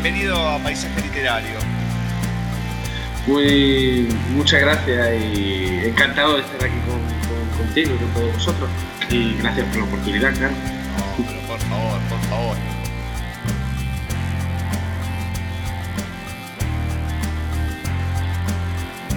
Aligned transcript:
Bienvenido 0.00 0.36
a 0.48 0.58
Paisaje 0.60 1.00
Literario. 1.00 1.58
Muy, 3.26 4.06
muchas 4.30 4.60
gracias 4.60 5.08
y 5.20 5.80
encantado 5.88 6.34
de 6.36 6.42
estar 6.42 6.62
aquí 6.64 6.78
con, 6.86 7.00
con- 7.00 7.58
contigo 7.66 7.94
y 7.96 7.98
con 7.98 8.14
todos 8.14 8.32
vosotros. 8.34 8.70
Y 9.10 9.34
gracias 9.42 9.66
por 9.66 9.78
la 9.78 9.84
oportunidad, 9.86 10.32
claro. 10.36 10.54
No, 10.54 11.24
pero 11.26 11.40
por 11.48 11.58
favor, 11.58 11.98
por 12.08 12.20
favor. 12.30 12.56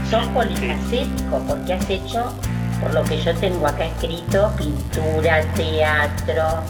Sos 0.09 0.25
polifacético 0.27 1.39
porque 1.47 1.73
has 1.73 1.89
hecho, 1.89 2.33
por 2.81 2.93
lo 2.93 3.03
que 3.03 3.21
yo 3.21 3.33
tengo 3.35 3.65
acá 3.67 3.85
escrito, 3.85 4.51
pintura, 4.57 5.41
teatro, 5.55 6.63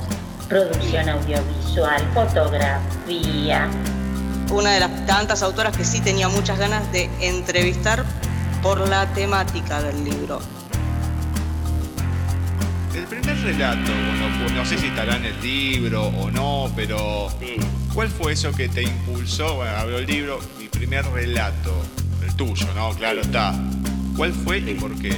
producción 0.48 1.10
audiovisual, 1.10 2.02
fotografía. 2.14 3.68
Una 4.52 4.72
de 4.72 4.80
las 4.80 5.06
tantas 5.06 5.42
autoras 5.44 5.76
que 5.76 5.86
sí 5.86 6.02
tenía 6.02 6.28
muchas 6.28 6.60
ganas 6.60 6.92
de 6.92 7.10
entrevistar 7.22 8.04
por 8.62 8.88
la 8.88 9.12
temática 9.14 9.82
del 9.82 10.04
libro. 10.04 10.40
El 12.94 13.06
primer 13.06 13.42
relato, 13.42 13.92
bueno, 13.92 14.40
pues 14.40 14.52
no 14.54 14.66
sé 14.66 14.78
si 14.78 14.88
estará 14.88 15.16
en 15.16 15.26
el 15.26 15.42
libro 15.42 16.08
o 16.08 16.30
no, 16.30 16.70
pero 16.76 17.30
¿cuál 17.94 18.10
fue 18.10 18.34
eso 18.34 18.52
que 18.52 18.68
te 18.68 18.84
impulsó? 18.84 19.56
Bueno, 19.56 19.72
abro 19.78 19.98
el 19.98 20.06
libro, 20.06 20.40
mi 20.60 20.68
primer 20.68 21.06
relato, 21.06 21.74
el 22.22 22.36
tuyo, 22.36 22.68
¿no? 22.76 22.92
Claro 22.92 23.22
está. 23.22 23.54
¿Cuál 24.18 24.34
fue 24.34 24.60
y 24.60 24.76
por 24.76 24.94
qué? 25.00 25.16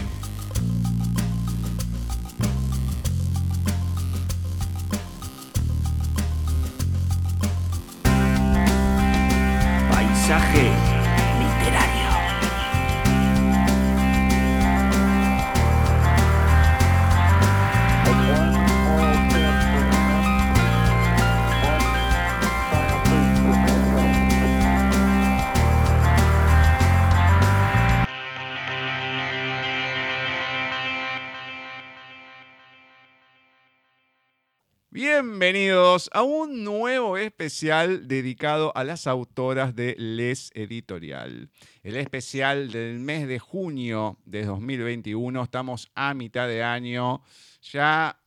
Bienvenidos 35.06 36.09
a 36.14 36.24
un 36.24 36.64
nuevo 36.64 37.18
especial 37.18 38.08
dedicado 38.08 38.72
a 38.74 38.86
las 38.86 39.06
autoras 39.06 39.75
de 39.75 39.96
Les 40.00 40.50
Editorial. 40.53 41.50
El 41.84 41.97
especial 41.97 42.72
del 42.72 43.00
mes 43.00 43.28
de 43.28 43.38
junio 43.38 44.18
de 44.24 44.46
2021. 44.46 45.44
Estamos 45.44 45.91
a 45.94 46.14
mitad 46.14 46.47
de 46.47 46.64
año, 46.64 47.22
ya 47.62 48.18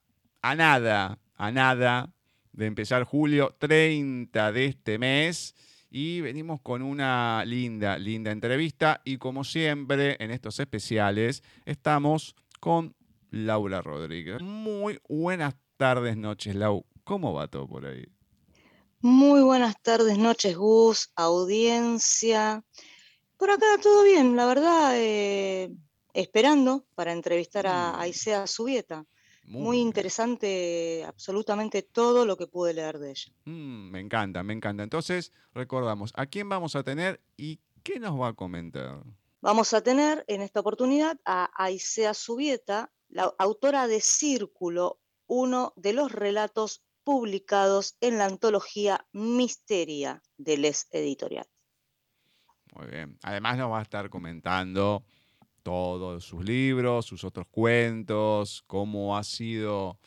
a 0.43 0.55
nada, 0.55 1.19
a 1.37 1.51
nada 1.51 2.13
de 2.53 2.67
empezar 2.67 3.05
julio, 3.05 3.57
30 3.59 4.53
de 4.53 4.67
este 4.67 4.99
mes. 4.99 5.55
Y 5.89 6.21
venimos 6.21 6.61
con 6.61 6.83
una 6.83 7.43
linda, 7.47 7.97
linda 7.97 8.33
entrevista. 8.33 9.01
Y 9.03 9.17
como 9.17 9.45
siempre, 9.45 10.19
en 10.21 10.31
estos 10.31 10.61
especiales, 10.61 11.43
estamos 11.65 12.37
con 12.61 12.95
Laura 13.31 13.81
Rodríguez. 13.81 14.43
Muy 14.43 15.01
buenas 15.09 15.55
tardes, 15.77 16.17
noches, 16.17 16.55
Lau. 16.55 16.85
¿Cómo 17.05 17.35
va 17.35 17.49
todo 17.49 17.69
por 17.69 17.87
ahí? 17.87 18.07
Muy 19.01 19.43
buenas 19.43 19.81
tardes, 19.83 20.19
noches, 20.19 20.57
Gus, 20.57 21.13
audiencia. 21.15 22.65
Por 23.37 23.51
acá 23.51 23.67
todo 23.83 24.03
bien, 24.03 24.35
la 24.35 24.47
verdad, 24.47 24.93
eh, 24.97 25.71
esperando 26.15 26.87
para 26.95 27.13
entrevistar 27.13 27.67
a. 27.67 28.01
Aisea 28.01 28.47
Subieta. 28.47 29.05
Muy 29.49 29.79
interesante 29.79 31.05
absolutamente 31.07 31.83
todo 31.83 32.27
lo 32.27 32.37
que 32.37 32.49
pude 32.49 32.75
leer 32.75 32.99
de 32.99 33.11
ella. 33.11 33.33
Mm, 33.45 33.91
me 33.91 34.01
encanta, 34.01 34.43
me 34.43 34.53
encanta. 34.53 34.83
Entonces, 34.83 35.31
recordamos, 35.55 36.13
¿a 36.17 36.27
quién 36.27 36.49
vamos 36.49 36.75
a 36.75 36.83
tener 36.83 37.21
y 37.37 37.61
qué 37.85 38.01
nos 38.01 38.21
va 38.21 38.29
a 38.29 38.33
comentar? 38.33 39.05
Vamos 39.41 39.73
a 39.73 39.83
tener 39.83 40.25
en 40.27 40.43
esta 40.43 40.59
oportunidad 40.59 41.21
a 41.25 41.49
Aisea 41.55 42.13
Subieta, 42.13 42.91
la 43.09 43.33
autora 43.39 43.87
de 43.87 44.01
Círculo, 44.01 44.99
uno 45.27 45.73
de 45.77 45.93
los 45.93 46.13
relatos 46.13 46.85
publicados 47.05 47.97
en 48.01 48.19
la 48.19 48.27
antología 48.27 49.07
Misteria 49.13 50.23
de 50.39 50.59
Les 50.59 50.89
Editorial. 50.91 51.47
Muy 52.75 52.89
bien. 52.89 53.19
Además 53.23 53.57
nos 53.57 53.71
va 53.71 53.79
a 53.79 53.83
estar 53.83 54.11
comentando 54.11 55.05
todos 55.63 56.25
sus 56.25 56.45
libros, 56.45 57.07
sus 57.07 57.25
otros 57.25 57.47
cuentos, 57.49 58.63
cómo 58.67 59.17
ha 59.17 59.25
sido 59.25 59.99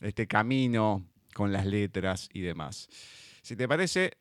este 0.00 0.26
camino 0.26 1.06
con 1.34 1.52
las 1.52 1.66
letras 1.66 2.28
y 2.32 2.40
demás. 2.40 2.88
Si 3.42 3.56
te 3.56 3.68
parece, 3.68 4.18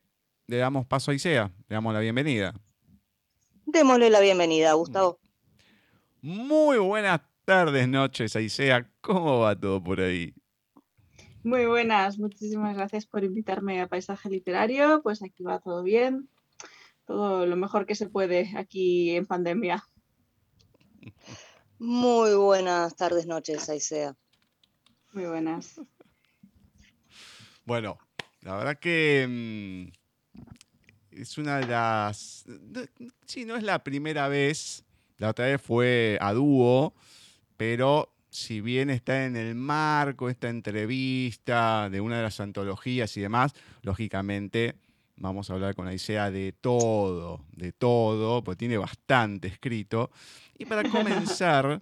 le 0.48 0.58
damos 0.58 0.86
paso 0.86 1.12
a 1.12 1.14
Isea, 1.14 1.52
le 1.68 1.74
damos 1.74 1.94
la 1.94 2.00
bienvenida. 2.00 2.54
Démosle 3.66 4.10
la 4.10 4.22
bienvenida, 4.22 4.74
Gustavo. 4.74 5.20
Muy 6.22 6.78
buenas 6.78 7.22
tardes, 7.48 7.88
noches, 7.88 8.36
Aisea. 8.36 8.92
¿Cómo 9.00 9.40
va 9.40 9.58
todo 9.58 9.82
por 9.82 10.02
ahí? 10.02 10.36
Muy 11.44 11.66
buenas, 11.66 12.20
muchísimas 12.20 12.76
gracias 12.76 13.06
por 13.06 13.24
invitarme 13.24 13.80
a 13.80 13.88
Paisaje 13.88 14.30
Literario. 14.30 15.02
Pues 15.02 15.24
aquí 15.24 15.44
va 15.44 15.60
todo 15.60 15.82
bien, 15.82 16.28
todo 17.06 17.46
lo 17.46 17.56
mejor 17.56 17.86
que 17.86 17.96
se 17.96 18.10
puede 18.10 18.52
aquí 18.58 19.16
en 19.16 19.26
pandemia. 19.26 19.82
Muy 21.80 22.36
buenas 22.36 22.98
tardes, 22.98 23.28
noches, 23.28 23.70
Aisea. 23.70 24.14
Muy 25.14 25.24
buenas. 25.24 25.80
Bueno, 27.64 27.98
la 28.42 28.58
verdad 28.58 28.78
que 28.78 29.26
mm, 29.26 30.42
es 31.12 31.38
una 31.38 31.60
de 31.60 31.68
las... 31.68 32.44
Sí, 33.26 33.46
no 33.46 33.56
es 33.56 33.64
la 33.64 33.86
primera 33.86 34.28
vez, 34.28 34.84
la 35.18 35.30
otra 35.30 35.46
vez 35.46 35.62
fue 35.62 36.18
a 36.20 36.34
dúo, 36.34 36.94
pero 37.58 38.14
si 38.30 38.62
bien 38.62 38.90
está 38.90 39.26
en 39.26 39.36
el 39.36 39.56
marco 39.56 40.30
esta 40.30 40.50
entrevista 40.50 41.90
de 41.90 42.02
una 42.02 42.18
de 42.18 42.24
las 42.24 42.40
antologías 42.40 43.18
y 43.18 43.22
demás, 43.22 43.54
lógicamente 43.82 44.76
vamos 45.16 45.50
a 45.50 45.54
hablar 45.54 45.76
con 45.76 45.88
Aisea 45.88 46.30
de 46.30 46.54
todo, 46.54 47.44
de 47.52 47.72
todo, 47.72 48.44
porque 48.44 48.60
tiene 48.60 48.78
bastante 48.78 49.48
escrito. 49.48 50.12
Y 50.58 50.66
para 50.66 50.84
comenzar, 50.90 51.82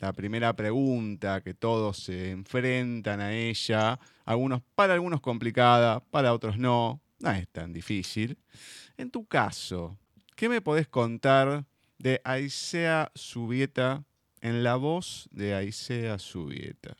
la 0.00 0.12
primera 0.12 0.54
pregunta 0.54 1.40
que 1.42 1.54
todos 1.54 1.98
se 1.98 2.30
enfrentan 2.30 3.20
a 3.20 3.32
ella, 3.32 3.98
algunos, 4.24 4.62
para 4.74 4.94
algunos 4.94 5.20
complicada, 5.20 6.00
para 6.00 6.32
otros 6.32 6.58
no, 6.58 7.00
no 7.20 7.30
es 7.30 7.48
tan 7.48 7.72
difícil. 7.72 8.38
En 8.96 9.10
tu 9.10 9.26
caso, 9.26 9.98
¿qué 10.36 10.48
me 10.48 10.60
podés 10.60 10.88
contar 10.88 11.64
de 11.98 12.20
Aisea 12.24 13.12
Subieta 13.14 14.02
en 14.40 14.64
la 14.64 14.76
voz 14.76 15.28
de 15.32 15.54
Aisea 15.54 16.18
Subieta? 16.18 16.96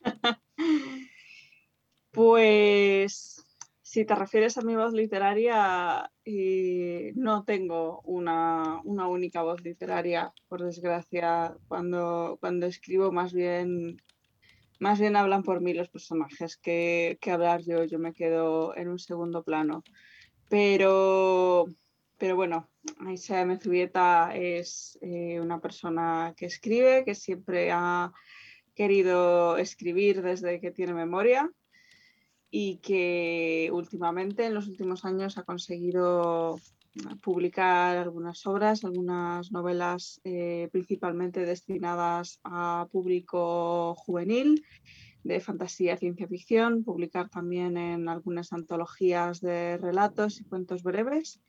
Pues 2.12 3.46
Si 3.82 4.04
te 4.04 4.14
refieres 4.14 4.56
a 4.58 4.62
mi 4.62 4.76
voz 4.76 4.92
literaria, 4.92 6.10
no 7.14 7.44
tengo 7.44 8.00
una, 8.02 8.80
única 8.84 9.42
voz 9.42 9.62
literaria, 9.62 10.32
por 10.48 10.62
desgracia. 10.62 11.56
Cuando, 11.66 12.36
cuando 12.40 12.66
escribo, 12.66 13.10
más 13.10 13.32
bien, 13.32 13.96
más 14.78 15.00
bien 15.00 15.16
hablan 15.16 15.42
por 15.42 15.60
mí 15.60 15.74
los 15.74 15.88
personajes 15.88 16.56
que, 16.56 17.18
que 17.20 17.30
hablar 17.32 17.62
yo. 17.62 17.84
Yo 17.84 17.98
me 17.98 18.12
quedo 18.12 18.76
en 18.76 18.88
un 18.88 18.98
segundo 18.98 19.42
plano. 19.42 19.82
Pero, 20.48 21.66
pero 22.20 22.36
bueno, 22.36 22.68
Aisha 22.98 23.46
Mezubieta 23.46 24.36
es 24.36 24.98
eh, 25.00 25.40
una 25.40 25.58
persona 25.58 26.34
que 26.36 26.44
escribe, 26.44 27.02
que 27.02 27.14
siempre 27.14 27.72
ha 27.72 28.12
querido 28.74 29.56
escribir 29.56 30.20
desde 30.20 30.60
que 30.60 30.70
tiene 30.70 30.92
memoria 30.92 31.50
y 32.50 32.76
que 32.76 33.70
últimamente, 33.72 34.44
en 34.44 34.52
los 34.52 34.68
últimos 34.68 35.06
años, 35.06 35.38
ha 35.38 35.44
conseguido 35.44 36.60
publicar 37.22 37.96
algunas 37.96 38.46
obras, 38.46 38.84
algunas 38.84 39.50
novelas 39.50 40.20
eh, 40.24 40.68
principalmente 40.72 41.46
destinadas 41.46 42.38
a 42.44 42.86
público 42.92 43.94
juvenil 43.94 44.62
de 45.22 45.40
fantasía, 45.40 45.96
ciencia 45.96 46.28
ficción, 46.28 46.84
publicar 46.84 47.30
también 47.30 47.78
en 47.78 48.10
algunas 48.10 48.52
antologías 48.52 49.40
de 49.40 49.78
relatos 49.78 50.40
y 50.40 50.44
cuentos 50.44 50.82
breves 50.82 51.40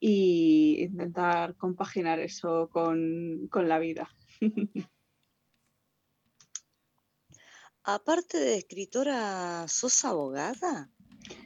y 0.00 0.82
intentar 0.82 1.54
compaginar 1.56 2.18
eso 2.18 2.70
con, 2.72 3.46
con 3.48 3.68
la 3.68 3.78
vida. 3.78 4.08
Aparte 7.84 8.38
de 8.38 8.56
escritora, 8.56 9.66
¿sos 9.68 10.04
abogada? 10.04 10.90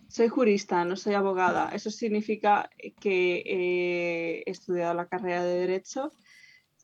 Soy 0.08 0.28
jurista, 0.28 0.84
no 0.84 0.96
soy 0.96 1.14
abogada. 1.14 1.70
Eso 1.70 1.90
significa 1.90 2.70
que 3.00 3.42
he 3.46 4.50
estudiado 4.50 4.94
la 4.94 5.08
carrera 5.08 5.44
de 5.44 5.58
Derecho, 5.58 6.12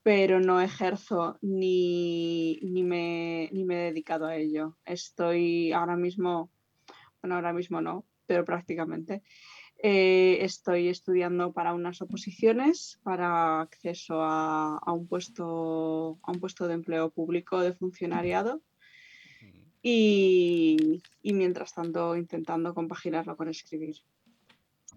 pero 0.03 0.41
no 0.41 0.61
ejerzo 0.61 1.39
ni, 1.43 2.59
ni, 2.63 2.83
me, 2.83 3.49
ni 3.53 3.65
me 3.65 3.75
he 3.75 3.91
dedicado 3.91 4.27
a 4.27 4.37
ello. 4.37 4.77
Estoy 4.85 5.73
ahora 5.73 5.97
mismo, 5.97 6.51
bueno, 7.21 7.35
ahora 7.37 7.53
mismo 7.53 7.81
no, 7.81 8.07
pero 8.27 8.45
prácticamente. 8.45 9.23
Eh, 9.83 10.45
estoy 10.45 10.89
estudiando 10.89 11.53
para 11.53 11.73
unas 11.73 12.03
oposiciones 12.03 13.01
para 13.03 13.63
acceso 13.63 14.21
a, 14.21 14.77
a, 14.77 14.93
un 14.93 15.07
puesto, 15.07 16.19
a 16.23 16.33
un 16.33 16.39
puesto 16.39 16.69
de 16.69 16.75
empleo 16.75 17.11
público 17.11 17.61
de 17.61 17.73
funcionariado 17.73 18.61
y, 19.83 21.03
mientras 21.23 21.75
tanto 21.75 22.17
intentando 22.17 22.75
compaginarlo 22.75 23.37
con 23.37 23.49
escribir. 23.49 23.97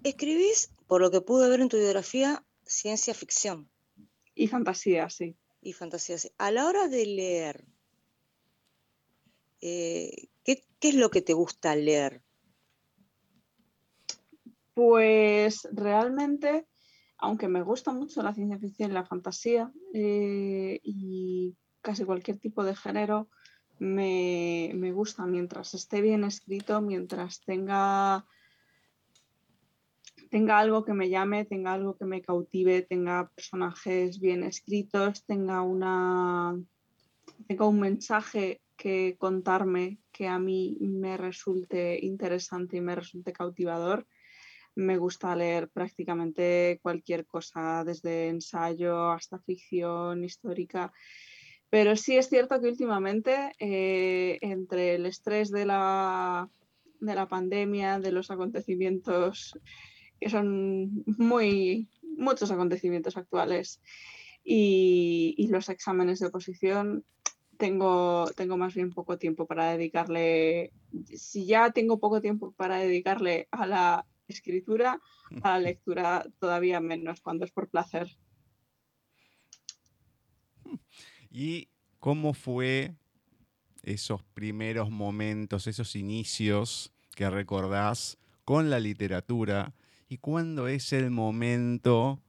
Escribís, 0.04 0.72
por 0.88 1.02
lo 1.02 1.12
que 1.12 1.22
pude 1.22 1.50
ver 1.50 1.62
en 1.62 1.70
tu 1.70 1.78
biografía, 1.78 2.44
ciencia 2.66 3.14
ficción. 3.14 3.70
Y 4.36 4.48
fantasía, 4.48 5.10
sí. 5.10 5.36
Y 5.62 5.74
fantasía, 5.74 6.18
sí. 6.18 6.32
A 6.38 6.52
la 6.52 6.68
hora 6.68 6.88
de 6.88 7.06
leer, 7.06 7.66
eh, 9.62 10.28
¿qué, 10.44 10.66
es 10.82 10.96
lo 10.96 11.10
que 11.10 11.22
te 11.22 11.34
gusta 11.34 11.76
leer? 11.76 12.22
Pues 14.74 15.68
realmente, 15.72 16.68
aunque 17.18 17.48
me 17.48 17.62
gusta 17.62 17.92
mucho 17.92 18.24
la 18.24 18.34
ciencia 18.34 18.60
ficción 18.60 18.92
y 18.92 18.94
la 18.94 19.06
fantasía 19.06 19.72
eh, 19.94 20.80
y 20.84 21.56
casi 21.82 22.06
cualquier 22.06 22.40
tipo 22.40 22.64
de 22.64 22.76
género, 22.76 23.30
me, 23.80 24.92
gusta 24.94 25.26
mientras 25.26 25.74
esté 25.74 26.02
bien 26.02 26.24
escrito, 26.24 26.82
mientras 26.82 27.42
tenga, 27.42 28.26
tenga 30.30 30.60
algo 30.60 30.86
que 30.86 30.94
me 30.94 31.10
llame, 31.10 31.46
tenga 31.46 31.74
algo 31.74 31.98
que 31.98 32.06
me 32.06 32.22
cautive, 32.22 32.84
tenga 32.84 33.30
personajes 33.36 34.20
bien 34.20 34.44
escritos, 34.44 35.26
tenga 35.26 35.62
una 35.62 36.58
tenga 37.48 37.68
un 37.68 37.80
mensaje 37.80 38.62
que 38.78 39.16
contarme 39.18 40.00
que 40.12 40.28
a 40.28 40.40
mí 40.40 40.78
me 40.80 41.18
resulte 41.18 42.00
interesante 42.04 42.78
y 42.78 42.82
me 42.82 42.96
resulte 42.96 43.34
cautivador. 43.34 44.08
Me 44.76 44.98
gusta 44.98 45.36
leer 45.36 45.70
prácticamente 45.70 46.80
cualquier 46.82 47.26
cosa, 47.26 47.84
desde 47.84 48.30
ensayo 48.30 49.12
hasta 49.12 49.40
ficción 49.40 50.24
histórica. 50.24 50.92
Pero 51.70 51.96
sí 51.96 52.18
es 52.18 52.30
cierto 52.30 52.60
que 52.62 52.68
últimamente, 52.68 53.52
eh, 53.60 54.38
entre 54.42 54.96
el 54.96 55.06
estrés 55.06 55.52
de 55.52 55.66
la, 55.66 56.50
de 57.00 57.16
la 57.16 57.28
pandemia, 57.28 58.00
de 58.00 58.12
los 58.12 58.32
acontecimientos, 58.32 59.58
que 60.20 60.30
son 60.30 61.04
muy, 61.06 61.90
muchos 62.18 62.52
acontecimientos 62.52 63.18
actuales, 63.18 63.82
y, 64.44 65.48
los 65.50 65.70
exámenes 65.70 66.20
de 66.20 66.28
oposición, 66.28 67.06
tengo, 67.58 68.26
tengo 68.36 68.58
más 68.58 68.74
bien 68.74 68.92
poco 68.92 69.18
tiempo 69.18 69.46
para 69.46 69.72
dedicarle, 69.72 70.72
si 71.16 71.46
ya 71.46 71.72
tengo 71.72 72.00
poco 72.00 72.22
tiempo 72.22 72.52
para 72.52 72.78
dedicarle 72.78 73.48
a 73.52 73.66
la 73.66 74.06
escritura, 74.28 75.00
a 75.42 75.50
la 75.54 75.60
lectura 75.60 76.26
todavía 76.40 76.80
menos 76.80 77.22
cuando 77.22 77.46
es 77.46 77.52
por 77.52 77.70
placer. 77.70 78.08
¿Y 81.30 81.70
cómo 82.00 82.34
fue 82.34 82.96
esos 83.82 84.24
primeros 84.24 84.90
momentos, 84.90 85.68
esos 85.68 85.96
inicios 85.96 86.92
que 87.16 87.30
recordás 87.30 88.18
con 88.46 88.70
la 88.70 88.80
literatura? 88.80 89.74
¿Y 90.10 90.18
cuándo 90.18 90.68
es 90.68 90.94
el 90.94 91.10
momento 91.10 92.22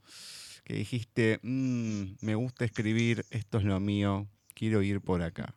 que 0.64 0.74
dijiste, 0.74 1.38
mm, 1.42 2.16
me 2.22 2.34
gusta 2.34 2.64
escribir, 2.64 3.26
esto 3.30 3.58
es 3.58 3.64
lo 3.64 3.78
mío, 3.80 4.26
quiero 4.54 4.82
ir 4.82 5.00
por 5.00 5.22
acá? 5.22 5.54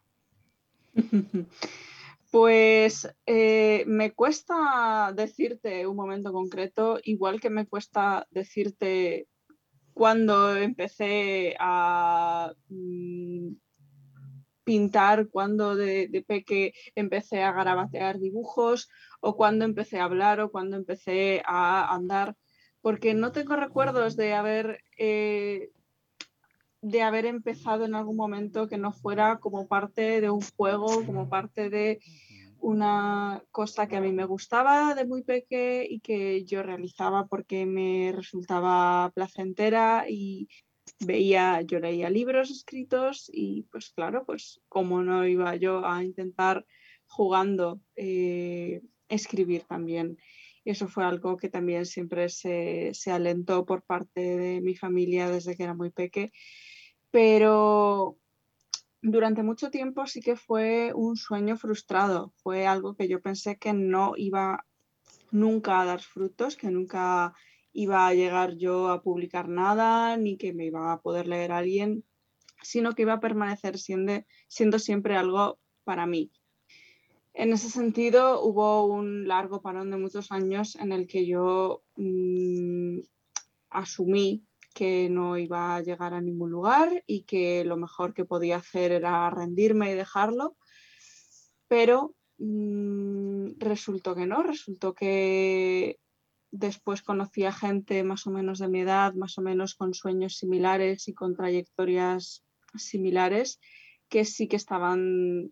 Pues 2.32 3.08
eh, 3.26 3.84
me 3.88 4.12
cuesta 4.12 5.14
decirte 5.16 5.88
un 5.88 5.96
momento 5.96 6.34
concreto, 6.34 7.00
igual 7.04 7.40
que 7.40 7.50
me 7.50 7.66
cuesta 7.68 8.28
decirte 8.32 9.28
cuando 9.94 10.56
empecé 10.56 11.56
a 11.60 12.54
mm, 12.70 13.54
pintar, 14.64 15.30
cuando 15.30 15.76
de, 15.76 16.10
de, 16.10 16.22
peque 16.22 16.74
empecé 16.94 17.42
a 17.42 17.54
garabatear 17.54 18.20
dibujos, 18.20 18.90
o 19.22 19.38
cuando 19.38 19.64
empecé 19.64 20.00
a 20.00 20.04
hablar, 20.04 20.42
o 20.42 20.52
cuando 20.52 20.76
empecé 20.76 21.42
a 21.46 21.96
andar, 21.96 22.36
porque 22.82 23.14
no 23.14 23.32
tengo 23.32 23.56
recuerdos 23.56 24.16
de 24.16 24.34
haber, 24.34 24.84
eh, 24.98 25.72
de 26.82 27.02
haber 27.02 27.26
empezado 27.26 27.86
en 27.86 27.96
algún 27.96 28.16
momento 28.16 28.68
que 28.68 28.78
no 28.78 28.92
fuera 28.94 29.40
como 29.40 29.68
parte 29.68 30.22
de 30.22 30.30
un 30.30 30.42
juego, 30.56 31.06
como 31.06 31.30
parte 31.30 31.70
de 31.70 32.00
una 32.60 33.44
cosa 33.52 33.88
que 33.88 33.98
a 33.98 34.02
mí 34.02 34.12
me 34.12 34.26
gustaba 34.26 34.96
de 34.96 35.06
muy 35.06 35.24
pequeña 35.24 35.84
y 35.88 36.00
que 36.00 36.44
yo 36.46 36.64
realizaba 36.64 37.28
porque 37.28 37.66
me 37.66 38.12
resultaba 38.16 39.12
placentera 39.14 40.06
y 40.10 40.48
veía, 41.00 41.62
yo 41.62 41.80
leía 41.80 42.10
libros 42.10 42.50
escritos 42.50 43.30
y 43.32 43.64
pues 43.72 43.92
claro, 43.92 44.26
pues 44.26 44.62
como 44.68 45.04
no 45.04 45.28
iba 45.28 45.56
yo 45.56 45.86
a 45.86 46.04
intentar 46.04 46.66
jugando 47.08 47.80
eh, 47.96 48.82
escribir 49.10 49.64
también. 49.64 50.18
Eso 50.66 50.90
fue 50.90 51.06
algo 51.06 51.38
que 51.38 51.48
también 51.48 51.86
siempre 51.86 52.28
se, 52.28 52.92
se 52.94 53.12
alentó 53.12 53.66
por 53.66 53.84
parte 53.84 54.20
de 54.38 54.60
mi 54.60 54.76
familia 54.76 55.30
desde 55.30 55.56
que 55.56 55.64
era 55.64 55.74
muy 55.74 55.92
pequeña. 55.92 56.32
Pero 57.12 58.18
durante 59.02 59.44
mucho 59.44 59.70
tiempo 59.72 60.06
sí 60.06 60.22
que 60.22 60.36
fue 60.36 60.92
un 60.94 61.16
sueño 61.16 61.58
frustrado, 61.58 62.34
fue 62.38 62.68
algo 62.68 62.96
que 62.96 63.08
yo 63.08 63.22
pensé 63.22 63.58
que 63.58 63.74
no 63.74 64.14
iba 64.18 64.66
nunca 65.32 65.82
a 65.82 65.86
dar 65.86 66.02
frutos, 66.02 66.56
que 66.56 66.70
nunca 66.70 67.34
iba 67.74 68.08
a 68.08 68.14
llegar 68.14 68.56
yo 68.56 68.90
a 68.90 69.02
publicar 69.02 69.48
nada, 69.50 70.18
ni 70.18 70.38
que 70.38 70.54
me 70.54 70.66
iba 70.66 70.92
a 70.92 71.02
poder 71.02 71.28
leer 71.28 71.52
alguien, 71.52 72.04
sino 72.62 72.94
que 72.94 73.04
iba 73.04 73.14
a 73.14 73.20
permanecer 73.20 73.78
siendo, 73.78 74.26
siendo 74.48 74.80
siempre 74.80 75.16
algo 75.16 75.60
para 75.84 76.06
mí. 76.06 76.32
En 77.34 77.54
ese 77.54 77.70
sentido, 77.70 78.42
hubo 78.42 78.88
un 78.88 79.28
largo 79.28 79.62
parón 79.62 79.92
de 79.92 79.98
muchos 79.98 80.32
años 80.32 80.76
en 80.76 80.92
el 80.92 81.06
que 81.06 81.28
yo 81.28 81.84
mm, 81.96 83.02
asumí 83.70 84.47
que 84.78 85.10
no 85.10 85.40
iba 85.40 85.76
a 85.76 85.82
llegar 85.82 86.14
a 86.14 86.22
ningún 86.22 86.52
lugar 86.52 87.04
y 87.08 87.24
que 87.24 87.66
lo 87.66 87.78
mejor 87.78 88.14
que 88.14 88.26
podía 88.26 88.58
hacer 88.58 88.92
era 88.92 89.28
rendirme 89.32 89.92
y 89.92 89.96
dejarlo. 89.96 90.56
Pero 91.68 92.14
mm, 92.38 93.54
resultó 93.58 94.14
que 94.14 94.28
no, 94.28 94.44
resultó 94.44 94.94
que 94.94 96.00
después 96.52 97.02
conocí 97.02 97.44
a 97.44 97.52
gente 97.52 98.04
más 98.04 98.28
o 98.28 98.30
menos 98.30 98.60
de 98.60 98.68
mi 98.68 98.82
edad, 98.82 99.16
más 99.16 99.40
o 99.40 99.42
menos 99.42 99.74
con 99.74 99.96
sueños 99.96 100.38
similares 100.38 101.08
y 101.08 101.16
con 101.16 101.36
trayectorias 101.36 102.46
similares, 102.76 103.60
que 104.10 104.26
sí 104.26 104.48
que 104.48 104.58
estaban 104.58 105.52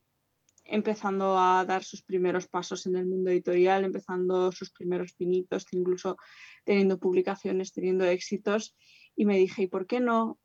empezando 0.66 1.38
a 1.40 1.66
dar 1.66 1.84
sus 1.84 2.04
primeros 2.04 2.48
pasos 2.48 2.86
en 2.86 2.96
el 2.96 3.08
mundo 3.08 3.32
editorial, 3.32 3.86
empezando 3.86 4.52
sus 4.52 4.70
primeros 4.70 5.14
pinitos, 5.14 5.66
incluso 5.72 6.16
teniendo 6.64 7.00
publicaciones, 7.00 7.72
teniendo 7.72 8.06
éxitos. 8.06 8.76
Y 9.16 9.26
me 9.26 9.38
dije, 9.38 9.64
¿y 9.64 9.68
por 9.68 9.88
qué 9.88 10.00
no? 10.00 10.40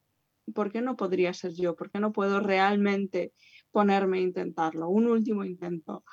¿Por 0.55 0.73
qué 0.73 0.81
no 0.81 0.97
podría 0.97 1.33
ser 1.33 1.53
yo? 1.55 1.77
¿Por 1.77 1.91
qué 1.91 2.01
no 2.01 2.13
puedo 2.13 2.41
realmente 2.41 3.33
ponerme 3.71 4.19
a 4.19 4.23
intentarlo? 4.23 4.89
Un 4.89 5.07
último 5.07 5.45
intento. 5.45 6.05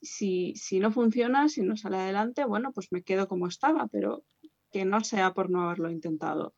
Si, 0.00 0.54
si 0.56 0.78
no 0.78 0.90
funciona, 0.92 1.48
si 1.48 1.62
no 1.62 1.76
sale 1.76 1.96
adelante, 1.96 2.44
bueno, 2.44 2.72
pues 2.72 2.92
me 2.92 3.02
quedo 3.02 3.28
como 3.28 3.48
estaba, 3.48 3.88
pero 3.88 4.24
que 4.70 4.84
no 4.84 5.02
sea 5.02 5.34
por 5.34 5.50
no 5.50 5.62
haberlo 5.62 5.90
intentado. 5.90 6.54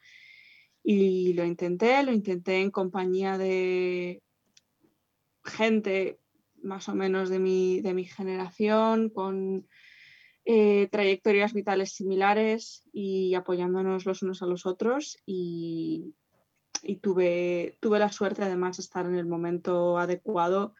Y 0.82 1.34
lo 1.34 1.44
intenté, 1.44 2.02
lo 2.02 2.12
intenté 2.12 2.60
en 2.60 2.70
compañía 2.70 3.38
de 3.38 4.22
gente 5.44 6.20
más 6.62 6.88
o 6.88 6.94
menos 6.94 7.28
de 7.30 7.38
mi, 7.38 7.80
de 7.80 7.94
mi 7.94 8.04
generación, 8.04 9.10
con 9.10 9.66
eh, 10.50 10.88
trayectorias 10.90 11.52
vitales 11.52 11.92
similares 11.92 12.82
y 12.90 13.34
apoyándonos 13.34 14.06
los 14.06 14.22
unos 14.22 14.40
a 14.42 14.46
los 14.46 14.64
otros. 14.64 15.18
Y, 15.26 16.14
y 16.82 16.96
tuve, 16.96 17.76
tuve 17.80 17.98
la 17.98 18.10
suerte 18.10 18.42
además 18.42 18.78
de 18.78 18.82
estar 18.82 19.04
en 19.04 19.16
el 19.16 19.26
momento 19.26 19.98
adecuado, 19.98 20.74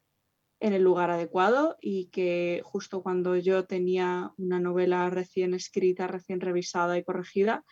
en 0.59 0.73
el 0.73 0.83
lugar 0.83 1.11
adecuado 1.11 1.77
y 1.83 2.07
que 2.07 2.63
justo 2.65 3.03
cuando 3.03 3.37
yo 3.37 3.67
tenía 3.67 4.33
una 4.39 4.59
novela 4.59 5.11
recién 5.11 5.53
escrita, 5.53 6.07
recién 6.07 6.41
revisada 6.41 6.97
y 6.97 7.05
corregida, 7.05 7.63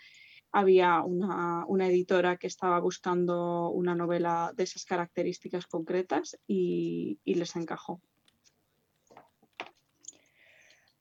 había 0.53 1.03
una, 1.03 1.65
editora 1.89 2.37
que 2.37 2.47
estaba 2.47 2.79
buscando 2.79 3.71
una 3.71 3.95
novela 3.95 4.53
de 4.55 4.65
esas 4.65 4.85
características 4.85 5.67
concretas 5.67 6.39
y, 6.47 7.21
les 7.25 7.57
encajó. 7.57 8.03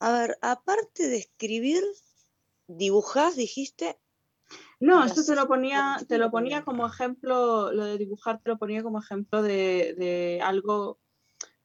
A 0.05 0.12
ver, 0.12 0.38
aparte 0.41 1.07
de 1.07 1.17
escribir, 1.17 1.83
dibujas, 2.67 3.35
dijiste. 3.35 3.97
No, 4.79 5.03
esto 5.03 5.25
te 5.25 5.33
lo 5.35 5.47
ponía, 5.47 5.97
te 6.07 6.19
lo 6.19 6.29
ponía 6.29 6.63
como 6.63 6.85
ejemplo, 6.85 7.71
lo 7.71 7.85
de 7.85 7.97
dibujar 7.97 8.39
te 8.39 8.51
lo 8.51 8.59
ponía 8.59 8.83
como 8.83 9.00
ejemplo 9.00 9.41
de, 9.41 9.95
de 9.97 10.41
algo 10.43 11.00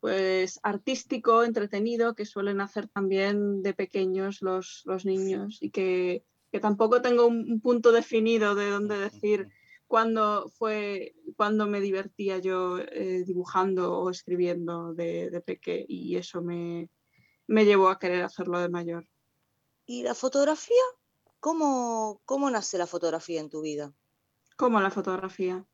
pues 0.01 0.59
artístico, 0.63 1.45
entretenido, 1.45 2.15
que 2.15 2.25
suelen 2.25 2.63
hacer 2.63 2.89
también 2.89 3.63
de 3.63 3.75
pequeños 3.75 4.41
los, 4.41 4.83
los 4.87 5.05
niños 5.05 5.59
y 5.61 5.71
que 5.71 6.25
que 6.51 6.61
tampoco 6.61 7.01
tengo 7.01 7.27
un, 7.27 7.61
punto 7.61 7.93
definido 7.93 8.55
de 8.55 8.71
dónde 8.71 8.99
decir 8.99 9.49
cuándo 9.87 10.49
fue, 10.49 11.15
cuando 11.37 11.67
me 11.67 11.81
divertía 11.81 12.39
yo 12.39 12.79
eh, 12.79 13.23
dibujando 13.27 13.99
o 13.99 14.11
escribiendo 14.11 14.95
de, 14.95 15.31
de 15.31 15.41
peque 15.41 15.85
y 15.87 16.17
eso 16.17 16.43
me, 16.43 16.89
me 17.51 17.65
llevó 17.65 17.89
a 17.89 17.99
querer 17.99 18.23
hacerlo 18.23 18.61
de 18.61 18.69
mayor. 18.69 19.09
¿Y 19.85 20.05
la 20.05 20.15
fotografía? 20.15 20.85
¿Cómo, 21.41 22.21
¿Cómo 22.25 22.49
nace 22.49 22.79
la 22.79 22.87
fotografía 22.87 23.41
en 23.41 23.51
tu 23.51 23.61
vida? 23.63 23.93
¿Cómo 24.57 24.81
la 24.81 24.91
fotografía? 24.93 25.65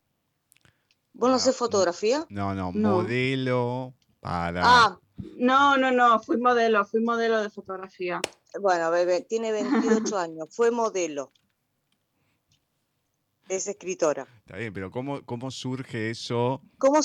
¿Vos 1.12 1.28
no 1.28 1.36
haces 1.36 1.54
fotografía? 1.54 2.24
No, 2.30 2.54
no, 2.54 2.72
modelo 2.72 3.94
para... 4.20 4.62
Ah, 4.64 5.00
no, 5.36 5.76
no, 5.76 5.90
no, 5.90 6.18
fui 6.20 6.38
modelo, 6.38 6.82
fui 6.86 7.02
modelo 7.02 7.42
de 7.42 7.50
fotografía. 7.50 8.22
Bueno, 8.58 8.90
bebé, 8.90 9.20
tiene 9.20 9.52
28 9.52 10.16
años, 10.18 10.48
fue 10.50 10.70
modelo. 10.70 11.30
Es 13.50 13.66
escritora. 13.66 14.26
Está 14.38 14.56
bien, 14.56 14.72
pero 14.72 14.90
¿cómo, 14.90 15.22
cómo 15.26 15.50
surge 15.50 16.08
eso 16.08 16.62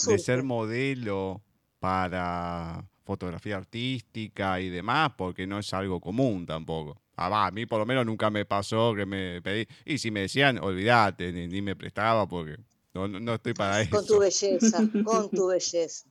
de 0.08 0.18
ser 0.18 0.44
modelo 0.44 1.44
para 1.80 2.90
fotografía 3.04 3.58
artística 3.58 4.60
y 4.60 4.70
demás? 4.70 5.12
Porque 5.18 5.48
no 5.48 5.60
es 5.60 5.74
algo 5.74 6.00
común 6.00 6.46
tampoco. 6.46 7.02
Ah, 7.16 7.48
a 7.48 7.52
mí 7.52 7.66
por 7.66 7.80
lo 7.80 7.86
menos 7.86 8.06
nunca 8.06 8.30
me 8.30 8.46
pasó 8.46 8.94
que 8.96 9.06
me 9.06 9.42
pedí. 9.42 9.68
Y 9.86 9.98
si 9.98 10.12
me 10.12 10.22
decían, 10.22 10.58
olvídate, 10.58 11.32
ni, 11.32 11.62
me 11.62 11.76
prestaba 11.76 12.28
porque 12.28 12.58
no, 12.94 13.08
no 13.08 13.36
estoy 13.36 13.54
para 13.54 13.82
eso. 13.82 13.92
Con 13.92 14.06
tu 14.06 14.20
belleza, 14.20 14.88
con 15.04 15.30
tu 15.30 15.48
belleza. 15.48 16.08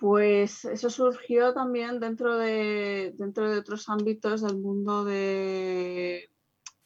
Pues 0.00 0.64
eso 0.64 0.88
surgió 0.88 1.52
también 1.52 2.00
dentro 2.00 2.38
de, 2.38 3.12
dentro 3.18 3.50
de 3.50 3.58
otros 3.58 3.86
ámbitos 3.88 4.40
del 4.40 4.56
mundo 4.56 5.04
de, 5.04 6.30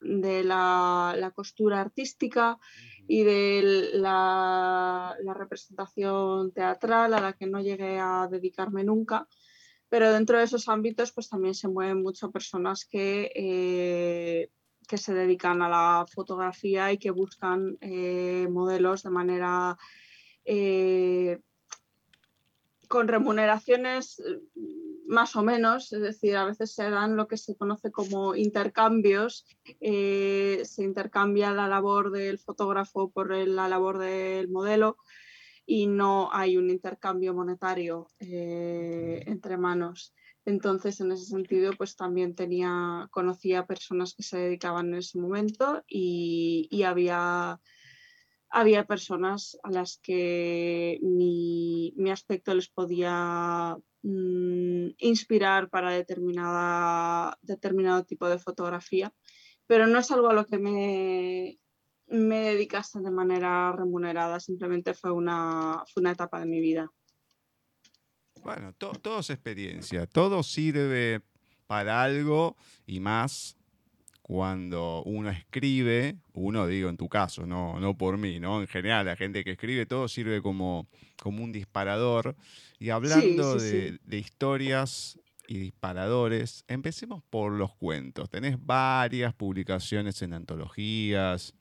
de 0.00 0.42
la, 0.44 1.32
costura 1.34 1.80
artística 1.80 2.58
y 3.06 3.22
de 3.22 3.90
la, 3.94 5.16
representación 5.34 6.52
teatral 6.52 7.14
a 7.14 7.20
la 7.20 7.32
que 7.34 7.46
no 7.46 7.60
llegué 7.60 7.98
a 7.98 8.28
dedicarme 8.30 8.84
nunca. 8.84 9.28
Pero 9.88 10.12
dentro 10.12 10.38
de 10.38 10.44
esos 10.44 10.68
ámbitos 10.68 11.12
pues 11.12 11.28
también 11.28 11.54
se 11.54 11.68
mueven 11.68 12.02
muchas 12.02 12.30
personas 12.30 12.84
que, 12.84 13.30
eh, 13.34 14.50
que 14.88 14.98
se 14.98 15.14
dedican 15.14 15.62
a 15.62 15.68
la 15.68 16.06
fotografía 16.12 16.92
y 16.92 16.98
que 16.98 17.10
buscan 17.10 17.76
eh, 17.80 18.48
modelos 18.50 19.02
de 19.02 19.10
manera... 19.10 19.76
Eh, 20.44 21.40
con 22.86 23.08
remuneraciones 23.08 24.22
más 25.06 25.36
o 25.36 25.42
menos, 25.42 25.92
es 25.92 26.00
decir, 26.00 26.36
a 26.36 26.44
veces 26.44 26.74
se 26.74 26.88
dan 26.90 27.16
lo 27.16 27.28
que 27.28 27.36
se 27.36 27.56
conoce 27.56 27.90
como 27.90 28.34
intercambios, 28.34 29.46
eh, 29.80 30.62
se 30.64 30.82
intercambia 30.82 31.52
la 31.52 31.68
labor 31.68 32.10
del 32.10 32.38
fotógrafo 32.38 33.10
por 33.10 33.34
la 33.34 33.68
labor 33.68 33.98
del 33.98 34.48
modelo 34.48 34.96
y 35.66 35.86
no 35.86 36.28
hay 36.32 36.56
un 36.56 36.70
intercambio 36.70 37.34
monetario 37.34 38.08
eh, 38.20 39.22
entre 39.26 39.56
manos. 39.56 40.14
Entonces, 40.46 41.00
en 41.00 41.12
ese 41.12 41.24
sentido, 41.24 41.72
pues 41.76 41.96
también 41.96 42.34
tenía, 42.34 43.08
conocía 43.10 43.66
personas 43.66 44.14
que 44.14 44.22
se 44.22 44.36
dedicaban 44.36 44.88
en 44.88 44.96
ese 44.96 45.18
momento 45.18 45.82
y, 45.88 46.82
había 46.82 47.60
había 48.50 48.84
personas 48.84 49.58
a 49.64 49.70
las 49.70 49.98
que 49.98 51.00
mi, 51.02 51.92
aspecto 52.12 52.54
les 52.54 52.68
podía 52.68 53.76
mm, 54.02 54.63
inspirar 54.98 55.68
para 55.70 55.90
determinada, 55.90 57.38
determinado 57.42 58.04
tipo 58.04 58.28
de 58.28 58.38
fotografía, 58.38 59.12
pero 59.66 59.86
no 59.86 59.98
es 59.98 60.10
algo 60.10 60.28
a 60.28 60.34
lo 60.34 60.46
que 60.46 60.58
me, 60.58 61.58
me 62.06 62.40
dedicase 62.40 63.00
de 63.00 63.10
manera 63.10 63.72
remunerada, 63.72 64.40
simplemente 64.40 64.94
fue 64.94 65.10
una, 65.10 65.84
una 65.96 66.10
etapa 66.12 66.40
de 66.40 66.46
mi 66.46 66.60
vida. 66.60 66.90
Bueno, 68.42 68.74
todo 68.74 69.20
es 69.20 69.30
experiencia, 69.30 70.06
todo 70.06 70.42
sirve 70.42 71.22
para 71.66 72.02
algo 72.02 72.56
y 72.86 73.00
más 73.00 73.56
cuando 74.26 75.02
uno 75.02 75.28
escribe, 75.28 76.16
uno 76.32 76.66
digo 76.66 76.88
en 76.88 76.96
tu 76.96 77.10
caso, 77.10 77.46
no, 77.46 77.78
no 77.78 77.98
por 77.98 78.16
mí, 78.16 78.40
¿no? 78.40 78.62
En 78.62 78.66
general, 78.66 79.04
la 79.04 79.16
gente 79.16 79.44
que 79.44 79.50
escribe 79.50 79.84
todo 79.84 80.08
sirve 80.08 80.40
como, 80.40 80.88
como 81.22 81.44
un 81.44 81.52
disparador. 81.52 82.34
Y 82.78 82.88
hablando 82.88 83.56
de, 83.56 83.98
historias 84.08 85.20
y 85.46 85.58
disparadores, 85.58 86.64
empecemos 86.68 87.22
por 87.28 87.52
los 87.52 87.74
cuentos. 87.74 88.30
Tenés 88.30 88.56
varias 88.64 89.34
publicaciones 89.34 90.22
en 90.22 90.32
antologías 90.32 91.52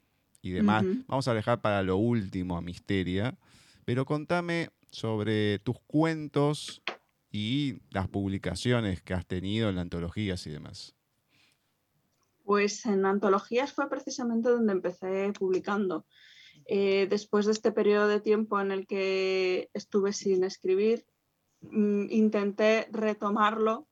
y 0.41 0.51
demás. 0.51 0.85
Vamos 1.07 1.27
a 1.27 1.33
dejar 1.33 1.59
para 1.59 1.83
lo 1.83 1.97
último 1.97 2.55
a 2.55 2.61
Misteria, 2.61 3.37
pero 3.83 4.05
contame 4.05 4.69
sobre 4.89 5.59
tus 5.59 5.81
cuentos 5.81 6.81
y 7.29 7.79
las 7.89 8.07
publicaciones 8.07 9.01
que 9.01 9.13
has 9.13 9.25
tenido 9.25 9.69
en 9.69 9.79
antologías 9.79 10.47
y 10.47 10.49
demás. 10.49 10.95
Pues 12.43 12.85
en 12.85 13.05
antologías 13.05 13.73
fue 13.73 13.89
precisamente 13.89 14.49
donde 14.49 14.73
empecé 14.73 15.31
publicando. 15.37 16.05
Eh, 16.65 17.07
después 17.09 17.45
de 17.45 17.51
este 17.51 17.71
periodo 17.71 18.07
de 18.07 18.21
tiempo 18.21 18.59
en 18.59 18.71
el 18.71 18.87
que 18.87 19.69
estuve 19.73 20.13
sin 20.13 20.43
escribir, 20.43 21.05
mm, 21.61 22.05
intenté 22.09 22.87
retomarlo 22.91 23.87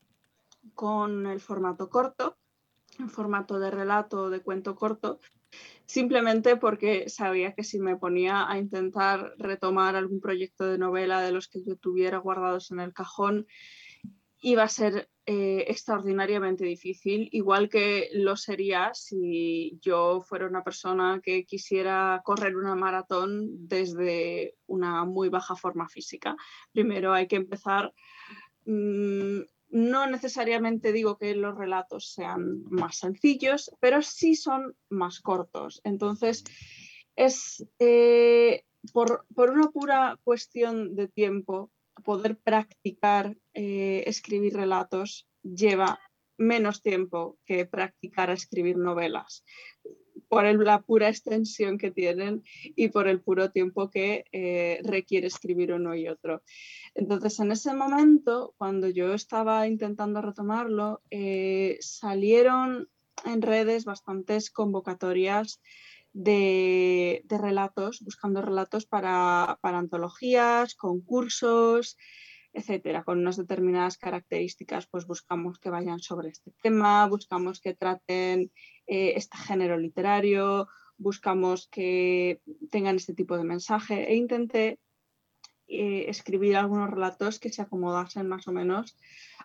con 0.74 1.28
el 1.28 1.40
formato 1.40 1.90
corto, 1.90 2.38
en 3.00 3.10
formato 3.10 3.60
de 3.60 3.72
relato 3.72 4.24
o 4.24 4.30
de 4.30 4.42
cuento 4.42 4.76
corto, 4.76 5.20
simplemente 5.86 6.56
porque 6.56 7.10
sabía 7.10 7.54
que 7.54 7.64
si 7.64 7.80
me 7.80 7.98
ponía 7.98 8.50
a 8.50 8.58
intentar 8.58 9.34
retomar 9.38 9.96
algún 9.96 10.22
proyecto 10.22 10.66
de 10.66 10.78
novela 10.78 11.22
de 11.22 11.32
los 11.32 11.48
que 11.48 11.64
yo 11.64 11.76
tuviera 11.76 12.18
guardados 12.18 12.72
en 12.72 12.80
el 12.80 12.94
cajón, 12.94 13.48
iba 14.42 14.64
a 14.64 14.70
ser 14.70 15.10
eh, 15.34 15.64
extraordinariamente 15.70 16.66
difícil, 16.66 17.30
igual 17.32 17.70
que 17.70 18.10
lo 18.12 18.36
sería 18.36 18.94
si 18.94 19.80
yo 19.82 20.20
fuera 20.20 20.46
una 20.46 20.62
persona 20.62 21.22
que 21.24 21.46
quisiera 21.46 22.22
correr 22.26 22.58
una 22.58 22.76
maratón 22.76 23.66
desde 23.66 24.58
una 24.68 25.06
muy 25.06 25.30
baja 25.30 25.56
forma 25.56 25.88
física. 25.88 26.36
Primero 26.74 27.14
hay 27.14 27.28
que 27.30 27.38
empezar, 27.38 27.94
mm, 28.66 29.40
no 29.70 30.08
necesariamente 30.08 30.92
digo 30.92 31.18
que 31.18 31.34
los 31.34 31.58
relatos 31.58 32.12
sean 32.12 32.64
más 32.64 32.98
sencillos, 32.98 33.72
pero 33.80 34.02
sí 34.02 34.36
son 34.36 34.76
más 34.90 35.22
cortos. 35.22 35.80
Entonces, 35.86 36.44
es 37.16 37.66
eh, 37.80 38.66
por, 38.92 39.26
por 39.34 39.52
una 39.52 39.70
pura 39.70 40.20
cuestión 40.26 40.94
de 40.94 41.08
tiempo 41.08 41.72
poder 42.04 42.38
practicar 42.38 43.38
eh, 43.54 44.04
escribir 44.08 44.54
relatos 44.54 45.28
lleva 45.44 46.00
menos 46.38 46.82
tiempo 46.82 47.38
que 47.46 47.66
practicar 47.66 48.30
escribir 48.30 48.78
novelas 48.78 49.44
por 50.32 50.46
la 50.46 50.82
pura 50.82 51.10
extensión 51.10 51.78
que 51.78 51.92
tienen 51.92 52.44
y 52.76 52.88
por 52.88 53.10
el 53.10 53.20
puro 53.20 53.52
tiempo 53.52 53.90
que 53.90 54.24
eh, 54.32 54.80
requiere 54.84 55.28
escribir 55.28 55.74
uno 55.74 55.94
y 55.94 56.08
otro. 56.08 56.42
Entonces, 56.96 57.38
en 57.42 57.52
ese 57.52 57.74
momento, 57.74 58.54
cuando 58.58 58.88
yo 58.88 59.14
estaba 59.14 59.68
intentando 59.68 60.22
retomarlo, 60.22 61.02
eh, 61.12 61.78
salieron 61.82 62.88
en 63.26 63.42
redes 63.42 63.84
bastantes 63.84 64.52
convocatorias 64.52 65.62
de, 66.14 67.26
relatos, 67.28 68.00
buscando 68.00 68.42
relatos 68.42 68.86
para, 68.86 69.60
para 69.62 69.80
antologías, 69.80 70.76
concursos, 70.76 71.98
etcétera, 72.54 73.04
con 73.04 73.20
unas 73.20 73.38
determinadas 73.38 73.98
características, 73.98 74.88
pues 74.88 75.06
buscamos 75.06 75.60
que 75.60 75.70
vayan 75.70 76.00
sobre 76.00 76.30
este 76.30 76.52
tema, 76.62 77.08
buscamos 77.08 77.62
que 77.62 77.74
traten 77.74 78.52
eh, 78.88 79.14
este 79.16 79.38
género 79.38 79.78
literario, 79.78 80.68
buscamos 80.98 81.68
que 81.70 82.42
tengan 82.70 82.98
este 82.98 83.14
tipo 83.14 83.38
de 83.38 83.44
mensaje 83.44 84.12
e 84.12 84.16
intenté 84.16 84.80
eh, 85.68 86.06
escribir 86.10 86.58
algunos 86.58 86.90
relatos 86.90 87.40
que 87.40 87.50
se 87.50 87.62
acomodasen 87.62 88.28
más 88.28 88.48
o 88.48 88.52
menos 88.52 88.98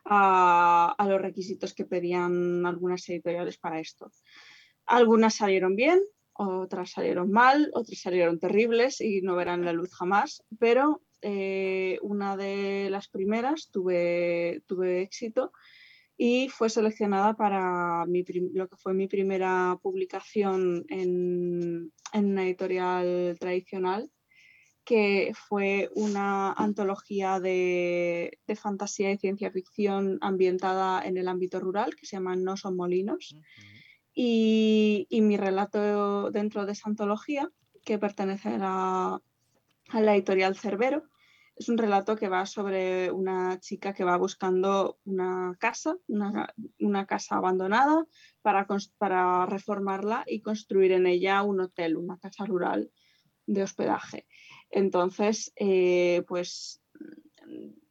a, 0.04 0.94
a, 0.98 1.08
los 1.08 1.20
requisitos 1.20 1.72
que 1.72 1.84
pedían 1.84 2.66
algunas 2.66 3.08
editoriales 3.08 3.58
para 3.58 3.78
esto. 3.78 4.10
Algunas 4.86 5.36
salieron 5.36 5.76
bien, 5.76 6.00
otras 6.32 6.90
salieron 6.90 7.30
mal, 7.30 7.70
otras 7.74 8.00
salieron 8.00 8.38
terribles 8.38 9.00
y 9.00 9.22
no 9.22 9.36
verán 9.36 9.64
la 9.64 9.72
luz 9.72 9.94
jamás, 9.94 10.42
pero 10.58 11.02
eh, 11.28 11.98
una 12.02 12.36
de 12.36 12.88
las 12.88 13.08
primeras 13.08 13.68
tuve, 13.72 14.62
tuve 14.68 15.02
éxito 15.02 15.50
y 16.16 16.48
fue 16.50 16.70
seleccionada 16.70 17.34
para 17.34 18.06
lo 18.06 18.68
que 18.68 18.76
fue 18.76 18.94
mi 18.94 19.08
primera 19.08 19.76
publicación 19.82 20.84
en, 20.88 21.92
una 22.14 22.44
editorial 22.44 23.36
tradicional, 23.40 24.08
que 24.84 25.32
fue 25.48 25.90
una 25.96 26.52
antología 26.52 27.40
de, 27.40 28.38
fantasía 28.54 29.10
y 29.10 29.18
ciencia 29.18 29.50
ficción 29.50 30.18
ambientada 30.20 31.04
en 31.04 31.16
el 31.16 31.26
ámbito 31.26 31.58
rural, 31.58 31.96
que 31.96 32.06
se 32.06 32.14
llama 32.18 32.36
No 32.36 32.56
son 32.56 32.76
molinos. 32.76 33.34
y, 34.14 35.08
mi 35.10 35.36
relato 35.36 36.30
dentro 36.30 36.66
de 36.66 36.72
esa 36.72 36.88
antología, 36.88 37.50
que 37.84 37.98
pertenece 37.98 38.50
a 38.50 38.58
la, 38.58 39.22
a 39.88 40.00
la 40.00 40.14
editorial 40.14 40.56
Cerbero. 40.56 41.02
Es 41.56 41.68
un 41.70 41.78
relato 41.78 42.16
que 42.16 42.28
va 42.28 42.44
sobre 42.44 43.10
una 43.10 43.58
chica 43.60 43.94
que 43.94 44.04
va 44.04 44.16
buscando 44.18 44.98
una 45.04 45.56
casa, 45.58 45.96
una, 46.06 47.06
casa 47.06 47.36
abandonada, 47.36 48.06
para, 48.42 48.66
para, 48.98 49.46
reformarla 49.46 50.24
y 50.26 50.42
construir 50.42 50.92
en 50.92 51.06
ella 51.06 51.42
un 51.42 51.60
hotel, 51.60 51.96
una 51.96 52.18
casa 52.18 52.44
rural 52.44 52.90
de 53.46 53.62
hospedaje. 53.62 54.26
Entonces, 54.70 55.52
eh, 55.56 56.24
pues 56.28 56.82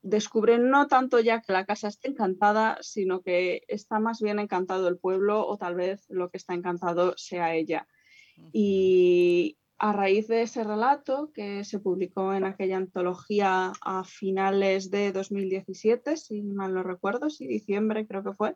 descubren 0.02 0.70
no 0.70 0.88
tanto 0.88 1.20
ya 1.20 1.42
que 1.42 1.52
la 1.52 1.66
casa 1.66 1.88
está 1.88 2.08
encantada, 2.08 2.78
sino 2.82 3.22
que 3.22 3.64
está 3.68 4.00
más 4.00 4.22
bien 4.22 4.38
encantado 4.38 4.88
el 4.88 5.00
pueblo 5.00 5.46
o 5.48 5.58
tal 5.58 5.74
vez 5.74 6.06
lo 6.10 6.30
que 6.30 6.38
está 6.38 6.54
encantado 6.54 7.16
sea 7.18 7.56
ella. 7.56 7.88
Y, 8.52 9.58
a 9.78 9.92
raíz 9.92 10.28
de 10.28 10.42
ese 10.44 10.64
relato 10.64 11.32
que 11.34 11.64
se 11.64 11.80
publicó 11.80 12.34
en 12.34 12.46
aquella 12.46 12.78
antología 12.78 13.74
a 13.82 14.04
finales 14.04 14.90
de 14.90 15.12
2017, 15.12 16.18
si 16.18 16.42
mal 16.42 16.74
no 16.74 16.84
recuerdo, 16.84 17.30
si 17.30 17.46
diciembre 17.46 18.08
creo 18.08 18.24
que 18.24 18.34
fue, 18.34 18.56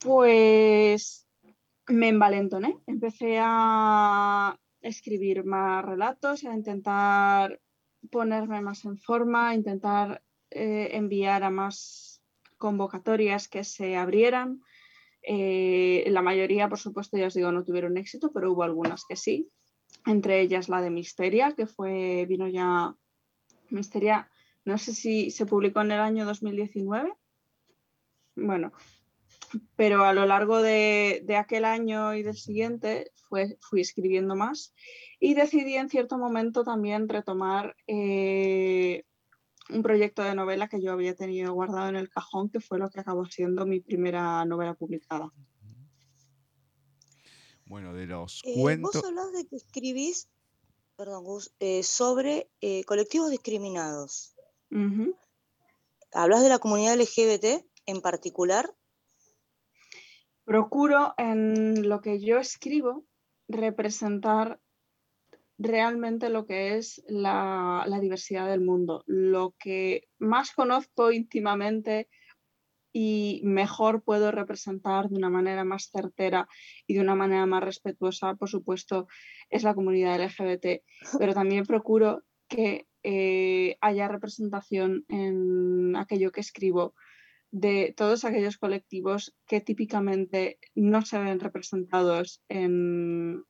pues 0.00 1.26
me 1.88 2.08
envalentoné, 2.08 2.78
empecé 2.86 3.38
a 3.40 4.58
escribir 4.80 5.44
más 5.44 5.84
relatos, 5.84 6.44
a 6.44 6.54
intentar 6.54 7.60
ponerme 8.10 8.60
más 8.60 8.84
en 8.84 8.98
forma, 8.98 9.50
a 9.50 9.54
intentar 9.54 10.22
eh, 10.50 10.90
enviar 10.92 11.42
a 11.42 11.50
más 11.50 12.22
convocatorias 12.58 13.48
que 13.48 13.64
se 13.64 13.96
abrieran 13.96 14.62
eh, 15.22 16.04
la 16.08 16.22
mayoría, 16.22 16.68
por 16.68 16.78
supuesto, 16.78 17.16
ya 17.16 17.26
os 17.26 17.34
digo, 17.34 17.52
no 17.52 17.64
tuvieron 17.64 17.96
éxito, 17.96 18.30
pero 18.32 18.52
hubo 18.52 18.62
algunas 18.62 19.04
que 19.08 19.16
sí. 19.16 19.48
Entre 20.06 20.40
ellas 20.40 20.68
la 20.68 20.80
de 20.80 20.90
Misteria, 20.90 21.54
que 21.56 21.66
fue, 21.66 22.26
vino 22.26 22.48
ya 22.48 22.94
Misteria, 23.70 24.30
no 24.64 24.78
sé 24.78 24.94
si 24.94 25.30
se 25.30 25.46
publicó 25.46 25.80
en 25.80 25.92
el 25.92 26.00
año 26.00 26.24
2019. 26.24 27.12
Bueno, 28.36 28.72
pero 29.76 30.04
a 30.04 30.12
lo 30.12 30.26
largo 30.26 30.62
de, 30.62 31.24
aquel 31.36 31.64
año 31.64 32.14
y 32.14 32.22
del 32.22 32.36
siguiente 32.36 33.12
fui 33.60 33.80
escribiendo 33.80 34.36
más 34.36 34.74
y 35.20 35.34
decidí 35.34 35.74
en 35.74 35.88
cierto 35.88 36.16
momento 36.16 36.64
también 36.64 37.08
retomar 37.08 37.76
eh, 37.86 39.04
un 39.70 39.82
proyecto 39.82 40.22
de 40.22 40.34
novela 40.34 40.68
que 40.68 40.80
yo 40.80 40.92
había 40.92 41.14
tenido 41.14 41.52
guardado 41.52 41.88
en 41.88 41.96
el 41.96 42.08
cajón, 42.08 42.48
que 42.48 42.60
fue 42.60 42.78
lo 42.78 42.90
que 42.90 43.00
acabó 43.00 43.26
siendo 43.26 43.66
mi 43.66 43.80
primera 43.80 44.44
novela 44.44 44.74
publicada. 44.74 45.32
Bueno, 47.66 47.92
de 47.92 48.06
los 48.06 48.40
eh, 48.44 48.54
cuentos... 48.54 48.94
Vos 48.94 49.04
hablás 49.04 49.32
de 49.32 49.46
que 49.46 49.56
escribís, 49.56 50.28
perdón, 50.96 51.24
eh, 51.60 51.82
sobre 51.82 52.50
eh, 52.60 52.82
colectivos 52.84 53.30
discriminados. 53.30 54.34
¿Hablas 56.12 56.42
de 56.42 56.48
la 56.48 56.58
comunidad 56.58 56.98
LGBT 56.98 57.64
en 57.86 58.00
particular? 58.00 58.74
Procuro 60.44 61.14
en 61.18 61.88
lo 61.88 62.00
que 62.00 62.20
yo 62.20 62.38
escribo 62.38 63.04
representar 63.48 64.60
realmente 65.58 66.30
lo 66.30 66.46
que 66.46 66.76
es 66.76 67.02
la, 67.08 67.84
diversidad 68.00 68.48
del 68.48 68.60
mundo. 68.60 69.02
Lo 69.06 69.54
que 69.58 70.08
más 70.18 70.52
conozco 70.52 71.10
íntimamente 71.10 72.08
y 72.92 73.42
mejor 73.44 74.02
puedo 74.02 74.30
representar 74.30 75.08
de 75.08 75.16
una 75.16 75.28
manera 75.28 75.64
más 75.64 75.90
certera 75.90 76.48
y 76.86 76.94
de 76.94 77.00
una 77.00 77.14
manera 77.14 77.44
más 77.46 77.62
respetuosa, 77.62 78.34
por 78.36 78.48
supuesto, 78.48 79.08
es 79.50 79.62
la 79.62 79.74
comunidad 79.74 80.20
LGBT, 80.20 80.82
pero 81.18 81.34
también 81.34 81.66
procuro 81.66 82.22
que 82.48 82.86
eh, 83.02 83.76
haya 83.80 84.08
representación 84.08 85.04
en 85.08 85.96
aquello 85.96 86.32
que 86.32 86.40
escribo 86.40 86.94
de 87.50 87.94
todos 87.96 88.24
aquellos 88.24 88.58
colectivos 88.58 89.34
que 89.46 89.60
típicamente 89.60 90.58
no 90.74 91.02
se 91.02 91.18
ven 91.18 91.40
representados 91.40 92.42
en, 92.48 93.44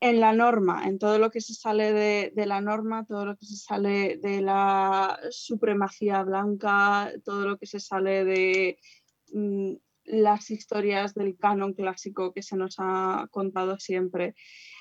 en 0.00 0.18
la 0.20 0.32
norma, 0.32 0.86
en 0.86 0.98
todo 0.98 1.18
lo 1.18 1.30
que 1.30 1.42
se 1.42 1.54
sale 1.54 1.92
de, 1.92 2.46
la 2.46 2.62
norma, 2.62 3.04
todo 3.04 3.26
lo 3.26 3.36
que 3.36 3.44
se 3.44 3.56
sale 3.56 4.16
de 4.16 4.40
la 4.40 5.20
supremacía 5.30 6.22
blanca, 6.22 7.12
todo 7.22 7.46
lo 7.46 7.58
que 7.58 7.66
se 7.66 7.80
sale 7.80 8.24
de 8.24 8.78
mm, 9.32 9.74
las 10.04 10.50
historias 10.50 11.14
del 11.14 11.36
canon 11.36 11.74
clásico 11.74 12.32
que 12.32 12.42
se 12.42 12.56
nos 12.56 12.76
ha 12.78 13.28
contado 13.30 13.78
siempre. 13.78 14.34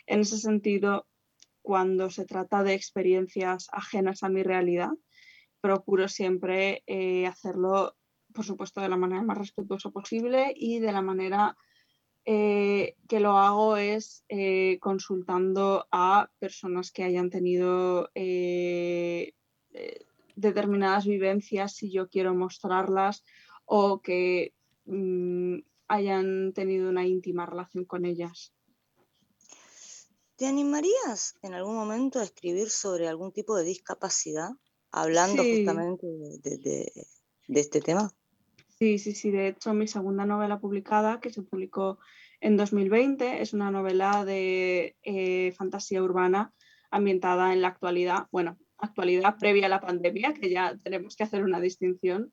En 0.08 0.21
ese 0.21 0.38
sentido, 0.38 1.05
cuando 1.62 2.10
se 2.10 2.25
trata 2.25 2.63
de 2.63 2.73
experiencias 2.73 3.67
ajenas 3.73 4.23
a 4.23 4.29
mi 4.29 4.41
realidad, 4.41 4.91
procuro 5.60 6.08
siempre 6.08 6.84
eh, 6.88 7.27
hacerlo, 7.27 7.97
por 8.34 8.45
supuesto, 8.45 8.79
de 8.79 8.88
la 8.88 8.95
manera 8.95 9.21
más 9.21 9.38
respetuosa 9.38 9.89
posible 9.89 10.53
y 10.55 10.79
de 10.79 10.93
la 10.93 11.01
manera 11.01 11.58
eh, 12.25 12.95
que 13.08 13.19
lo 13.19 13.38
hago 13.38 13.77
es 13.77 14.23
eh, 14.29 14.77
consultando 14.82 15.88
a 15.91 16.29
personas 16.39 16.91
que 16.91 17.03
hayan 17.03 17.29
tenido 17.29 18.10
eh, 18.13 19.34
determinadas 20.36 21.05
vivencias 21.05 21.75
si 21.75 21.91
yo 21.91 22.10
quiero 22.10 22.36
mostrarlas 22.36 23.23
o 23.65 24.01
que 24.01 24.53
mm, 24.86 25.60
hayan 25.88 26.53
tenido 26.53 26.89
una 26.89 27.08
íntima 27.08 27.45
relación 27.45 27.86
con 27.86 28.05
ellas. 28.05 28.53
¿Te 30.36 30.45
animarías 30.45 31.36
en 31.41 31.53
algún 31.53 31.75
momento 31.75 32.19
a 32.19 32.23
escribir 32.23 32.69
sobre 32.69 33.08
algún 33.08 33.32
tipo 33.32 33.58
de 33.58 33.63
discapacidad, 33.63 34.51
hablando 34.91 35.43
justamente 35.43 36.08
de 36.08 37.60
este 37.60 37.82
tema? 37.82 38.13
Sí, 38.80 38.98
sí, 38.98 39.12
sí. 39.13 39.30
De 39.30 39.50
hecho, 39.50 39.74
mi 39.74 39.88
segunda 39.88 40.26
novela 40.26 40.60
publicada, 40.60 41.20
que 41.20 41.30
se 41.32 41.42
publicó 41.42 42.00
en 42.39 42.56
2020, 42.56 43.42
es 43.42 43.54
una 43.54 43.72
novela 43.72 44.24
de 44.24 44.96
eh, 45.04 45.52
fantasía 45.58 46.02
urbana 46.02 46.54
ambientada 46.89 47.52
en 47.52 47.62
la 47.62 47.68
actualidad, 47.68 48.28
bueno, 48.32 48.58
actualidad 48.78 49.36
previa 49.38 49.65
a 49.65 49.70
la 49.70 49.82
pandemia, 49.82 50.34
que 50.34 50.50
ya 50.50 50.78
tenemos 50.82 51.18
que 51.18 51.24
hacer 51.24 51.44
una 51.44 51.60
distinción, 51.60 52.32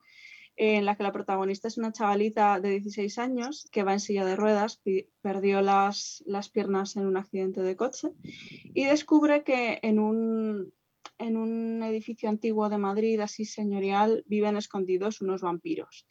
en 0.54 0.84
la 0.84 0.96
que 0.96 1.02
la 1.02 1.12
protagonista 1.12 1.66
es 1.66 1.78
una 1.78 1.92
chavalita 1.92 2.60
de 2.60 2.70
16 2.70 3.18
años 3.18 3.68
que 3.72 3.82
va 3.82 3.92
en 3.92 4.00
silla 4.00 4.24
de 4.24 4.36
ruedas, 4.36 4.80
perdió 5.20 5.62
las, 5.62 6.22
las 6.26 6.48
piernas 6.48 6.96
en 6.96 7.06
un 7.06 7.16
accidente 7.16 7.60
de 7.60 7.76
coche 7.76 8.10
y 8.22 8.84
descubre 8.84 9.42
que 9.42 9.80
en 9.82 9.98
un 9.98 10.72
en 11.18 11.36
un 11.36 11.82
edificio 11.82 12.28
antiguo 12.28 12.68
de 12.68 12.78
Madrid, 12.78 13.20
así 13.20 13.44
señorial, 13.44 14.22
viven 14.26 14.56
escondidos 14.56 15.20
unos 15.20 15.42
vampiros. 15.42 16.06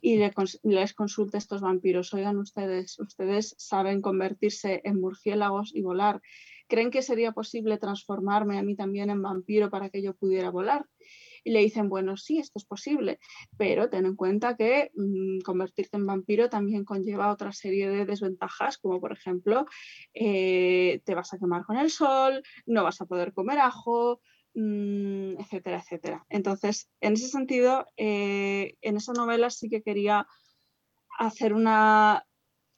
Y 0.00 0.18
les 0.64 0.94
consulta 0.94 1.36
a 1.36 1.38
estos 1.38 1.60
vampiros, 1.60 2.12
oigan 2.12 2.38
ustedes, 2.38 2.98
ustedes 2.98 3.54
saben 3.56 4.02
convertirse 4.02 4.80
en 4.84 5.00
murciélagos 5.00 5.72
y 5.74 5.82
volar. 5.82 6.20
¿Creen 6.68 6.90
que 6.90 7.02
sería 7.02 7.32
posible 7.32 7.78
transformarme 7.78 8.58
a 8.58 8.62
mí 8.62 8.74
también 8.74 9.10
en 9.10 9.22
vampiro 9.22 9.70
para 9.70 9.90
que 9.90 10.02
yo 10.02 10.14
pudiera 10.14 10.50
volar? 10.50 10.86
Y 11.44 11.50
le 11.50 11.60
dicen, 11.60 11.88
bueno, 11.88 12.16
sí, 12.16 12.38
esto 12.38 12.58
es 12.58 12.64
posible, 12.64 13.18
pero 13.56 13.88
ten 13.88 14.06
en 14.06 14.16
cuenta 14.16 14.56
que 14.56 14.90
mm, 14.94 15.40
convertirte 15.40 15.96
en 15.96 16.06
vampiro 16.06 16.48
también 16.48 16.84
conlleva 16.84 17.32
otra 17.32 17.52
serie 17.52 17.88
de 17.88 18.06
desventajas, 18.06 18.78
como 18.78 19.00
por 19.00 19.12
ejemplo, 19.12 19.66
eh, 20.14 21.00
te 21.04 21.14
vas 21.14 21.32
a 21.32 21.38
quemar 21.38 21.64
con 21.64 21.76
el 21.76 21.90
sol, 21.90 22.42
no 22.66 22.84
vas 22.84 23.00
a 23.00 23.06
poder 23.06 23.32
comer 23.32 23.58
ajo, 23.58 24.20
mm, 24.54 25.40
etcétera, 25.40 25.78
etcétera. 25.78 26.26
Entonces, 26.28 26.88
en 27.00 27.14
ese 27.14 27.28
sentido, 27.28 27.86
eh, 27.96 28.76
en 28.80 28.96
esa 28.96 29.12
novela 29.12 29.50
sí 29.50 29.68
que 29.68 29.82
quería 29.82 30.26
hacer 31.18 31.54
una, 31.54 32.26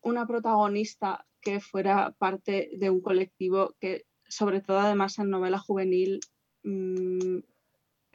una 0.02 0.26
protagonista 0.26 1.26
que 1.40 1.60
fuera 1.60 2.12
parte 2.18 2.70
de 2.76 2.90
un 2.90 3.00
colectivo 3.00 3.74
que, 3.78 4.06
sobre 4.28 4.60
todo 4.60 4.80
además 4.80 5.18
en 5.18 5.30
novela 5.30 5.58
juvenil, 5.58 6.20
mm, 6.62 7.38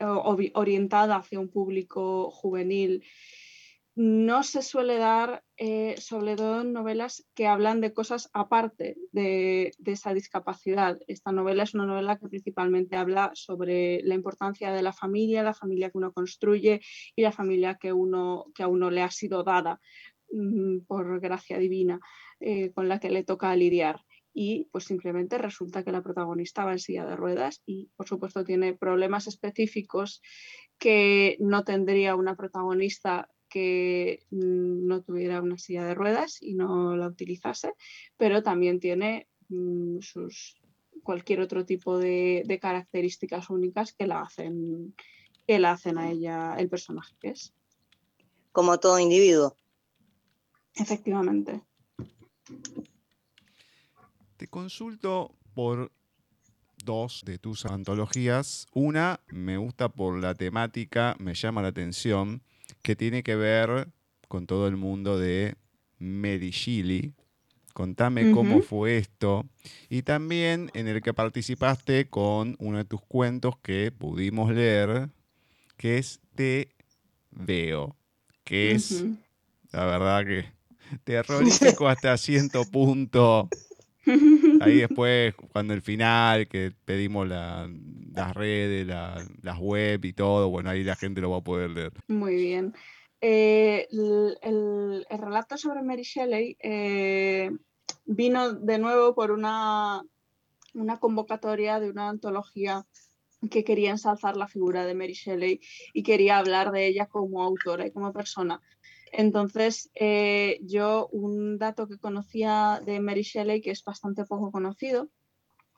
orientada 0.00 1.16
hacia 1.16 1.40
un 1.40 1.48
público 1.48 2.30
juvenil. 2.30 3.04
No 3.96 4.44
se 4.44 4.62
suele 4.62 4.96
dar, 4.98 5.42
eh, 5.56 5.96
sobre 5.98 6.36
todo 6.36 6.62
en 6.62 6.72
novelas 6.72 7.26
que 7.34 7.46
hablan 7.46 7.80
de 7.80 7.92
cosas 7.92 8.30
aparte 8.32 8.96
de, 9.12 9.72
esa 9.84 10.14
discapacidad. 10.14 10.98
Esta 11.06 11.32
novela 11.32 11.64
es 11.64 11.74
una 11.74 11.86
novela 11.86 12.16
que 12.16 12.28
principalmente 12.28 12.96
habla 12.96 13.30
sobre 13.34 14.00
la 14.04 14.14
importancia 14.14 14.72
de 14.72 14.82
la 14.82 14.92
familia, 14.92 15.42
la 15.42 15.54
familia 15.54 15.90
que 15.90 15.98
uno 15.98 16.12
construye 16.12 16.80
y 17.16 17.22
la 17.22 17.32
familia 17.32 17.74
que, 17.74 17.92
uno, 17.92 18.46
que 18.54 18.62
a 18.62 18.68
uno 18.68 18.90
le 18.90 19.02
ha 19.02 19.10
sido 19.10 19.42
dada 19.42 19.80
mm, 20.32 20.86
por 20.86 21.20
gracia 21.20 21.58
divina, 21.58 22.00
eh, 22.38 22.72
con 22.72 22.88
la 22.88 23.00
que 23.00 23.10
le 23.10 23.24
toca 23.24 23.54
lidiar 23.56 24.00
y 24.32 24.68
pues 24.72 24.84
simplemente 24.84 25.38
resulta 25.38 25.82
que 25.82 25.92
la 25.92 26.02
protagonista 26.02 26.64
va 26.64 26.72
en 26.72 26.78
silla 26.78 27.04
de 27.04 27.16
ruedas 27.16 27.62
y 27.66 27.90
por 27.96 28.08
supuesto 28.08 28.44
tiene 28.44 28.74
problemas 28.74 29.26
específicos 29.26 30.22
que 30.78 31.36
no 31.40 31.64
tendría 31.64 32.14
una 32.14 32.36
protagonista 32.36 33.28
que 33.48 34.20
mm, 34.30 34.86
no 34.86 35.02
tuviera 35.02 35.42
una 35.42 35.58
silla 35.58 35.84
de 35.84 35.94
ruedas 35.94 36.38
y 36.40 36.54
no 36.54 36.96
la 36.96 37.08
utilizase, 37.08 37.72
pero 38.16 38.42
también 38.42 38.80
tiene 38.80 39.28
mm, 39.48 40.00
sus 40.00 40.56
cualquier 41.02 41.40
otro 41.40 41.64
tipo 41.64 41.98
de, 41.98 42.42
de, 42.46 42.58
características 42.58 43.50
únicas 43.50 43.92
que 43.92 44.06
la 44.06 44.20
hacen 44.20 44.94
que 45.46 45.58
la 45.58 45.72
hacen 45.72 45.98
a 45.98 46.10
ella 46.10 46.54
el 46.58 46.68
personaje 46.68 47.14
que 47.18 47.30
es. 47.30 47.52
Como 48.52 48.78
todo 48.78 48.98
individuo. 48.98 49.56
Efectivamente. 50.74 51.62
Te 54.40 54.48
consulto 54.48 55.34
por 55.52 55.92
dos 56.82 57.24
de 57.26 57.38
tus 57.38 57.66
antologías. 57.66 58.66
Una 58.72 59.20
me 59.28 59.58
gusta 59.58 59.90
por 59.90 60.18
la 60.18 60.34
temática, 60.34 61.14
me 61.18 61.34
llama 61.34 61.60
la 61.60 61.68
atención, 61.68 62.40
que 62.80 62.96
tiene 62.96 63.22
que 63.22 63.36
ver 63.36 63.88
con 64.28 64.46
todo 64.46 64.66
el 64.66 64.78
mundo 64.78 65.18
de 65.18 65.56
Shelley. 66.00 67.12
Contame 67.74 68.32
cómo 68.32 68.62
fue 68.62 68.96
esto. 68.96 69.44
Y 69.90 70.04
también 70.04 70.70
en 70.72 70.88
el 70.88 71.02
que 71.02 71.12
participaste 71.12 72.08
con 72.08 72.56
uno 72.60 72.78
de 72.78 72.86
tus 72.86 73.02
cuentos 73.02 73.58
que 73.58 73.92
pudimos 73.92 74.54
leer, 74.54 75.10
que 75.76 75.98
es 75.98 76.18
Te 76.34 76.70
Veo, 77.30 77.94
que 78.44 78.72
es, 78.72 79.04
la 79.70 79.84
verdad 79.84 80.24
que 80.24 80.46
terrorífico 81.04 81.88
hasta 81.88 82.16
cierto 82.16 82.64
punto 82.64 83.46
Ahí 84.60 84.78
después, 84.78 85.34
cuando 85.52 85.74
el 85.74 85.82
final, 85.82 86.48
que 86.48 86.72
pedimos 86.84 87.28
las 87.28 88.34
redes, 88.34 88.86
las 88.86 89.58
web 89.58 90.04
y 90.04 90.12
todo, 90.12 90.48
bueno, 90.50 90.70
ahí 90.70 90.82
la 90.84 90.96
gente 90.96 91.20
lo 91.20 91.30
va 91.30 91.38
a 91.38 91.44
poder 91.44 91.70
leer. 91.70 91.92
Muy 92.08 92.34
bien. 92.34 92.74
Eh, 93.20 93.86
el, 93.90 95.06
relato 95.10 95.58
sobre 95.58 95.82
Mary 95.82 96.02
Shelley 96.02 96.56
eh, 96.58 97.50
vino 98.06 98.54
de 98.54 98.78
nuevo 98.78 99.14
por 99.14 99.30
una, 99.30 100.02
una 100.72 100.98
convocatoria 100.98 101.80
de 101.80 101.90
una 101.90 102.08
antología 102.08 102.86
que 103.50 103.64
quería 103.64 103.90
ensalzar 103.90 104.36
la 104.36 104.48
figura 104.48 104.84
de 104.84 104.94
Mary 104.94 105.12
Shelley 105.14 105.60
y 105.92 106.02
quería 106.02 106.38
hablar 106.38 106.72
de 106.72 106.86
ella 106.86 107.06
como 107.06 107.42
autora 107.42 107.86
y 107.86 107.92
como 107.92 108.12
persona. 108.12 108.60
Entonces, 109.12 109.90
eh, 109.94 110.58
yo 110.62 111.08
un 111.12 111.58
dato 111.58 111.88
que 111.88 111.98
conocía 111.98 112.80
de 112.84 113.00
Mary 113.00 113.22
Shelley, 113.22 113.60
que 113.60 113.72
es 113.72 113.82
bastante 113.84 114.24
poco 114.24 114.52
conocido, 114.52 115.08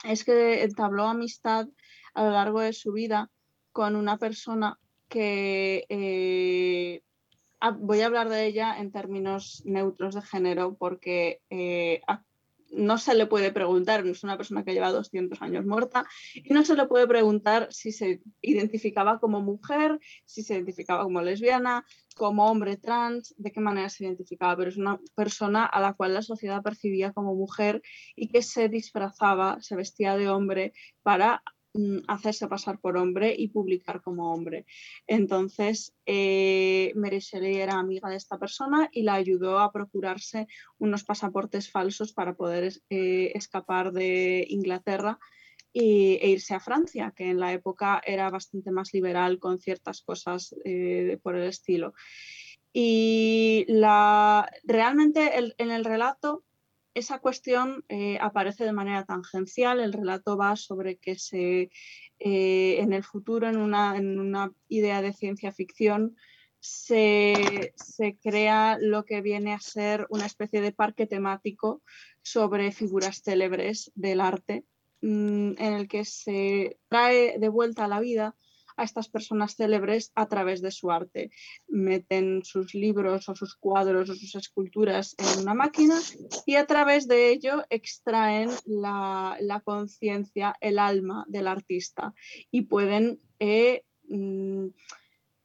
es 0.05 0.25
que 0.25 0.63
entabló 0.63 1.05
amistad 1.05 1.69
a 2.15 2.25
lo 2.25 2.31
largo 2.31 2.61
de 2.61 2.73
su 2.73 2.93
vida 2.93 3.31
con 3.73 3.97
una 3.97 4.19
persona 4.19 4.79
que 5.09 5.87
eh, 5.89 7.03
voy 7.79 8.01
a 8.01 8.07
hablar 8.07 8.29
de 8.29 8.47
ella 8.47 8.79
en 8.79 8.91
términos 8.91 9.63
neutros 9.65 10.15
de 10.15 10.23
género 10.23 10.75
porque 10.75 11.41
eh, 11.51 12.01
no 12.73 12.99
se 12.99 13.15
le 13.15 13.27
puede 13.27 13.53
preguntar, 13.53 14.07
es 14.07 14.25
una 14.25 14.37
persona 14.37 14.65
que 14.65 14.73
lleva 14.73 14.91
200 14.91 15.41
años 15.43 15.65
muerta, 15.65 16.07
y 16.35 16.53
no 16.53 16.65
se 16.65 16.75
le 16.75 16.87
puede 16.87 17.07
preguntar 17.07 17.69
si 17.71 17.93
se 17.93 18.23
identificaba 18.41 19.19
como 19.21 19.41
mujer, 19.41 19.99
si 20.25 20.43
se 20.43 20.55
identificaba 20.55 21.05
como 21.05 21.21
lesbiana, 21.21 21.85
como 22.17 22.51
hombre 22.51 22.77
trans, 22.77 23.35
de 23.37 23.53
qué 23.53 23.61
manera 23.61 23.89
se 23.89 24.05
identificaba, 24.05 24.57
pero 24.57 24.71
es 24.71 24.77
una 24.77 25.01
persona 25.15 25.65
a 25.67 25.81
la 25.81 25.95
cual 25.95 26.15
la 26.15 26.23
sociedad 26.23 26.63
percibía 26.63 27.13
como 27.13 27.35
mujer 27.35 27.83
y 28.17 28.29
que 28.29 28.43
se 28.43 28.69
disfrazaba, 28.69 29.59
se 29.61 29.77
vestía 29.77 30.17
de 30.17 30.29
hombre 30.29 30.73
para 31.03 31.43
hacerse 32.07 32.49
pasar 32.49 32.79
por 32.79 32.97
hombre 32.97 33.35
y 33.37 33.49
publicar 33.49 34.03
como 34.03 34.33
hombre. 34.33 34.67
Entonces, 35.07 35.95
eh, 36.07 36.93
era 37.43 37.79
amiga 37.79 38.11
de 38.11 38.17
esta 38.17 38.39
persona 38.39 38.89
y 38.93 39.03
la 39.03 39.15
ayudó 39.15 39.59
a 39.59 39.73
procurarse 39.73 40.47
unos 40.79 41.05
pasaportes 41.05 41.71
falsos 41.71 42.13
para 42.13 42.35
poder 42.35 42.73
eh, 42.91 43.33
escapar 43.35 43.93
de 43.93 44.47
Inglaterra 44.49 45.19
e 45.75 46.29
irse 46.29 46.55
a 46.55 46.61
Francia, 46.61 47.15
que 47.17 47.31
en 47.31 47.41
la 47.41 47.53
época 47.53 48.03
era 48.05 48.29
bastante 48.29 48.71
más 48.71 48.93
liberal 48.93 49.39
con 49.39 49.59
ciertas 49.59 50.03
cosas 50.03 50.55
eh, 50.65 51.19
por 51.23 51.35
el 51.37 51.45
estilo. 51.45 51.95
Y 52.75 53.65
la, 53.69 54.51
realmente 54.65 55.31
en 55.59 55.71
el 55.71 55.85
relato 55.85 56.45
esa 56.95 57.19
cuestión 57.21 57.85
eh, 57.89 58.19
aparece 58.21 58.65
de 58.65 58.73
manera 58.73 59.05
tangencial. 59.05 59.81
El 59.81 59.93
relato 59.93 60.37
va 60.37 60.57
sobre 60.57 60.97
que 60.97 61.19
se, 61.19 61.71
eh, 62.19 62.77
en 62.81 62.93
el 62.93 63.05
futuro, 63.05 63.49
en 63.49 63.57
una, 63.57 63.97
en 63.97 64.19
una, 64.19 64.53
idea 64.69 65.03
de 65.03 65.13
ciencia 65.13 65.53
ficción, 65.53 66.17
se, 66.61 67.73
se, 67.77 68.17
crea 68.19 68.79
lo 68.81 69.05
que 69.05 69.21
viene 69.21 69.53
a 69.53 69.61
ser 69.61 70.07
una 70.11 70.27
especie 70.27 70.61
de 70.61 70.73
parque 70.73 71.07
temático 71.07 71.83
sobre 72.23 72.71
figuras 72.73 73.23
célebres 73.23 73.91
del 73.95 74.21
arte, 74.21 74.65
mm, 75.01 75.53
en 75.59 75.73
el 75.73 75.89
que 75.89 76.05
se 76.05 76.79
trae 76.89 77.39
de 77.39 77.49
vuelta 77.49 77.85
a 77.85 77.89
la 77.89 78.01
vida 78.01 78.37
a 78.77 78.85
estas 78.85 79.09
personas 79.09 79.57
célebres 79.57 80.13
a 80.15 80.27
través 80.27 80.63
de 80.63 80.71
su 80.71 80.91
arte. 80.91 81.31
Meten 81.69 82.45
sus 82.45 82.75
libros 82.75 83.29
o 83.29 83.35
sus 83.35 83.57
cuadros 83.57 84.11
o 84.11 84.15
sus 84.15 84.35
esculturas 84.35 85.15
en 85.19 85.43
una 85.43 85.55
máquina 85.55 85.99
y 86.47 86.57
a 86.57 86.67
través 86.67 87.09
de 87.09 87.31
ello 87.31 87.65
extraen 87.71 88.51
la, 88.67 89.63
conciencia, 89.65 90.55
el 90.61 90.79
alma 90.79 91.25
del 91.29 91.47
artista 91.47 92.15
y 92.51 92.63
pueden 92.63 93.21
eh, 93.39 93.85
mm, 94.09 94.67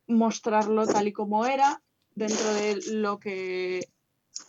mostrarlo 0.07 0.85
tal 0.85 1.07
y 1.07 1.13
como 1.13 1.45
era 1.45 1.81
dentro 2.15 2.53
de 2.53 2.79
lo 2.93 3.19
que 3.19 3.87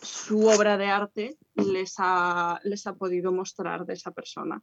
su 0.01 0.47
obra 0.47 0.77
de 0.77 0.87
arte 0.87 1.37
les 1.55 1.95
ha, 1.97 2.59
les 2.63 2.85
ha 2.87 2.95
podido 2.95 3.31
mostrar 3.31 3.85
de 3.85 3.93
esa 3.93 4.11
persona. 4.11 4.61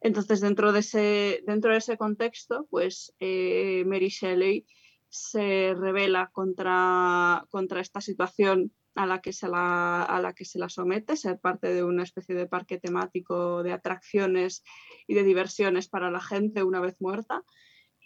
Entonces, 0.00 0.40
dentro 0.40 0.72
de 0.72 0.80
ese, 0.80 1.42
dentro 1.46 1.72
de 1.72 1.78
ese 1.78 1.96
contexto, 1.96 2.66
pues 2.70 3.14
eh, 3.18 3.84
Mary 3.86 4.08
Shelley 4.08 4.66
se 5.08 5.74
revela 5.74 6.30
contra, 6.32 7.44
contra 7.50 7.80
esta 7.80 8.00
situación 8.00 8.72
a 8.94 9.06
la, 9.06 9.20
que 9.20 9.32
se 9.32 9.48
la, 9.48 10.02
a 10.02 10.20
la 10.20 10.32
que 10.34 10.44
se 10.44 10.58
la 10.58 10.68
somete, 10.68 11.16
ser 11.16 11.38
parte 11.38 11.72
de 11.72 11.84
una 11.84 12.02
especie 12.02 12.34
de 12.34 12.46
parque 12.46 12.78
temático 12.78 13.62
de 13.62 13.72
atracciones 13.72 14.62
y 15.06 15.14
de 15.14 15.22
diversiones 15.22 15.88
para 15.88 16.10
la 16.10 16.20
gente 16.20 16.62
una 16.62 16.80
vez 16.80 16.96
muerta. 17.00 17.44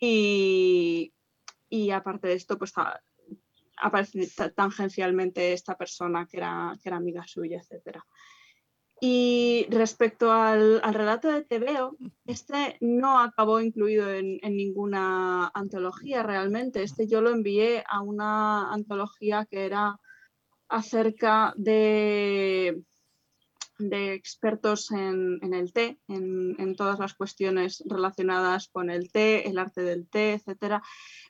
Y, 0.01 1.15
y 1.69 1.91
aparte 1.91 2.29
de 2.29 2.35
esto, 2.35 2.59
pues 2.59 2.73
aparece 3.77 4.29
tangencialmente 4.55 5.53
esta 5.53 5.77
persona 5.77 6.27
que 6.27 6.39
era, 6.39 6.77
que 6.83 6.89
era 6.89 6.97
amiga 6.97 7.25
suya, 7.27 7.59
etcétera. 7.59 8.05
Y 9.05 9.67
respecto 9.69 10.31
al, 10.31 10.81
relato 10.81 11.27
de 11.27 11.43
Tebeo, 11.43 11.97
este 12.25 12.77
no 12.81 13.19
acabó 13.19 13.61
incluido 13.61 14.09
en, 14.09 14.39
ninguna 14.45 15.51
antología 15.55 16.23
realmente. 16.23 16.85
Este 16.85 17.09
yo 17.09 17.21
lo 17.21 17.31
envié 17.31 17.83
a 17.89 18.01
una 18.01 18.73
antología 18.73 19.45
que 19.45 19.67
era 19.67 19.99
acerca 20.69 21.53
de, 21.57 22.85
de 23.89 24.15
expertos 24.15 24.91
en, 24.91 25.55
el 25.55 25.73
té, 25.73 25.99
en, 26.09 26.75
todas 26.77 26.99
las 26.99 27.15
cuestiones 27.15 27.83
relacionadas 27.87 28.69
con 28.69 28.91
el 28.91 29.11
té, 29.11 29.49
el 29.49 29.59
arte 29.59 29.83
del 29.83 30.09
té, 30.09 30.35
etcétera 30.35 30.83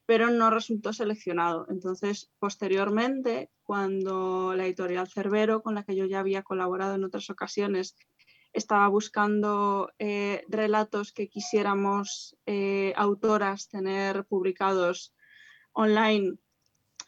pero 0.07 0.31
no 0.31 0.51
resultó 0.51 0.93
seleccionado. 0.93 1.67
Entonces, 1.71 2.31
posteriormente, 2.39 3.51
cuando 3.63 4.55
la 4.55 4.67
editorial 4.67 5.09
Cerbero, 5.09 5.63
con 5.63 5.75
la 5.75 5.85
que 5.85 5.97
yo 5.97 6.07
ya 6.07 6.21
había 6.21 6.43
colaborado 6.43 6.97
en 6.97 7.05
otras 7.05 7.31
ocasiones, 7.31 7.97
estaba 8.53 8.87
buscando 8.89 9.91
eh, 9.99 10.45
relatos 10.49 11.13
que 11.13 11.29
quisiéramos 11.29 12.37
eh, 12.47 12.93
autoras 12.97 13.69
tener 13.69 14.27
publicados 14.27 15.15
online 15.73 16.37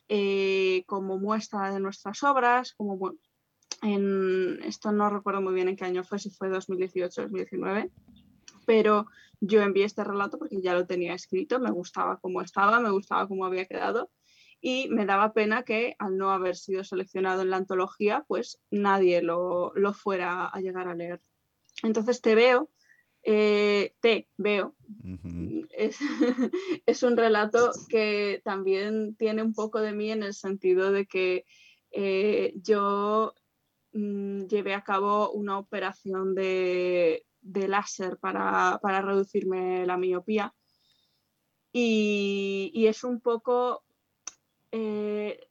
eh, 0.09 0.85
como 0.87 1.19
muestra 1.19 1.73
de 1.73 1.81
nuestras 1.81 2.23
obras, 2.23 2.73
como 2.75 3.13
en, 3.85 4.63
esto 4.65 4.93
no 4.93 5.11
recuerdo 5.11 5.43
muy 5.43 5.55
bien 5.55 5.69
en 5.69 5.77
qué 5.77 5.85
año 5.85 6.05
fue, 6.05 6.19
si 6.19 6.31
fue 6.31 6.49
2018 6.49 7.23
2019, 7.23 7.91
pero 8.67 9.07
yo 9.41 9.63
envié 9.63 9.85
este 9.85 10.03
relato 10.03 10.39
porque 10.39 10.63
ya 10.63 10.73
lo 10.73 10.87
tenía 10.87 11.15
escrito, 11.15 11.61
me 11.61 11.71
gustaba 11.71 12.19
cómo 12.19 12.41
estaba, 12.41 12.81
me 12.81 12.91
gustaba 12.91 13.29
cómo 13.29 13.45
había 13.45 13.67
quedado 13.67 14.11
y 14.61 14.89
me 14.89 15.05
daba 15.05 15.35
pena 15.35 15.65
que 15.65 15.95
al 15.99 16.17
no 16.17 16.31
haber 16.31 16.57
sido 16.57 16.83
seleccionado 16.83 17.43
en 17.43 17.51
la 17.51 17.59
antología, 17.59 18.25
pues 18.27 18.59
nadie 18.71 19.21
lo, 19.21 19.75
fuera 19.93 20.47
a 20.47 20.61
llegar 20.61 20.89
a 20.89 20.95
leer. 20.95 21.21
Entonces 21.83 22.23
te 22.23 22.35
veo, 22.35 22.71
eh, 23.23 23.95
te 24.01 24.29
veo, 24.39 24.75
es, 25.77 27.03
un 27.03 27.17
relato 27.19 27.73
que 27.91 28.41
también 28.45 29.15
tiene 29.17 29.43
un 29.43 29.53
poco 29.53 29.81
de 29.81 29.93
mí 29.93 30.11
en 30.11 30.23
el 30.23 30.33
sentido 30.33 30.91
de 30.91 31.05
que 31.05 31.45
eh, 31.91 32.55
yo 32.57 33.35
mm, 33.95 34.47
llevé 34.47 34.75
a 34.75 34.85
cabo 34.85 35.31
una 35.33 35.59
operación 35.59 36.35
de, 36.35 37.25
de 37.45 37.69
láser 37.69 38.19
para, 38.19 38.81
reducirme 39.03 39.87
la 39.87 39.97
miopía. 39.97 40.55
Y, 41.73 42.87
es 42.87 43.05
un 43.05 43.21
poco, 43.21 43.85
eh, 44.73 45.49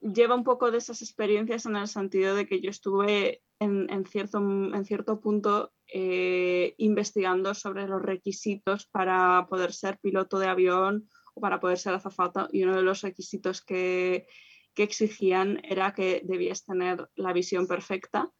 lleva 0.00 0.34
un 0.34 0.44
poco 0.44 0.70
de 0.70 0.78
esas 0.78 1.02
experiencias 1.02 1.66
en 1.66 1.76
el 1.76 1.88
sentido 1.88 2.34
de 2.34 2.46
que 2.46 2.60
yo 2.60 2.70
estuve 2.70 3.42
en, 3.58 4.06
cierto, 4.06 4.38
en 4.38 4.84
cierto 4.84 5.20
punto 5.20 5.72
eh, 5.88 6.74
investigando 6.78 7.54
sobre 7.54 7.88
los 7.88 8.02
requisitos 8.02 8.86
para 8.86 9.46
poder 9.48 9.72
ser 9.72 9.98
piloto 9.98 10.38
de 10.38 10.48
avión 10.48 11.08
o 11.34 11.40
para 11.40 11.60
poder 11.60 11.78
ser 11.78 11.94
azafata 11.94 12.48
y 12.52 12.62
uno 12.62 12.76
de 12.76 12.82
los 12.82 13.02
requisitos 13.02 13.62
que, 13.62 14.26
que 14.74 14.82
exigían 14.82 15.60
era 15.64 15.94
que 15.94 16.22
debías 16.24 16.64
tener 16.64 17.08
la 17.14 17.32
visión 17.32 17.66
perfecta 17.66 18.30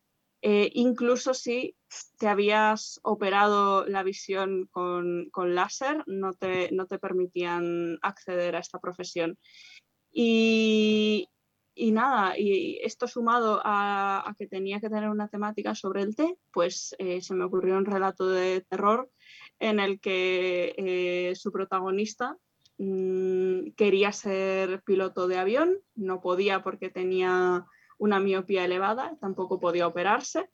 eh, 0.47 0.71
incluso 0.75 1.33
si 1.33 1.75
te 2.19 2.29
habías 2.29 3.01
operado 3.03 3.87
la 3.87 4.03
visión 4.03 4.69
con, 4.71 5.31
láser, 5.35 6.05
no 6.07 6.35
te, 6.35 6.71
no 6.71 6.87
te, 6.87 6.99
permitían 6.99 7.99
acceder 8.03 8.55
a 8.55 8.59
esta 8.59 8.79
profesión. 8.79 9.39
Y, 10.13 11.31
nada, 11.77 12.39
y 12.39 12.79
esto 12.83 13.09
sumado 13.09 13.63
a, 13.65 14.35
que 14.37 14.47
tenía 14.47 14.81
que 14.81 14.91
tener 14.91 15.09
una 15.09 15.29
temática 15.29 15.75
sobre 15.75 16.03
el 16.03 16.15
té, 16.15 16.37
pues 16.53 16.95
eh, 16.99 17.23
se 17.23 17.35
me 17.35 17.45
ocurrió 17.45 17.79
un 17.79 17.87
relato 17.87 18.29
de 18.29 18.61
terror 18.69 19.11
en 19.59 19.81
el 19.81 19.99
que 19.99 20.75
eh, 20.77 21.37
su 21.37 21.53
protagonista 21.53 22.37
mm, 22.79 23.73
quería 23.77 24.13
ser 24.13 24.83
piloto 24.83 25.29
de 25.29 25.39
avión, 25.39 25.79
no 25.95 26.21
podía 26.21 26.63
porque 26.63 26.91
tenía 26.91 27.67
una 27.99 28.21
miopía 28.21 28.65
elevada, 28.65 29.17
tampoco 29.21 29.61
podía 29.61 29.87
operarse. 29.87 30.51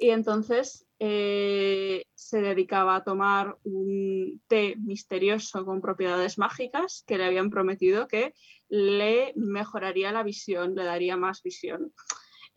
Y 0.00 0.10
entonces 0.10 0.86
eh, 1.00 2.04
se 2.14 2.40
dedicaba 2.40 2.96
a 2.96 3.04
tomar 3.04 3.58
un 3.64 4.40
té 4.46 4.76
misterioso 4.76 5.64
con 5.64 5.80
propiedades 5.80 6.38
mágicas 6.38 7.04
que 7.06 7.18
le 7.18 7.24
habían 7.24 7.50
prometido 7.50 8.06
que 8.06 8.32
le 8.68 9.32
mejoraría 9.34 10.12
la 10.12 10.22
visión, 10.22 10.74
le 10.74 10.84
daría 10.84 11.16
más 11.16 11.42
visión. 11.42 11.92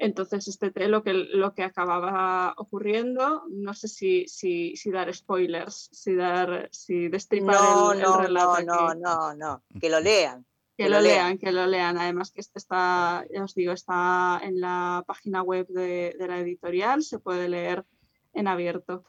Entonces, 0.01 0.47
este 0.47 0.71
té 0.71 0.87
lo 0.87 1.03
que, 1.03 1.13
lo 1.13 1.53
que 1.53 1.61
acababa 1.61 2.55
ocurriendo, 2.57 3.43
no 3.51 3.75
sé 3.75 3.87
si, 3.87 4.27
si, 4.27 4.75
si 4.75 4.89
dar 4.89 5.13
spoilers, 5.13 5.89
si 5.91 6.15
dar, 6.15 6.69
si 6.71 7.07
destripar 7.07 7.95
el, 7.95 8.13
relato. 8.17 8.63
No, 8.63 8.95
no, 8.95 8.95
no, 8.95 9.35
no, 9.35 9.63
que 9.79 9.91
lo 9.91 9.99
lean. 9.99 10.43
Que, 10.75 10.89
lo, 10.89 10.99
lean, 10.99 11.37
que 11.37 11.51
lo 11.51 11.67
lean. 11.67 11.99
Además 11.99 12.31
que 12.31 12.41
este 12.41 12.57
está, 12.57 13.23
ya 13.31 13.43
os 13.43 13.53
digo, 13.53 13.73
está 13.73 14.41
en 14.41 14.59
la 14.59 15.03
página 15.05 15.43
web 15.43 15.67
de, 15.67 16.15
la 16.17 16.39
editorial, 16.39 17.03
se 17.03 17.19
puede 17.19 17.47
leer 17.47 17.85
en 18.33 18.47
abierto. 18.47 19.05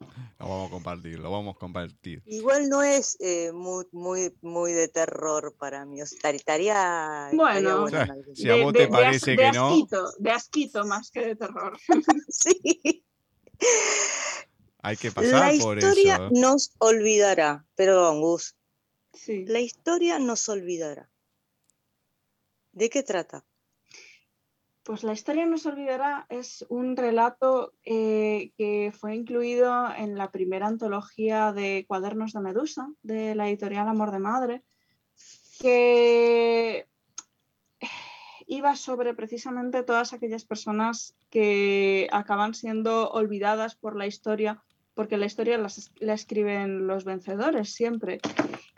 Lo 0.38 0.48
vamos 0.48 0.68
a 0.68 0.70
compartir, 0.70 1.18
lo 1.18 1.30
vamos 1.30 1.56
a 1.56 1.58
compartir. 1.58 2.22
Igual 2.26 2.68
no 2.68 2.82
es 2.82 3.16
eh, 3.20 3.52
muy, 3.52 3.86
muy, 3.92 4.34
muy 4.42 4.72
de 4.72 4.88
terror 4.88 5.54
para 5.58 5.86
mí. 5.86 6.00
estaría, 6.00 7.30
bueno, 7.32 7.86
si 8.34 8.50
a 8.50 8.56
vos 8.56 8.72
te 8.72 8.88
parece 8.88 9.36
que 9.36 9.52
no. 9.52 9.86
de 10.18 10.30
asquito 10.30 10.84
más 10.84 11.10
que 11.10 11.28
de 11.28 11.36
terror. 11.36 11.78
sí. 12.28 13.04
Hay 14.82 14.96
que 14.96 15.10
pasar 15.12 15.58
por 15.60 15.78
eso. 15.78 15.88
La 15.88 15.92
historia 15.92 16.28
nos 16.30 16.74
olvidará. 16.78 17.64
Perdón, 17.74 18.20
Gus. 18.20 18.54
Sí. 19.12 19.46
La 19.46 19.60
historia 19.60 20.18
nos 20.18 20.48
olvidará. 20.48 21.08
¿De 22.72 22.90
qué 22.90 23.02
trata? 23.02 23.46
Pues 24.84 25.02
la 25.02 25.14
historia 25.14 25.46
nos 25.46 25.64
olvidará 25.64 26.26
es 26.28 26.66
un 26.68 26.94
relato 26.94 27.72
eh, 27.86 28.52
que 28.58 28.92
fue 28.94 29.14
incluido 29.14 29.88
en 29.96 30.18
la 30.18 30.30
primera 30.30 30.66
antología 30.66 31.54
de 31.54 31.86
cuadernos 31.88 32.34
de 32.34 32.40
Medusa 32.40 32.88
de 33.02 33.34
la 33.34 33.48
editorial 33.48 33.88
Amor 33.88 34.10
de 34.10 34.18
Madre, 34.18 34.62
que 35.58 36.86
iba 38.46 38.76
sobre 38.76 39.14
precisamente 39.14 39.84
todas 39.84 40.12
aquellas 40.12 40.44
personas 40.44 41.16
que 41.30 42.06
acaban 42.12 42.52
siendo 42.52 43.10
olvidadas 43.10 43.76
por 43.76 43.96
la 43.96 44.06
historia 44.06 44.62
porque 44.94 45.16
la 45.16 45.26
historia 45.26 45.58
la 45.58 46.14
escriben 46.14 46.86
los 46.86 47.04
vencedores 47.04 47.74
siempre. 47.74 48.20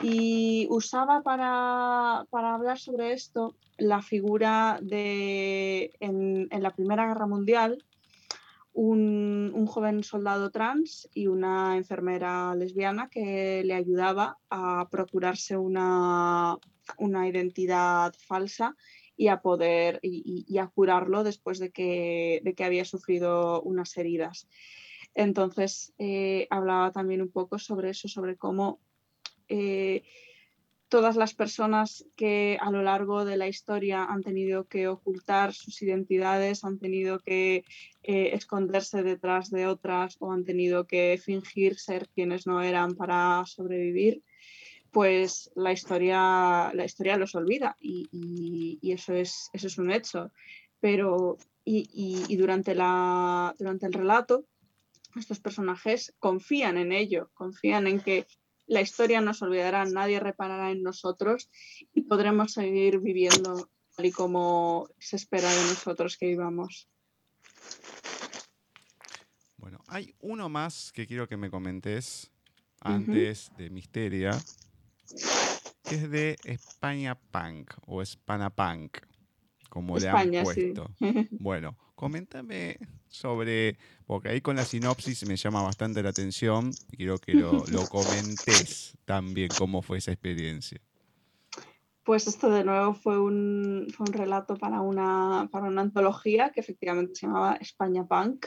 Y 0.02 0.66
usaba 0.70 1.22
para, 1.22 2.26
hablar 2.30 2.78
sobre 2.78 3.12
esto 3.12 3.54
la 3.78 4.02
figura 4.02 4.78
de, 4.82 5.92
en, 6.00 6.48
la 6.50 6.74
Primera 6.74 7.06
Guerra 7.06 7.26
Mundial, 7.26 7.84
un, 8.72 9.66
joven 9.66 10.04
soldado 10.04 10.50
trans 10.50 11.08
y 11.12 11.26
una 11.26 11.76
enfermera 11.76 12.54
lesbiana 12.54 13.08
que 13.10 13.62
le 13.64 13.74
ayudaba 13.74 14.38
a 14.48 14.88
procurarse 14.90 15.56
una, 15.56 16.58
identidad 16.98 18.14
falsa 18.26 18.74
y 19.18 19.28
a 19.28 19.40
poder 19.40 19.98
y, 20.02 20.58
a 20.58 20.66
curarlo 20.68 21.24
después 21.24 21.58
de 21.58 21.70
que, 21.70 22.40
de 22.42 22.54
que 22.54 22.64
había 22.64 22.84
sufrido 22.84 23.60
unas 23.62 23.96
heridas. 23.96 24.46
Entonces, 25.16 25.94
eh, 25.96 26.46
hablaba 26.50 26.92
también 26.92 27.22
un 27.22 27.30
poco 27.30 27.58
sobre 27.58 27.88
eso, 27.88 28.06
sobre 28.06 28.36
cómo 28.36 28.78
eh, 29.48 30.04
todas 30.90 31.16
las 31.16 31.32
personas 31.32 32.04
que 32.16 32.58
a 32.60 32.70
lo 32.70 32.82
largo 32.82 33.24
de 33.24 33.38
la 33.38 33.48
historia 33.48 34.04
han 34.04 34.22
tenido 34.22 34.64
que 34.68 34.88
ocultar 34.88 35.54
sus 35.54 35.80
identidades, 35.80 36.64
han 36.64 36.78
tenido 36.78 37.18
que 37.20 37.64
eh, 38.02 38.30
esconderse 38.34 39.02
detrás 39.02 39.50
de 39.50 39.66
otras 39.66 40.18
o 40.20 40.32
han 40.32 40.44
tenido 40.44 40.86
que 40.86 41.18
fingir 41.24 41.78
ser 41.78 42.10
quienes 42.10 42.46
no 42.46 42.60
eran 42.60 42.94
para 42.94 43.42
sobrevivir, 43.46 44.22
pues 44.90 45.50
la 45.56 45.72
historia, 45.72 46.72
la 46.74 46.84
historia 46.84 47.16
los 47.16 47.34
olvida 47.34 47.78
y, 47.80 48.78
eso, 48.82 49.14
es, 49.14 49.48
eso 49.54 49.66
es 49.66 49.78
un 49.78 49.90
hecho. 49.90 50.30
Pero 50.78 51.38
y, 51.64 52.36
durante, 52.36 52.74
la, 52.74 53.54
durante 53.58 53.86
el 53.86 53.94
relato 53.94 54.44
estos 55.18 55.40
personajes 55.40 56.14
confían 56.18 56.78
en 56.78 56.92
ello, 56.92 57.30
confían 57.34 57.86
en 57.86 58.00
que 58.00 58.26
la 58.66 58.80
historia 58.80 59.20
nos 59.20 59.42
olvidará, 59.42 59.84
nadie 59.84 60.20
reparará 60.20 60.70
en 60.70 60.82
nosotros 60.82 61.50
y 61.94 62.02
podremos 62.02 62.52
seguir 62.52 62.98
viviendo 62.98 63.70
tal 63.94 64.06
y 64.06 64.12
como 64.12 64.88
se 64.98 65.16
espera 65.16 65.50
de 65.50 65.62
nosotros 65.62 66.16
que 66.16 66.26
vivamos. 66.26 66.88
Bueno, 69.56 69.82
hay 69.88 70.14
uno 70.20 70.48
más 70.48 70.92
que 70.92 71.06
quiero 71.06 71.28
que 71.28 71.36
me 71.36 71.50
comentes 71.50 72.30
antes 72.80 73.50
de 73.56 73.70
Misteria, 73.70 74.30
que 75.84 75.94
es 75.94 76.10
de 76.10 76.36
España 76.44 77.14
Punk 77.14 77.72
o 77.86 78.02
Hispana 78.02 78.50
Punk, 78.50 78.98
como 79.68 79.98
le 79.98 80.08
han 80.08 80.30
puesto. 80.42 80.90
Bueno, 81.30 81.76
coméntame 81.96 82.78
sobre, 83.08 83.76
porque 84.06 84.28
ahí 84.28 84.40
con 84.40 84.54
la 84.54 84.64
sinopsis 84.64 85.26
me 85.26 85.36
llama 85.36 85.62
bastante 85.62 86.02
la 86.02 86.10
atención 86.10 86.70
y 86.92 86.98
quiero 86.98 87.18
que 87.18 87.34
lo, 87.34 87.64
lo 87.66 87.86
comentes 87.88 88.96
también 89.04 89.48
cómo 89.58 89.82
fue 89.82 89.98
esa 89.98 90.12
experiencia. 90.12 90.80
Pues 92.04 92.28
esto 92.28 92.48
de 92.50 92.62
nuevo 92.62 92.94
fue 92.94 93.18
un, 93.18 93.88
fue 93.92 94.06
un 94.06 94.12
relato 94.12 94.56
para 94.56 94.80
una, 94.80 95.48
para 95.50 95.66
una 95.66 95.82
antología 95.82 96.52
que 96.52 96.60
efectivamente 96.60 97.16
se 97.16 97.26
llamaba 97.26 97.56
España 97.56 98.06
Punk 98.06 98.46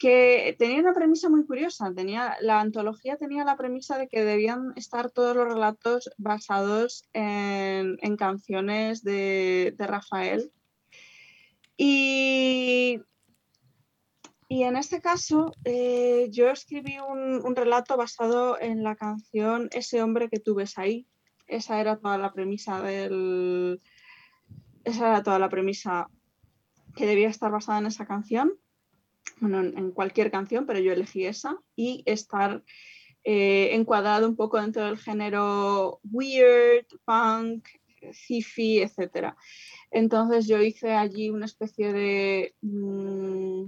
que 0.00 0.56
tenía 0.58 0.80
una 0.80 0.94
premisa 0.94 1.28
muy 1.28 1.44
curiosa. 1.44 1.92
Tenía, 1.94 2.34
la 2.40 2.60
antología 2.60 3.18
tenía 3.18 3.44
la 3.44 3.56
premisa 3.56 3.98
de 3.98 4.08
que 4.08 4.24
debían 4.24 4.72
estar 4.74 5.10
todos 5.10 5.36
los 5.36 5.46
relatos 5.46 6.10
basados 6.16 7.04
en, 7.12 8.16
canciones 8.16 9.04
de, 9.04 9.74
Rafael. 9.78 10.50
Y, 11.82 13.00
y, 14.48 14.62
en 14.64 14.76
este 14.76 15.00
caso, 15.00 15.52
eh, 15.64 16.28
yo 16.30 16.50
escribí 16.50 16.98
un, 16.98 17.56
relato 17.56 17.96
basado 17.96 18.60
en 18.60 18.82
la 18.82 18.96
canción 18.96 19.70
Ese 19.72 20.02
hombre 20.02 20.28
que 20.28 20.40
tú 20.40 20.54
ves 20.54 20.76
ahí. 20.76 21.06
Esa 21.46 21.80
era 21.80 21.98
toda 21.98 22.18
la 22.18 22.34
premisa 22.34 22.82
del. 22.82 23.80
Esa 24.84 25.08
era 25.08 25.22
toda 25.22 25.38
la 25.38 25.48
premisa 25.48 26.10
que 26.94 27.06
debía 27.06 27.28
estar 27.28 27.50
basada 27.50 27.78
en 27.78 27.86
esa 27.86 28.04
canción 28.04 28.58
bueno, 29.40 29.60
en 29.60 29.90
cualquier 29.92 30.30
canción, 30.30 30.66
pero 30.66 30.80
yo 30.80 30.92
elegí 30.92 31.24
esa, 31.24 31.56
y 31.76 32.02
estar 32.06 32.62
eh, 33.24 33.70
encuadrado 33.72 34.28
un 34.28 34.36
poco 34.36 34.60
dentro 34.60 34.84
del 34.84 34.98
género 34.98 36.00
weird, 36.04 36.86
punk, 37.04 37.66
sci-fi, 38.12 38.82
etc. 38.82 39.34
Entonces 39.90 40.46
yo 40.46 40.60
hice 40.60 40.92
allí 40.92 41.30
una 41.30 41.46
especie 41.46 41.92
de... 41.92 42.54
Mm, 42.62 43.66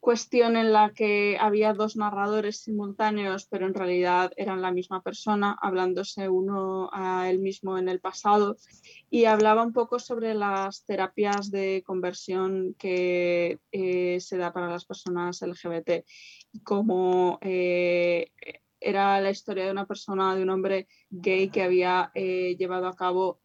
cuestión 0.00 0.56
en 0.56 0.72
la 0.72 0.94
que 0.94 1.36
había 1.38 1.74
dos 1.74 1.96
narradores 1.96 2.60
simultáneos, 2.60 3.46
pero 3.46 3.66
en 3.66 3.74
realidad 3.74 4.32
eran 4.36 4.62
la 4.62 4.72
misma 4.72 5.02
persona, 5.02 5.54
hablándose 5.60 6.30
uno 6.30 6.88
a 6.94 7.28
él 7.28 7.40
mismo 7.40 7.76
en 7.76 7.90
el 7.90 8.00
pasado, 8.00 8.56
y 9.10 9.26
hablaba 9.26 9.62
un 9.62 9.74
poco 9.74 9.98
sobre 9.98 10.32
las 10.32 10.84
terapias 10.84 11.50
de 11.50 11.82
conversión 11.84 12.74
que 12.78 13.58
eh, 13.72 14.18
se 14.20 14.38
da 14.38 14.52
para 14.52 14.70
las 14.70 14.84
personas 14.84 15.42
LGBT, 15.42 16.06
y 16.52 16.60
cómo 16.60 17.38
eh, 17.42 18.32
era 18.80 19.20
la 19.20 19.30
historia 19.30 19.66
de 19.66 19.72
una 19.72 19.86
persona, 19.86 20.34
de 20.34 20.42
un 20.42 20.48
hombre 20.48 20.88
gay 21.10 21.50
que 21.50 21.62
había 21.62 22.12
eh, 22.14 22.56
llevado 22.58 22.86
a 22.86 22.96
cabo 22.96 23.40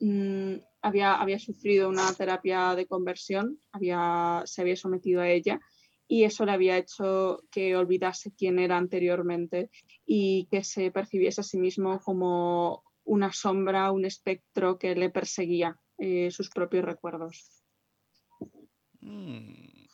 mm, 0.00 0.54
había, 0.82 1.14
había, 1.14 1.38
sufrido 1.38 1.88
una 1.88 2.12
terapia 2.14 2.74
de 2.74 2.86
conversión, 2.86 3.58
había, 3.72 4.42
se 4.44 4.62
había 4.62 4.76
sometido 4.76 5.20
a 5.20 5.28
ella 5.28 5.60
y 6.08 6.24
eso 6.24 6.44
le 6.44 6.52
había 6.52 6.78
hecho 6.78 7.42
que 7.50 7.76
olvidase 7.76 8.32
quién 8.36 8.58
era 8.58 8.76
anteriormente 8.76 9.70
y 10.04 10.46
que 10.50 10.62
se 10.62 10.90
percibiese 10.90 11.40
a 11.40 11.44
sí 11.44 11.58
mismo 11.58 12.00
como 12.00 12.84
una 13.04 13.32
sombra, 13.32 13.90
un 13.92 14.04
espectro 14.04 14.78
que 14.78 14.94
le 14.94 15.10
perseguía 15.10 15.76
eh, 15.98 16.30
sus 16.30 16.50
propios 16.50 16.84
recuerdos. 16.84 17.62
Mm, 19.00 19.86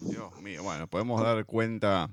Dios 0.00 0.40
mío, 0.40 0.62
bueno, 0.62 0.88
podemos 0.88 1.20
dar 1.20 1.44
cuenta 1.44 2.10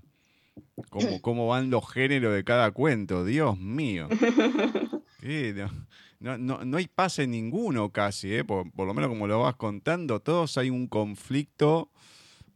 cómo, 0.89 1.21
cómo 1.21 1.47
van 1.47 1.69
los 1.69 1.91
géneros 1.91 2.33
de 2.33 2.43
cada 2.43 2.71
cuento, 2.71 3.25
Dios 3.25 3.57
mío. 3.57 4.07
No, 4.09 4.99
no, 6.19 6.37
no, 6.37 6.77
hay 6.77 6.87
pase 6.87 7.27
ninguno 7.27 7.91
casi, 7.91 8.35
¿eh? 8.35 8.43
por, 8.43 8.71
por, 8.71 8.87
lo 8.87 8.93
menos 8.93 9.09
como 9.09 9.27
lo 9.27 9.39
vas 9.39 9.55
contando, 9.55 10.19
todos 10.19 10.57
hay 10.57 10.69
un 10.69 10.87
conflicto 10.87 11.89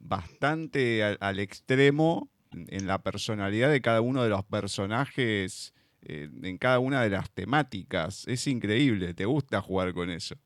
bastante 0.04 1.02
al, 1.02 1.38
extremo 1.38 2.28
en 2.52 2.86
la 2.86 3.02
personalidad 3.02 3.70
de 3.70 3.80
cada 3.80 4.00
uno 4.00 4.22
de 4.22 4.28
los 4.28 4.44
personajes, 4.44 5.72
eh, 6.02 6.28
en 6.42 6.58
cada 6.58 6.78
una 6.78 7.02
de 7.02 7.10
las 7.10 7.30
temáticas. 7.30 8.24
Es 8.28 8.46
increíble, 8.46 9.14
¿te 9.14 9.24
gusta 9.24 9.60
jugar 9.60 9.94
con 9.94 10.10
eso? 10.10 10.36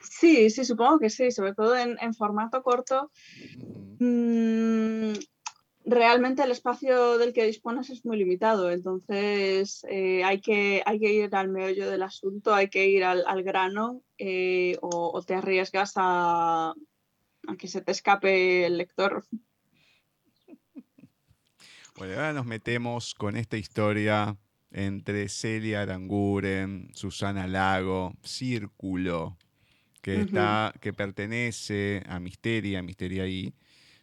Sí, 0.00 0.50
sí, 0.50 0.64
supongo 0.64 0.98
que 0.98 1.10
sí, 1.10 1.30
sobre 1.30 1.54
todo 1.54 1.76
en, 1.76 2.14
formato 2.14 2.62
corto. 2.62 3.10
Mm, 3.98 5.12
realmente 5.86 6.42
el 6.42 6.50
espacio 6.50 7.16
del 7.16 7.32
que 7.32 7.46
dispones 7.46 7.88
es 7.90 8.04
muy 8.04 8.18
limitado, 8.18 8.70
entonces 8.70 9.86
eh, 9.88 10.24
hay, 10.24 10.40
que, 10.40 10.82
hay 10.84 10.98
que 10.98 11.12
ir 11.12 11.34
al 11.34 11.48
meollo 11.48 11.88
del 11.88 12.02
asunto, 12.02 12.54
hay 12.54 12.68
que 12.68 12.88
ir 12.88 13.04
al, 13.04 13.42
grano 13.44 14.02
eh, 14.18 14.76
o, 14.82 15.22
te 15.22 15.34
arriesgas 15.34 15.92
a, 15.96 16.74
a 17.46 17.56
que 17.56 17.68
se 17.68 17.80
te 17.80 17.92
escape 17.92 18.66
el 18.66 18.78
lector. 18.78 19.24
Bueno, 21.96 22.14
ahora 22.14 22.32
nos 22.34 22.44
metemos 22.44 23.14
con 23.14 23.36
esta 23.36 23.56
historia 23.56 24.36
entre 24.70 25.28
Celia 25.28 25.82
Aranguren, 25.82 26.90
Susana 26.92 27.46
Lago, 27.46 28.12
Círculo, 28.22 29.38
que, 30.02 30.20
está, 30.20 30.74
que 30.80 30.92
pertenece 30.92 32.02
a 32.06 32.20
Misteria, 32.20 32.82
Misteria 32.82 33.26
I. 33.26 33.54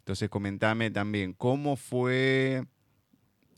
Entonces, 0.03 0.29
comentame 0.29 0.91
también 0.91 1.31
cómo 1.31 1.77
fue 1.77 2.65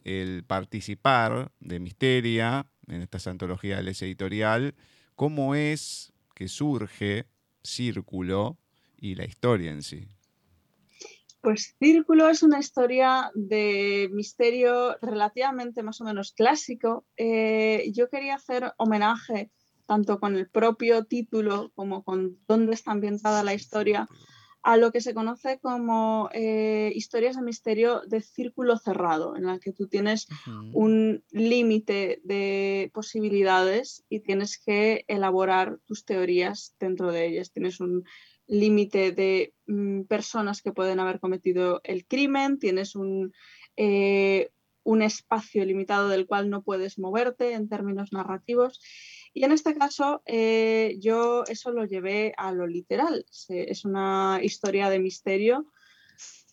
el 0.04 0.44
participar 0.44 1.52
de 1.60 1.80
Misteria 1.80 2.68
en 2.88 3.02
esta 3.02 3.32
antología 3.32 3.82
de 3.82 3.90
editorial, 3.90 4.76
cómo 5.16 5.56
es 5.56 6.14
que 6.36 6.48
surge 6.48 7.26
Círculo 7.64 8.60
y 8.96 9.16
la 9.16 9.26
historia 9.26 9.72
en 9.72 9.82
sí. 9.82 10.08
Pues 11.42 11.76
Círculo 11.80 12.30
es 12.30 12.44
una 12.44 12.60
historia 12.60 13.32
de 13.34 14.08
misterio 14.14 14.98
relativamente 15.02 15.82
más 15.82 16.00
o 16.02 16.04
menos 16.04 16.32
clásico. 16.32 17.08
Eh, 17.18 17.92
yo 17.92 18.08
quería 18.08 18.36
hacer 18.36 18.72
homenaje 18.78 19.50
tanto 19.88 20.20
con 20.20 20.36
el 20.36 20.48
propio 20.48 21.06
título 21.06 21.72
como 21.74 22.04
con 22.04 22.38
dónde 22.48 22.76
está 22.76 22.92
ambientada 22.92 23.44
la 23.44 23.56
historia 23.56 24.08
a 24.66 24.78
lo 24.78 24.92
que 24.92 25.00
se 25.00 25.14
conoce 25.14 25.60
como 25.60 26.28
eh, 26.34 26.92
historias 26.96 27.36
de 27.36 27.44
misterio 27.44 28.02
de 28.08 28.20
círculo 28.20 28.80
cerrado, 28.80 29.36
en 29.36 29.46
la 29.46 29.60
que 29.60 29.72
tú 29.72 29.88
tienes 29.88 30.28
un 30.74 31.24
límite 31.30 32.20
de 32.24 32.90
posibilidades 32.92 34.04
y 34.10 34.22
tienes 34.22 34.58
que 34.58 35.06
elaborar 35.08 35.78
tus 35.86 36.04
teorías 36.04 36.76
dentro 36.80 37.12
de 37.12 37.28
ellas. 37.28 37.52
Tienes 37.52 37.80
un 37.80 38.06
límite 38.48 39.12
de 39.12 39.54
mm, 39.68 40.06
personas 40.06 40.64
que 40.64 40.72
pueden 40.72 41.00
haber 41.00 41.20
cometido 41.20 41.80
el 41.84 42.08
crimen, 42.08 42.58
tienes 42.58 42.96
un, 42.96 43.34
eh, 43.78 44.50
un 44.82 45.04
espacio 45.04 45.64
limitado 45.64 46.10
del 46.10 46.26
cual 46.26 46.50
no 46.50 46.64
puedes 46.64 46.98
moverte 46.98 47.54
en 47.54 47.70
términos 47.70 48.12
narrativos. 48.14 48.82
Y 49.36 49.44
en 49.44 49.52
este 49.52 49.76
caso 49.76 50.24
eh, 50.26 50.96
yo 51.02 51.44
eso 51.46 51.72
lo 51.72 51.84
llevé 51.84 52.34
a 52.38 52.54
lo 52.54 52.66
literal. 52.66 53.26
Es 53.50 53.84
una 53.84 54.40
historia 54.42 54.90
de 54.90 55.00
misterio 55.00 55.66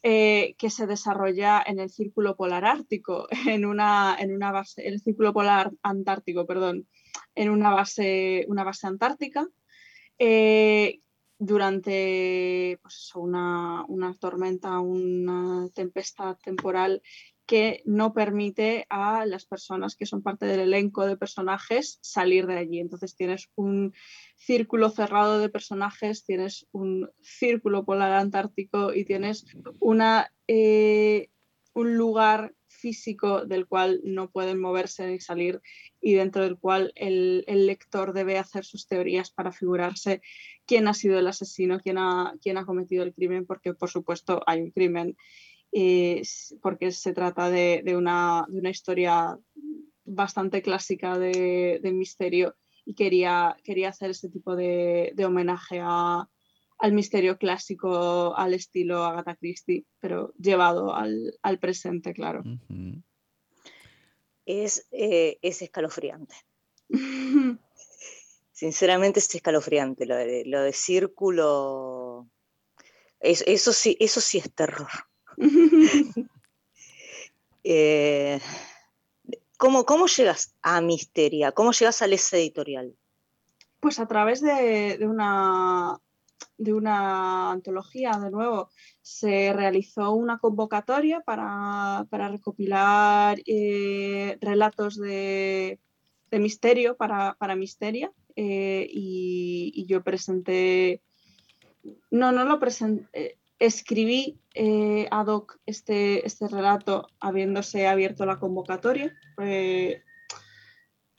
eh, 0.02 0.56
que 0.58 0.68
se 0.68 0.88
desarrolla 0.88 1.62
en 1.64 1.78
el 1.78 1.90
círculo 1.90 2.34
polar 2.36 2.64
ártico, 2.64 3.28
en 3.48 3.66
una, 3.66 4.16
en 4.18 4.34
una 4.34 4.50
base, 4.50 4.84
el 4.84 5.00
círculo 5.00 5.32
polar 5.32 5.70
antártico, 5.84 6.44
perdón, 6.44 6.88
en 7.36 7.50
una 7.50 7.70
base, 7.70 8.44
una 8.48 8.64
base 8.64 8.88
antártica, 8.88 9.46
durante 11.38 12.78
pues 12.82 13.12
una, 13.14 13.84
tormenta, 14.20 14.78
una 14.80 15.68
tempestad 15.74 16.36
temporal 16.36 17.02
que 17.46 17.83
no 17.85 18.12
permite 18.12 18.87
a 18.88 19.26
las 19.26 19.44
personas 19.44 19.96
que 19.96 20.07
son 20.07 20.22
parte 20.22 20.46
del 20.46 20.61
elenco 20.61 21.07
de 21.07 21.16
personajes 21.16 21.98
salir 22.00 22.46
de 22.46 22.59
allí. 22.59 22.78
Entonces 22.78 23.16
tienes 23.16 23.50
un 23.57 23.92
círculo 24.37 24.90
cerrado 24.90 25.38
de 25.38 25.48
personajes, 25.48 26.24
tienes 26.24 26.66
un 26.72 27.11
círculo 27.20 27.85
polar 27.85 28.12
antártico 28.12 28.94
y 28.94 29.05
tienes 29.05 29.46
una, 29.81 30.33
eh, 30.46 31.31
un 31.74 31.96
lugar 31.96 32.55
físico 32.83 33.46
del 33.46 33.66
cual 33.66 34.00
no 34.02 34.31
pueden 34.31 34.61
moverse 34.61 35.07
ni 35.07 35.20
salir 35.20 35.61
y 36.00 36.14
dentro 36.14 36.42
del 36.42 36.59
cual 36.59 36.92
el, 36.96 37.44
lector 37.46 38.12
debe 38.12 38.38
hacer 38.38 38.64
sus 38.64 38.88
teorías 38.88 39.31
para 39.31 39.52
figurarse 39.52 40.20
quién 40.66 40.88
ha 40.88 40.94
sido 40.94 41.19
el 41.19 41.29
asesino, 41.29 41.79
quién 41.79 41.98
ha, 41.98 42.35
quién 42.42 42.56
ha 42.56 42.66
cometido 42.66 43.04
el 43.04 43.14
crimen, 43.14 43.46
porque 43.46 43.73
por 43.73 43.88
supuesto 43.88 44.42
hay 44.46 44.62
un 44.62 44.71
crimen, 44.73 45.16
porque 46.60 46.92
se 46.92 47.12
trata 47.12 47.50
de, 47.50 47.83
una, 47.96 48.46
historia 48.70 49.38
bastante 50.04 50.60
clásica 50.60 51.18
de, 51.18 51.81
misterio 51.92 52.56
y 52.85 52.94
quería, 52.94 53.56
quería 53.64 53.88
hacer 53.88 54.10
ese 54.10 54.29
tipo 54.29 54.54
de, 54.54 55.14
homenaje 55.25 55.81
al 55.81 56.92
misterio 56.92 57.38
clásico, 57.38 58.37
al 58.37 58.54
estilo 58.54 59.04
Agatha 59.04 59.37
Christie, 59.37 59.87
pero 59.98 60.35
llevado 60.38 60.94
al, 60.94 61.58
presente, 61.58 62.12
claro. 62.12 62.42
es, 64.44 64.87
eh, 64.90 65.38
es 65.40 65.62
escalofriante. 65.62 66.35
Sinceramente 68.52 69.20
es 69.20 69.35
escalofriante 69.35 70.04
lo 70.04 70.16
de, 70.16 70.44
lo 70.44 70.60
de 70.60 70.73
círculo. 70.73 72.29
eso, 73.20 73.73
sí, 73.73 73.96
eso 73.98 74.20
sí 74.20 74.38
es 74.38 74.52
terror. 74.54 74.90
Eh, 77.64 78.40
¿cómo, 79.56 80.06
llegas 80.06 80.56
a 80.62 80.80
Misteria? 80.80 81.52
¿Cómo 81.52 81.70
llegas 81.70 82.02
al 82.02 82.12
ese 82.12 82.38
editorial? 82.38 82.96
Pues 83.78 84.00
a 84.00 84.06
través 84.06 84.40
de, 84.40 84.98
una, 85.02 85.96
de 86.58 86.72
una 86.72 87.52
antología, 87.52 88.12
de 88.12 88.30
nuevo, 88.33 88.70
se 89.00 89.52
realizó 89.52 90.12
una 90.12 90.38
convocatoria 90.38 91.20
para, 91.20 92.04
recopilar 92.10 93.40
eh, 93.46 94.38
relatos 94.40 94.98
de, 94.98 95.78
misterio 96.33 96.96
para, 96.96 97.37
Misteria 97.56 98.10
eh, 98.35 98.88
y, 98.90 99.85
yo 99.87 100.02
presenté, 100.02 101.00
no, 102.10 102.33
no 102.33 102.44
lo 102.44 102.58
presenté, 102.58 103.38
escribí 103.60 104.41
eh, 104.55 105.09
ad 105.11 105.29
hoc 105.29 105.59
este, 105.67 106.27
este 106.27 106.48
relato 106.48 107.09
habiéndose 107.21 107.87
abierto 107.87 108.27
la 108.27 108.38
convocatoria. 108.38 109.15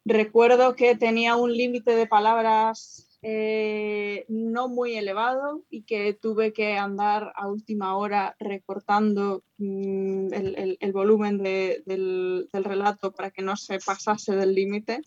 recuerdo 0.06 0.76
que 0.76 0.96
tenía 0.96 1.36
un 1.36 1.54
límite 1.54 1.96
de 1.96 2.08
palabras 2.08 3.14
eh, 3.26 4.26
no 4.28 4.68
muy 4.68 4.98
elevado 4.98 5.64
y 5.70 5.84
que 5.84 6.14
tuve 6.14 6.52
que 6.52 6.76
andar 6.76 7.32
a 7.38 7.48
última 7.48 7.96
hora 7.96 8.36
recortando 8.38 9.46
mm, 9.60 10.34
el, 10.34 10.92
volumen 10.92 11.38
del, 11.38 12.50
relato 12.52 13.14
para 13.14 13.32
que 13.32 13.42
no 13.42 13.56
se 13.56 13.80
pasase 13.80 14.36
del 14.36 14.54
límite. 14.54 15.00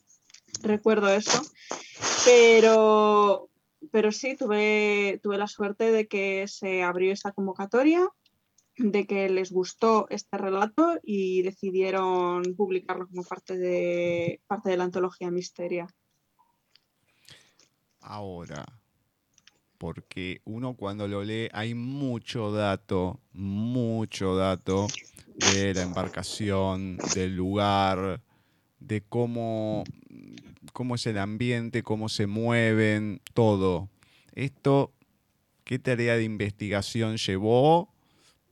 Recuerdo 0.62 1.08
eso. 1.08 1.42
Pero, 2.24 3.50
pero 3.90 4.12
sí, 4.12 4.36
tuve, 4.36 5.20
tuve 5.22 5.38
la 5.38 5.46
suerte 5.46 5.90
de 5.90 6.06
que 6.06 6.46
se 6.48 6.82
abrió 6.82 7.12
esta 7.12 7.32
convocatoria, 7.32 8.08
de 8.76 9.06
que 9.06 9.28
les 9.28 9.50
gustó 9.52 10.06
este 10.10 10.36
relato 10.36 10.98
y 11.02 11.42
decidieron 11.42 12.42
publicarlo 12.56 13.06
como 13.08 13.24
parte 13.24 13.56
de, 13.56 14.40
parte 14.46 14.70
de 14.70 14.76
la 14.76 14.84
antología 14.84 15.30
Misteria. 15.30 15.86
Ahora, 18.00 18.64
porque 19.78 20.40
uno 20.44 20.74
cuando 20.74 21.08
lo 21.08 21.24
lee 21.24 21.48
hay 21.52 21.74
mucho 21.74 22.52
dato, 22.52 23.20
mucho 23.32 24.36
dato 24.36 24.86
de 25.52 25.74
la 25.74 25.82
embarcación, 25.82 26.98
del 27.14 27.34
lugar, 27.34 28.22
de 28.78 29.02
cómo 29.02 29.84
cómo 30.76 30.96
es 30.96 31.06
el 31.06 31.16
ambiente, 31.16 31.82
cómo 31.82 32.10
se 32.10 32.26
mueven, 32.26 33.22
todo. 33.32 33.88
Esto, 34.34 34.92
¿qué 35.64 35.78
tarea 35.78 36.18
de 36.18 36.24
investigación 36.24 37.16
llevó? 37.16 37.94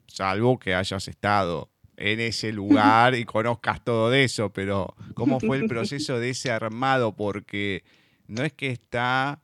Salvo 0.06 0.58
que 0.58 0.74
hayas 0.74 1.06
estado 1.06 1.68
en 1.98 2.20
ese 2.20 2.50
lugar 2.50 3.14
y 3.14 3.26
conozcas 3.26 3.84
todo 3.84 4.08
de 4.08 4.24
eso, 4.24 4.50
pero 4.54 4.96
¿cómo 5.12 5.38
fue 5.38 5.58
el 5.58 5.66
proceso 5.68 6.18
de 6.18 6.30
ese 6.30 6.50
armado? 6.50 7.14
Porque 7.14 7.84
no 8.26 8.42
es 8.42 8.54
que 8.54 8.70
está, 8.70 9.42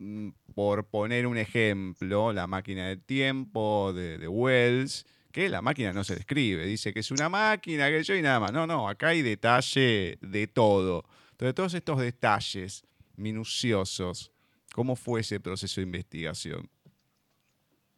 mm, 0.00 0.30
por 0.56 0.86
poner 0.86 1.28
un 1.28 1.38
ejemplo, 1.38 2.32
la 2.32 2.48
máquina 2.48 2.88
del 2.88 3.00
tiempo 3.00 3.92
de, 3.94 4.18
de 4.18 4.26
Wells, 4.26 5.06
que 5.30 5.48
la 5.48 5.62
máquina 5.62 5.92
no 5.92 6.02
se 6.02 6.16
describe, 6.16 6.66
dice 6.66 6.92
que 6.92 6.98
es 6.98 7.12
una 7.12 7.28
máquina, 7.28 7.86
que 7.90 8.02
yo 8.02 8.16
y 8.16 8.22
nada 8.22 8.40
más. 8.40 8.52
No, 8.52 8.66
no, 8.66 8.88
acá 8.88 9.10
hay 9.10 9.22
detalle 9.22 10.18
de 10.20 10.46
todo. 10.48 11.04
Entonces, 11.38 11.54
todos 11.54 11.74
estos 11.74 11.98
detalles 12.00 12.86
minuciosos, 13.16 14.32
¿cómo 14.74 14.96
fue 14.96 15.20
ese 15.20 15.38
proceso 15.38 15.80
de 15.80 15.86
investigación? 15.86 16.70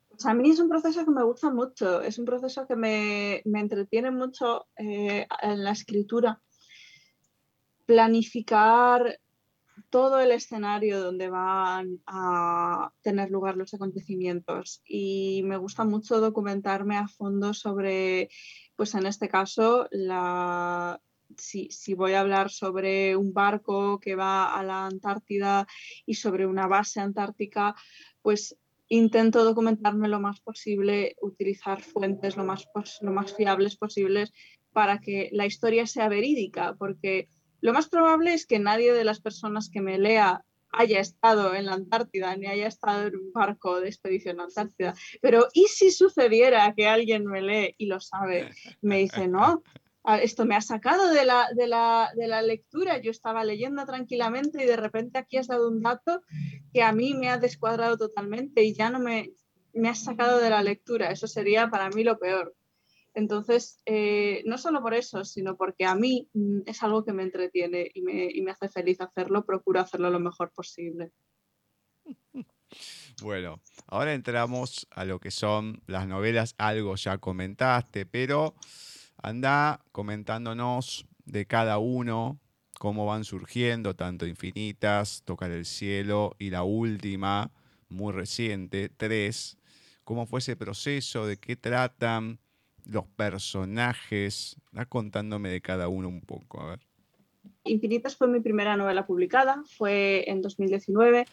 Pues 0.08 0.26
a 0.26 0.34
mí 0.34 0.50
es 0.50 0.58
un 0.58 0.68
proceso 0.68 1.04
que 1.04 1.10
me 1.12 1.22
gusta 1.22 1.48
mucho, 1.52 2.02
es 2.02 2.18
un 2.18 2.24
proceso 2.24 2.66
que 2.66 2.74
me, 2.74 3.40
entretiene 3.44 4.10
mucho 4.10 4.66
eh, 4.76 5.24
en 5.40 5.62
la 5.62 5.70
escritura. 5.70 6.42
Planificar 7.86 9.20
todo 9.88 10.18
el 10.18 10.32
escenario 10.32 11.00
donde 11.00 11.30
van 11.30 12.00
a 12.06 12.90
tener 13.02 13.30
lugar 13.30 13.56
los 13.56 13.72
acontecimientos 13.72 14.82
y 14.84 15.42
me 15.44 15.56
gusta 15.56 15.84
mucho 15.84 16.20
documentarme 16.20 16.96
a 16.96 17.06
fondo 17.06 17.54
sobre, 17.54 18.28
pues 18.74 18.96
en 18.96 19.06
este 19.06 19.28
caso, 19.28 19.86
la, 19.92 21.00
si, 21.36 21.94
voy 21.94 22.12
a 22.12 22.20
hablar 22.20 22.50
sobre 22.50 23.16
un 23.16 23.32
barco 23.32 24.00
que 24.00 24.14
va 24.14 24.54
a 24.54 24.62
la 24.62 24.86
Antártida 24.86 25.66
y 26.06 26.14
sobre 26.14 26.46
una 26.46 26.66
base 26.66 27.00
antártica, 27.00 27.74
pues 28.22 28.56
intento 28.88 29.44
documentarme 29.44 30.08
lo 30.08 30.20
más 30.20 30.40
posible, 30.40 31.16
utilizar 31.20 31.82
fuentes 31.82 32.36
lo 32.36 32.44
más, 32.44 32.66
lo 33.00 33.12
más 33.12 33.34
fiables 33.34 33.76
posibles 33.76 34.32
para 34.72 34.98
que 34.98 35.28
la 35.32 35.46
historia 35.46 35.86
sea 35.86 36.08
verídica, 36.08 36.74
porque 36.78 37.28
lo 37.60 37.72
más 37.72 37.88
probable 37.88 38.32
es 38.32 38.46
que 38.46 38.58
nadie 38.58 38.92
de 38.92 39.04
las 39.04 39.20
personas 39.20 39.68
que 39.68 39.80
me 39.80 39.98
lea 39.98 40.44
haya 40.70 41.00
estado 41.00 41.54
en 41.54 41.66
la 41.66 41.72
Antártida 41.72 42.36
ni 42.36 42.46
haya 42.46 42.66
estado 42.66 43.06
en 43.06 43.16
un 43.16 43.32
barco 43.32 43.80
de 43.80 43.88
expedición 43.88 44.40
a 44.40 44.44
Antártida. 44.44 44.94
Pero 45.20 45.48
¿y 45.52 45.64
si 45.66 45.90
sucediera 45.90 46.72
que 46.76 46.86
alguien 46.86 47.24
me 47.24 47.42
lee 47.42 47.74
y 47.78 47.86
lo 47.86 48.00
sabe? 48.00 48.50
Me 48.82 48.98
dice, 48.98 49.28
no, 49.28 49.62
esto 50.22 50.46
me 50.46 50.56
ha 50.56 50.60
sacado 50.60 51.10
de 51.10 51.24
la, 51.24 51.48
de, 51.54 51.66
la, 51.66 52.42
lectura, 52.42 52.98
yo 52.98 53.10
estaba 53.10 53.44
leyendo 53.44 53.84
tranquilamente 53.84 54.62
y 54.62 54.66
de 54.66 54.76
repente 54.76 55.18
aquí 55.18 55.36
has 55.36 55.48
dado 55.48 55.68
un 55.68 55.82
dato 55.82 56.22
que 56.72 56.82
a 56.82 56.92
mí 56.92 57.14
me 57.14 57.28
ha 57.28 57.38
descuadrado 57.38 57.98
totalmente 57.98 58.62
y 58.62 58.74
ya 58.74 58.90
no 58.90 59.00
me, 59.00 59.32
me 59.72 59.88
has 59.88 60.04
sacado 60.04 60.38
de 60.38 60.50
la 60.50 60.62
lectura, 60.62 61.10
eso 61.10 61.26
sería 61.26 61.68
para 61.68 61.90
mí 61.90 62.04
lo 62.04 62.18
peor. 62.18 62.54
Entonces, 63.14 63.80
eh, 63.84 64.42
no 64.46 64.58
solo 64.58 64.80
por 64.80 64.94
eso, 64.94 65.24
sino 65.24 65.56
porque 65.56 65.84
a 65.84 65.94
mí 65.94 66.28
mm, 66.34 66.60
es 66.66 66.82
algo 66.82 67.04
que 67.04 67.12
me 67.12 67.24
entretiene 67.24 67.90
y 67.92 68.02
me, 68.02 68.28
y 68.32 68.42
me 68.42 68.52
hace 68.52 68.68
feliz 68.68 69.00
hacerlo, 69.00 69.44
procuro 69.44 69.80
hacerlo 69.80 70.10
lo 70.10 70.20
mejor 70.20 70.52
posible. 70.52 71.12
Bueno, 73.22 73.60
ahora 73.86 74.12
entramos 74.12 74.86
a 74.90 75.04
lo 75.04 75.18
que 75.18 75.30
son 75.30 75.82
las 75.86 76.06
novelas, 76.06 76.54
algo 76.58 76.94
ya 76.96 77.18
comentaste, 77.18 78.06
pero 78.06 78.54
Anda 79.22 79.84
comentándonos 79.92 81.06
de 81.24 81.46
cada 81.46 81.78
uno, 81.78 82.40
cómo 82.78 83.04
van 83.04 83.24
surgiendo, 83.24 83.94
tanto 83.94 84.26
infinitas, 84.26 85.22
Tocar 85.24 85.50
el 85.50 85.66
cielo 85.66 86.34
y 86.38 86.50
la 86.50 86.62
última, 86.62 87.50
muy 87.88 88.12
reciente, 88.12 88.88
tres. 88.88 89.58
¿Cómo 90.04 90.26
fue 90.26 90.38
ese 90.38 90.56
proceso? 90.56 91.26
¿De 91.26 91.36
qué 91.36 91.56
tratan 91.56 92.38
los 92.84 93.06
personajes? 93.06 94.56
Va 94.76 94.86
contándome 94.86 95.50
de 95.50 95.60
cada 95.60 95.88
uno 95.88 96.08
un 96.08 96.20
poco, 96.20 96.62
a 96.62 96.70
ver. 96.70 96.80
Infinitas 97.64 98.16
fue 98.16 98.28
mi 98.28 98.40
primera 98.40 98.76
novela 98.76 99.06
publicada, 99.06 99.62
fue 99.76 100.24
en 100.30 100.40
2019 100.40 101.26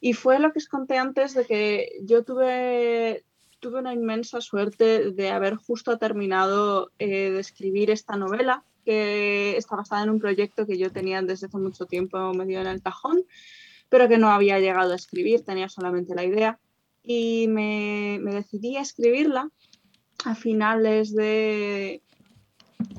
y 0.00 0.12
fue 0.12 0.38
lo 0.38 0.52
que 0.52 0.58
os 0.58 0.68
conté 0.68 0.98
antes 0.98 1.34
de 1.34 1.46
que 1.46 1.98
yo 2.02 2.24
tuve 2.24 3.24
tuve 3.64 3.78
una 3.78 3.94
inmensa 3.94 4.42
suerte 4.42 5.10
de 5.12 5.30
haber 5.30 5.54
justo 5.54 5.96
terminado 5.96 6.92
eh, 6.98 7.30
de 7.30 7.40
escribir 7.40 7.90
esta 7.90 8.14
novela, 8.14 8.62
que 8.84 9.56
está 9.56 9.74
basada 9.74 10.02
en 10.02 10.10
un 10.10 10.20
proyecto 10.20 10.66
que 10.66 10.76
yo 10.76 10.92
tenía 10.92 11.22
desde 11.22 11.46
hace 11.46 11.56
mucho 11.56 11.86
tiempo 11.86 12.34
medio 12.34 12.60
en 12.60 12.66
el 12.66 12.82
cajón, 12.82 13.24
pero 13.88 14.06
que 14.06 14.18
no 14.18 14.28
había 14.28 14.60
llegado 14.60 14.92
a 14.92 14.96
escribir, 14.96 15.46
tenía 15.46 15.70
solamente 15.70 16.14
la 16.14 16.24
idea. 16.24 16.60
Y 17.02 17.48
me, 17.48 18.18
me 18.20 18.34
decidí 18.34 18.76
a 18.76 18.82
escribirla 18.82 19.48
a 20.26 20.34
finales 20.34 21.14
de 21.14 22.02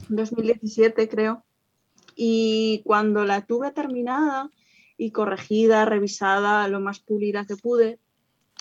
2017, 0.10 1.08
creo. 1.08 1.46
Y 2.16 2.82
cuando 2.86 3.24
la 3.24 3.46
tuve 3.46 3.70
terminada 3.70 4.50
y 4.98 5.12
corregida, 5.12 5.86
revisada, 5.86 6.68
lo 6.70 6.80
más 6.80 7.02
pulida 7.02 7.46
que 7.46 7.56
pude, 7.56 8.00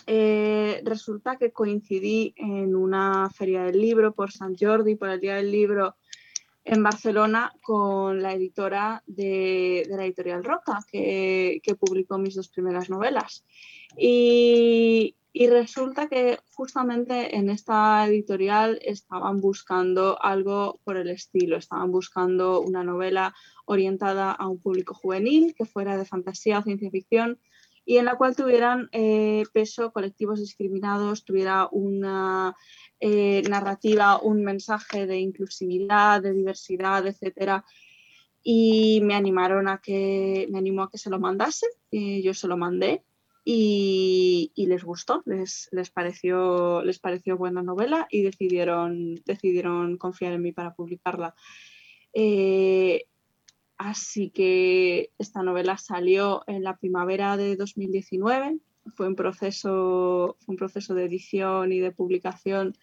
eh, 0.07 0.83
resulta 0.85 1.37
que 1.37 1.53
coincidí 1.53 2.35
en 2.37 2.75
una 2.77 3.31
feria 3.31 3.65
del 3.65 3.81
libro 3.81 4.15
por 4.15 4.33
San 4.33 4.55
Jordi, 4.57 4.97
por 4.97 5.09
el 5.09 5.21
Día 5.21 5.37
del 5.37 5.51
Libro 5.51 5.97
en 6.65 6.83
Barcelona, 6.83 7.53
con 7.63 8.23
la 8.23 8.33
editora 8.33 9.03
de, 9.07 9.87
la 9.89 10.05
editorial 10.05 10.45
Roca, 10.45 10.81
que, 10.91 11.61
publicó 11.79 12.19
mis 12.19 12.35
dos 12.35 12.49
primeras 12.49 12.89
novelas. 12.89 13.45
Y, 13.97 15.15
y 15.33 15.49
resulta 15.49 16.09
que 16.09 16.39
justamente 16.53 17.37
en 17.37 17.51
esta 17.51 18.07
editorial 18.07 18.79
estaban 18.83 19.41
buscando 19.41 20.17
algo 20.23 20.81
por 20.85 20.97
el 20.97 21.11
estilo, 21.11 21.57
estaban 21.57 21.91
buscando 21.91 22.61
una 22.61 22.85
novela 22.85 23.35
orientada 23.67 24.33
a 24.33 24.49
un 24.49 24.59
público 24.59 24.95
juvenil, 24.95 25.55
que 25.55 25.65
fuera 25.65 25.97
de 25.97 26.05
fantasía 26.05 26.61
o 26.61 26.63
ciencia 26.63 26.91
ficción, 26.91 27.39
y 27.85 27.99
en 27.99 28.07
la 28.07 28.17
cual 28.17 28.35
tuvieran 28.37 28.89
eh, 28.93 29.45
peso 29.53 29.93
colectivos 29.93 30.41
discriminados, 30.41 31.25
tuviera 31.25 31.69
una 31.71 32.57
eh, 33.01 33.43
narrativa, 33.49 34.19
un 34.21 34.43
mensaje 34.43 35.07
de 35.07 35.19
inclusividad, 35.19 36.23
de 36.23 36.33
diversidad, 36.33 37.07
etcétera. 37.07 37.65
Y 38.43 39.01
me 39.03 39.15
animaron 39.15 39.69
a 39.69 39.79
que 39.79 40.47
me 40.51 40.59
animó 40.59 40.83
a 40.83 40.91
que 40.91 40.99
se 40.99 41.11
lo 41.11 41.19
mandase, 41.19 41.67
y 41.91 42.23
yo 42.23 42.35
se 42.35 42.49
lo 42.49 42.57
mandé 42.57 43.03
y, 43.45 44.53
les 44.57 44.85
gustó, 44.85 45.23
les, 45.27 45.69
les, 45.71 45.91
pareció, 45.91 46.83
les 46.83 46.99
pareció 46.99 47.37
buena 47.37 47.63
novela 47.63 48.07
y 48.11 48.23
decidieron, 48.23 49.17
decidieron 49.27 49.99
confiar 49.99 50.33
en 50.33 50.43
mí 50.43 50.53
para 50.53 50.75
publicarla. 50.75 51.35
Eh, 52.15 53.07
así 53.79 54.31
que 54.31 55.11
esta 55.19 55.43
novela 55.43 55.77
salió 55.79 56.43
en 56.47 56.63
la 56.63 56.77
primavera 56.77 57.37
de 57.37 57.57
2019, 57.57 58.59
fue 58.95 59.09
un 59.09 59.17
proceso, 59.17 60.37
fue 60.41 60.53
un 60.53 60.57
proceso 60.57 60.95
de 60.95 61.05
edición 61.05 61.73
y 61.73 61.81
de 61.81 61.93
publicación, 61.93 62.77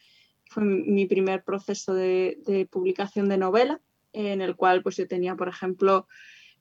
fue 0.50 0.64
mi 0.64 1.06
primer 1.06 1.44
proceso 1.44 1.94
de, 1.94 2.68
publicación 2.72 3.30
de 3.30 3.38
novela, 3.38 3.80
en 4.14 4.42
el 4.42 4.56
cual 4.56 4.84
pues 4.84 4.98
yo 4.98 5.08
tenía, 5.08 5.36
por 5.36 5.48
ejemplo, 5.48 6.08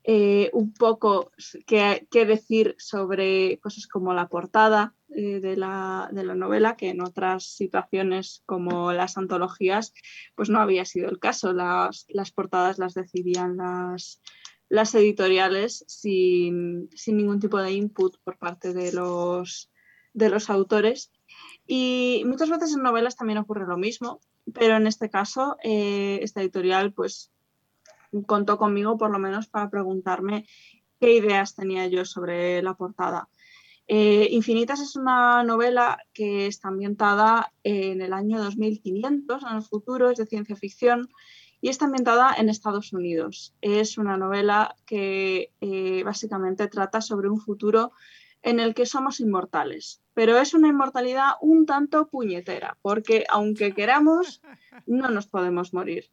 eh, 0.04 0.50
un 0.54 0.72
poco 0.72 1.30
qué, 1.66 2.06
decir 2.10 2.74
sobre 2.78 3.58
cosas 3.60 3.86
como 3.86 4.14
la 4.14 4.28
portada 4.28 4.94
eh, 5.10 5.40
de, 5.40 5.56
la, 5.56 6.10
novela, 6.12 6.76
que 6.76 6.88
en 6.88 7.02
otras 7.02 7.44
situaciones 7.44 8.42
como 8.46 8.92
las 8.92 9.18
antologías, 9.18 9.92
pues 10.34 10.48
no 10.48 10.60
había 10.60 10.84
sido 10.84 11.10
el 11.10 11.18
caso. 11.18 11.52
Las, 11.52 12.06
portadas 12.34 12.78
las 12.78 12.94
decidían 12.94 13.58
las, 13.58 14.22
las 14.70 14.94
editoriales 14.94 15.84
sin, 15.86 16.88
ningún 17.06 17.40
tipo 17.40 17.58
de 17.58 17.72
input 17.72 18.16
por 18.24 18.38
parte 18.38 18.72
de 18.72 18.92
los, 18.92 19.70
de 20.14 20.30
los 20.30 20.48
autores. 20.48 21.12
Y 21.66 22.22
muchas 22.26 22.48
veces 22.48 22.74
en 22.74 22.82
novelas 22.82 23.16
también 23.16 23.38
ocurre 23.38 23.66
lo 23.66 23.76
mismo, 23.76 24.20
pero 24.54 24.76
en 24.76 24.86
este 24.86 25.10
caso 25.10 25.56
eh, 25.62 26.20
esta 26.22 26.40
editorial 26.40 26.92
pues 26.92 27.30
contó 28.26 28.58
conmigo 28.58 28.98
por 28.98 29.10
lo 29.10 29.18
menos 29.18 29.46
para 29.48 29.70
preguntarme 29.70 30.46
qué 31.00 31.14
ideas 31.14 31.54
tenía 31.54 31.86
yo 31.86 32.04
sobre 32.04 32.62
la 32.62 32.74
portada. 32.74 33.28
Eh, 33.92 34.28
Infinitas 34.30 34.80
es 34.80 34.94
una 34.94 35.42
novela 35.42 35.98
que 36.12 36.46
está 36.46 36.68
ambientada 36.68 37.52
en 37.64 38.02
el 38.02 38.12
año 38.12 38.38
2500, 38.38 39.42
en 39.42 39.56
el 39.56 39.62
futuro, 39.62 40.10
es 40.10 40.18
de 40.18 40.26
ciencia 40.26 40.54
ficción 40.54 41.08
y 41.60 41.70
está 41.70 41.86
ambientada 41.86 42.34
en 42.38 42.48
Estados 42.48 42.92
Unidos. 42.92 43.52
Es 43.60 43.98
una 43.98 44.16
novela 44.16 44.76
que 44.86 45.52
eh, 45.60 46.02
básicamente 46.04 46.68
trata 46.68 47.00
sobre 47.00 47.28
un 47.28 47.40
futuro 47.40 47.92
en 48.42 48.60
el 48.60 48.74
que 48.74 48.86
somos 48.86 49.18
inmortales, 49.20 50.00
pero 50.14 50.38
es 50.38 50.54
una 50.54 50.68
inmortalidad 50.68 51.32
un 51.40 51.66
tanto 51.66 52.06
puñetera, 52.06 52.78
porque 52.82 53.24
aunque 53.28 53.74
queramos, 53.74 54.40
no 54.86 55.10
nos 55.10 55.26
podemos 55.26 55.74
morir 55.74 56.10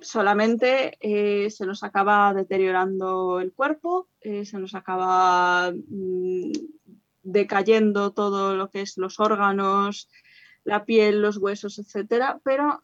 solamente 0.00 0.96
eh, 1.00 1.50
se 1.50 1.66
nos 1.66 1.82
acaba 1.82 2.32
deteriorando 2.34 3.40
el 3.40 3.52
cuerpo, 3.52 4.08
eh, 4.20 4.44
se 4.44 4.58
nos 4.58 4.74
acaba 4.74 5.72
mm, 5.72 6.52
decayendo 7.22 8.12
todo 8.12 8.56
lo 8.56 8.70
que 8.70 8.82
es 8.82 8.96
los 8.96 9.20
órganos, 9.20 10.08
la 10.64 10.84
piel, 10.84 11.20
los 11.20 11.36
huesos, 11.36 11.78
etcétera, 11.78 12.40
pero 12.44 12.82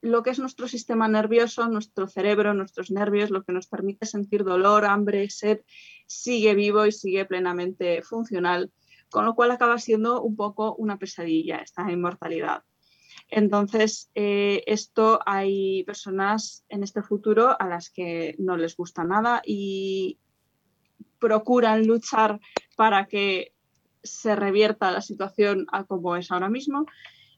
lo 0.00 0.22
que 0.22 0.30
es 0.30 0.38
nuestro 0.38 0.68
sistema 0.68 1.08
nervioso, 1.08 1.68
nuestro 1.68 2.06
cerebro, 2.06 2.54
nuestros 2.54 2.90
nervios, 2.90 3.30
lo 3.30 3.42
que 3.42 3.52
nos 3.52 3.66
permite 3.66 4.06
sentir 4.06 4.44
dolor, 4.44 4.84
hambre, 4.84 5.28
sed, 5.30 5.60
sigue 6.06 6.54
vivo 6.54 6.86
y 6.86 6.92
sigue 6.92 7.24
plenamente 7.24 8.02
funcional, 8.02 8.72
con 9.10 9.24
lo 9.24 9.34
cual 9.34 9.50
acaba 9.50 9.78
siendo 9.78 10.22
un 10.22 10.36
poco 10.36 10.74
una 10.76 10.98
pesadilla 10.98 11.58
esta 11.58 11.90
inmortalidad. 11.90 12.62
Entonces, 13.30 14.10
eh, 14.14 14.62
esto 14.66 15.20
hay 15.26 15.84
personas 15.84 16.64
en 16.68 16.82
este 16.82 17.02
futuro 17.02 17.60
a 17.60 17.68
las 17.68 17.90
que 17.90 18.34
no 18.38 18.56
les 18.56 18.76
gusta 18.76 19.04
nada 19.04 19.42
y 19.44 20.18
procuran 21.18 21.86
luchar 21.86 22.40
para 22.76 23.06
que 23.06 23.52
se 24.02 24.34
revierta 24.34 24.90
la 24.90 25.02
situación 25.02 25.66
a 25.72 25.84
como 25.84 26.16
es 26.16 26.30
ahora 26.30 26.48
mismo. 26.48 26.86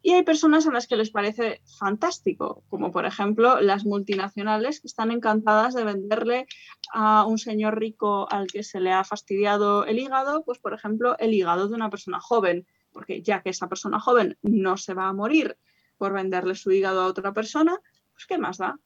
Y 0.03 0.13
hay 0.13 0.23
personas 0.23 0.67
a 0.67 0.73
las 0.73 0.87
que 0.87 0.97
les 0.97 1.11
parece 1.11 1.61
fantástico, 1.79 2.63
como 2.71 2.91
por 2.91 3.05
ejemplo 3.05 3.61
las 3.61 3.85
multinacionales 3.85 4.81
que 4.81 4.87
están 4.87 5.11
encantadas 5.11 5.75
de 5.75 5.85
venderle 5.85 6.47
a 6.95 7.27
un 7.27 7.37
señor 7.37 7.79
rico 7.79 8.27
al 8.31 8.47
que 8.47 8.63
se 8.63 8.81
le 8.81 8.93
ha 8.93 9.05
fastidiado 9.05 9.85
el 9.85 9.99
hígado, 9.99 10.43
pues 10.45 10.59
por 10.59 10.73
ejemplo 10.73 11.19
el 11.19 11.35
hígado 11.35 11.69
de 11.69 11.75
una 11.75 11.91
persona 11.91 12.19
joven, 12.19 12.67
porque 12.93 13.21
ya 13.21 13.43
que 13.43 13.51
esa 13.51 13.69
persona 13.69 14.01
joven 14.01 14.39
no 14.41 14.79
se 14.79 14.95
va 14.95 15.09
a 15.09 15.13
morir 15.13 15.59
por 16.01 16.15
venderle 16.15 16.55
su 16.55 16.73
hígado 16.73 17.03
a 17.03 17.07
otra 17.07 17.35
persona, 17.35 17.79
pues 18.15 18.25
¿qué 18.27 18.39
más 18.39 18.57
da? 18.57 18.81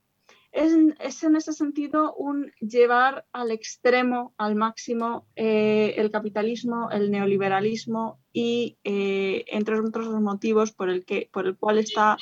Es, 0.51 1.23
en 1.23 1.37
ese 1.37 1.53
sentido 1.53 2.12
un 2.15 2.53
llevar 2.61 3.25
al 3.33 3.53
extremo, 3.53 4.35
al 4.37 4.57
máximo, 4.57 5.29
eh, 5.37 5.95
el 5.97 6.11
capitalismo, 6.11 6.91
el 6.91 7.12
neoliberalismo 7.12 8.21
y, 8.33 8.79
eh, 8.83 9.45
entre 9.47 9.79
otros 9.79 10.09
motivos 10.21 10.73
por 10.73 10.91
el, 10.91 11.05
que, 11.05 11.29
por 11.33 11.47
el 11.47 11.57
cual 11.57 11.79
está 11.79 12.17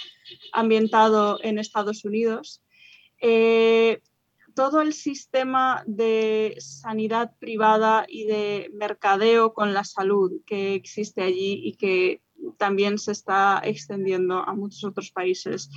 ambientado 0.53 1.39
en 1.43 1.59
Estados 1.59 2.05
Unidos, 2.05 2.63
eh, 3.21 4.03
todo 4.55 4.83
el 4.83 4.93
sistema 4.93 5.83
de 5.87 6.57
sanidad 6.59 7.33
privada 7.39 8.05
y 8.07 8.25
de 8.25 8.71
mercadeo 8.75 9.55
con 9.55 9.73
la 9.73 9.85
salud 9.85 10.43
que 10.45 10.75
existe 10.75 11.23
allí 11.23 11.61
y 11.65 11.77
que 11.77 12.21
también 12.59 12.99
se 12.99 13.13
está 13.13 13.61
extendiendo 13.65 14.39
a 14.39 14.55
muchos 14.55 14.85
otros 14.85 15.11
países. 15.11 15.71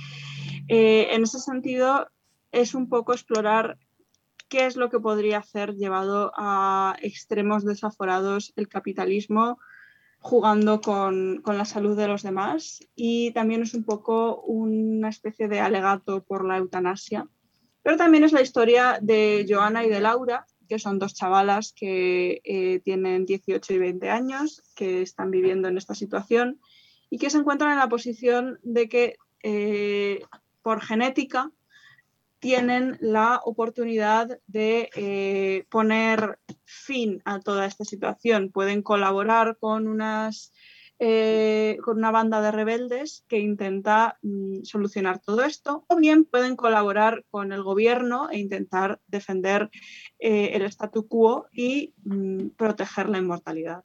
Eh, 0.68 1.08
en 1.12 1.22
ese 1.22 1.38
sentido, 1.38 2.08
es 2.52 2.74
un 2.74 2.88
poco 2.88 3.12
explorar 3.12 3.78
qué 4.48 4.66
es 4.66 4.76
lo 4.76 4.90
que 4.90 5.00
podría 5.00 5.38
hacer 5.38 5.74
llevado 5.74 6.32
a 6.36 6.96
extremos 7.02 7.64
desaforados 7.64 8.52
el 8.56 8.68
capitalismo 8.68 9.58
jugando 10.18 10.80
con, 10.80 11.40
con, 11.42 11.58
la 11.58 11.64
salud 11.64 11.96
de 11.96 12.08
los 12.08 12.22
demás 12.22 12.80
y 12.94 13.32
también 13.32 13.62
es 13.62 13.74
un 13.74 13.84
poco 13.84 14.40
una 14.42 15.08
especie 15.08 15.48
de 15.48 15.60
alegato 15.60 16.24
por 16.24 16.44
la 16.44 16.56
eutanasia. 16.56 17.28
Pero 17.82 17.96
también 17.96 18.24
es 18.24 18.32
la 18.32 18.42
historia 18.42 18.98
de 19.00 19.46
Joana 19.48 19.84
y 19.84 19.88
de 19.88 20.00
Laura, 20.00 20.46
que 20.66 20.78
son 20.78 20.98
dos 20.98 21.14
chavalas 21.14 21.72
que 21.72 22.40
eh, 22.44 22.80
tienen 22.84 23.26
18 23.26 23.72
y 23.72 23.78
20 23.78 24.10
años, 24.10 24.62
que 24.74 25.02
están 25.02 25.30
viviendo 25.30 25.68
en 25.68 25.78
esta 25.78 25.94
situación 25.94 26.60
y 27.10 27.18
que 27.18 27.30
se 27.30 27.38
encuentran 27.38 27.72
en 27.72 27.78
la 27.78 27.88
posición 27.88 28.58
de 28.62 28.88
que 28.88 29.16
eh, 29.42 30.20
por 30.62 30.80
genética 30.80 31.52
tienen 32.38 32.98
la 33.00 33.40
oportunidad 33.44 34.38
de 34.46 34.90
eh, 34.94 35.64
poner 35.70 36.38
fin 36.64 37.22
a 37.24 37.40
toda 37.40 37.66
esta 37.66 37.84
situación. 37.84 38.50
Pueden 38.50 38.82
colaborar 38.82 39.56
con 39.58 39.88
unas 39.88 40.52
eh, 40.98 41.76
con 41.82 41.98
una 41.98 42.10
banda 42.10 42.40
de 42.40 42.50
rebeldes 42.50 43.24
que 43.28 43.38
intenta 43.38 44.18
mm, 44.22 44.62
solucionar 44.62 45.20
todo 45.20 45.44
esto, 45.44 45.84
o 45.88 45.96
bien 45.96 46.24
pueden 46.24 46.56
colaborar 46.56 47.24
con 47.30 47.52
el 47.52 47.62
gobierno 47.62 48.30
e 48.30 48.38
intentar 48.38 49.00
defender 49.06 49.70
eh, 50.18 50.52
el 50.54 50.62
statu 50.62 51.06
quo 51.06 51.46
y 51.52 51.92
mm, 52.04 52.48
proteger 52.56 53.08
la 53.10 53.18
inmortalidad. 53.18 53.84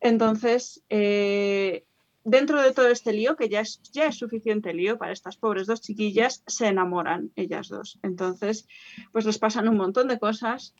Entonces, 0.00 0.82
eh, 0.88 1.84
dentro 2.24 2.60
de 2.60 2.72
todo 2.72 2.88
este 2.88 3.12
lío, 3.12 3.36
que 3.36 3.48
ya 3.48 3.60
es, 3.60 3.80
ya 3.92 4.06
es 4.06 4.16
suficiente 4.16 4.74
lío 4.74 4.98
para 4.98 5.12
estas 5.12 5.36
pobres 5.36 5.68
dos 5.68 5.80
chiquillas, 5.80 6.42
se 6.46 6.66
enamoran 6.66 7.30
ellas 7.36 7.68
dos. 7.68 8.00
Entonces, 8.02 8.66
pues 9.12 9.24
les 9.26 9.38
pasan 9.38 9.68
un 9.68 9.76
montón 9.76 10.08
de 10.08 10.18
cosas 10.18 10.74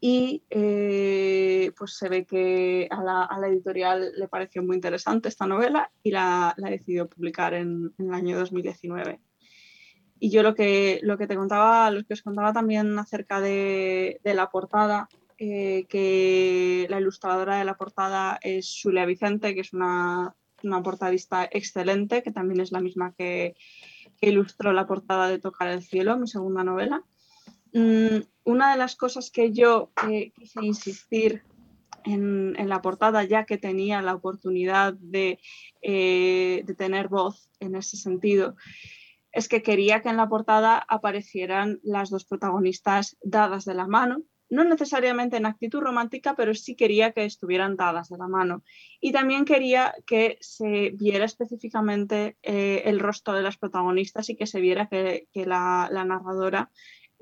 y 0.00 0.42
eh, 0.48 1.72
pues 1.76 1.94
se 1.96 2.08
ve 2.08 2.24
que 2.24 2.88
a 2.90 3.02
la, 3.02 3.48
editorial 3.48 4.12
le 4.16 4.28
pareció 4.28 4.62
muy 4.62 4.76
interesante 4.76 5.28
esta 5.28 5.46
novela 5.46 5.92
y 6.02 6.10
la, 6.10 6.54
la 6.56 6.70
decidió 6.70 7.06
publicar 7.06 7.52
en, 7.52 7.92
el 7.98 8.14
año 8.14 8.38
2019. 8.38 9.20
Y 10.18 10.30
yo 10.30 10.42
lo 10.42 10.54
que, 10.54 11.00
lo 11.02 11.18
que 11.18 11.26
te 11.26 11.36
contaba, 11.36 11.90
lo 11.90 12.02
que 12.04 12.14
os 12.14 12.22
contaba 12.22 12.52
también 12.52 12.98
acerca 12.98 13.40
de, 13.40 14.20
la 14.24 14.50
portada, 14.50 15.08
eh, 15.36 15.86
que 15.88 16.86
la 16.88 16.98
ilustradora 16.98 17.58
de 17.58 17.64
la 17.64 17.76
portada 17.76 18.38
es 18.42 18.80
Julia 18.82 19.04
Vicente, 19.04 19.54
que 19.54 19.60
es 19.60 19.72
una, 19.74 20.34
una 20.62 20.82
portadista 20.82 21.46
excelente, 21.50 22.22
que 22.22 22.32
también 22.32 22.60
es 22.60 22.72
la 22.72 22.80
misma 22.80 23.14
que, 23.16 23.54
que 24.18 24.28
ilustró 24.28 24.72
la 24.72 24.86
portada 24.86 25.28
de 25.28 25.38
Tocar 25.38 25.68
el 25.68 25.82
Cielo, 25.82 26.18
mi 26.18 26.26
segunda 26.26 26.64
novela. 26.64 27.04
Mm, 27.72 28.22
una 28.44 28.72
de 28.72 28.78
las 28.78 28.96
cosas 28.96 29.30
que 29.30 29.52
yo 29.52 29.92
eh, 30.08 30.32
quise 30.32 30.64
insistir 30.64 31.42
en, 32.04 32.68
la 32.68 32.82
portada, 32.82 33.24
ya 33.24 33.44
que 33.44 33.58
tenía 33.58 34.02
la 34.02 34.14
oportunidad 34.14 34.94
de, 34.94 35.38
eh, 35.82 36.62
de, 36.64 36.74
tener 36.74 37.08
voz 37.08 37.48
en 37.60 37.74
ese 37.76 37.96
sentido, 37.96 38.56
es 39.32 39.48
que 39.48 39.62
quería 39.62 40.02
que 40.02 40.08
en 40.08 40.16
la 40.16 40.28
portada 40.28 40.84
aparecieran 40.88 41.78
las 41.82 42.10
dos 42.10 42.24
protagonistas 42.24 43.16
dadas 43.22 43.64
de 43.64 43.74
la 43.74 43.86
mano, 43.86 44.22
no 44.48 44.64
necesariamente 44.64 45.36
en 45.36 45.46
actitud 45.46 45.80
romántica, 45.80 46.34
pero 46.34 46.54
sí 46.54 46.74
quería 46.74 47.12
que 47.12 47.24
estuvieran 47.24 47.76
dadas 47.76 48.08
de 48.08 48.18
la 48.18 48.26
mano. 48.26 48.64
Y 49.00 49.12
también 49.12 49.44
quería 49.44 49.94
que 50.06 50.38
se 50.40 50.90
viera 50.90 51.24
específicamente 51.24 52.36
eh, 52.42 52.82
el 52.86 52.98
rostro 52.98 53.34
de 53.34 53.42
las 53.42 53.58
protagonistas 53.58 54.28
y 54.28 54.36
que 54.36 54.48
se 54.48 54.60
viera 54.60 54.88
que, 54.88 55.28
la 55.32 55.88
narradora 55.92 56.72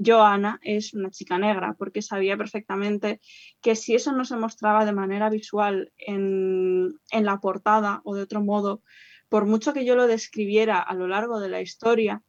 Joana 0.04 0.60
es 0.62 0.94
una 0.94 1.10
chica 1.10 1.38
negra, 1.38 1.74
porque 1.76 2.02
sabía 2.02 2.36
perfectamente 2.36 3.20
que 3.60 3.74
si 3.74 3.94
eso 3.94 4.12
no 4.12 4.24
se 4.24 4.36
mostraba 4.36 4.84
de 4.84 4.92
manera 4.92 5.28
visual 5.28 5.92
en, 5.98 6.98
la 7.12 7.40
portada 7.40 8.00
o 8.04 8.14
de 8.14 8.22
otro 8.22 8.40
modo, 8.40 8.82
por 9.28 9.46
mucho 9.46 9.72
que 9.72 9.84
yo 9.84 9.96
lo 9.96 10.06
describiera 10.06 10.78
a 10.78 10.94
lo 10.94 11.08
largo 11.08 11.40
de 11.40 11.48
la 11.48 11.60
historia, 11.60 12.22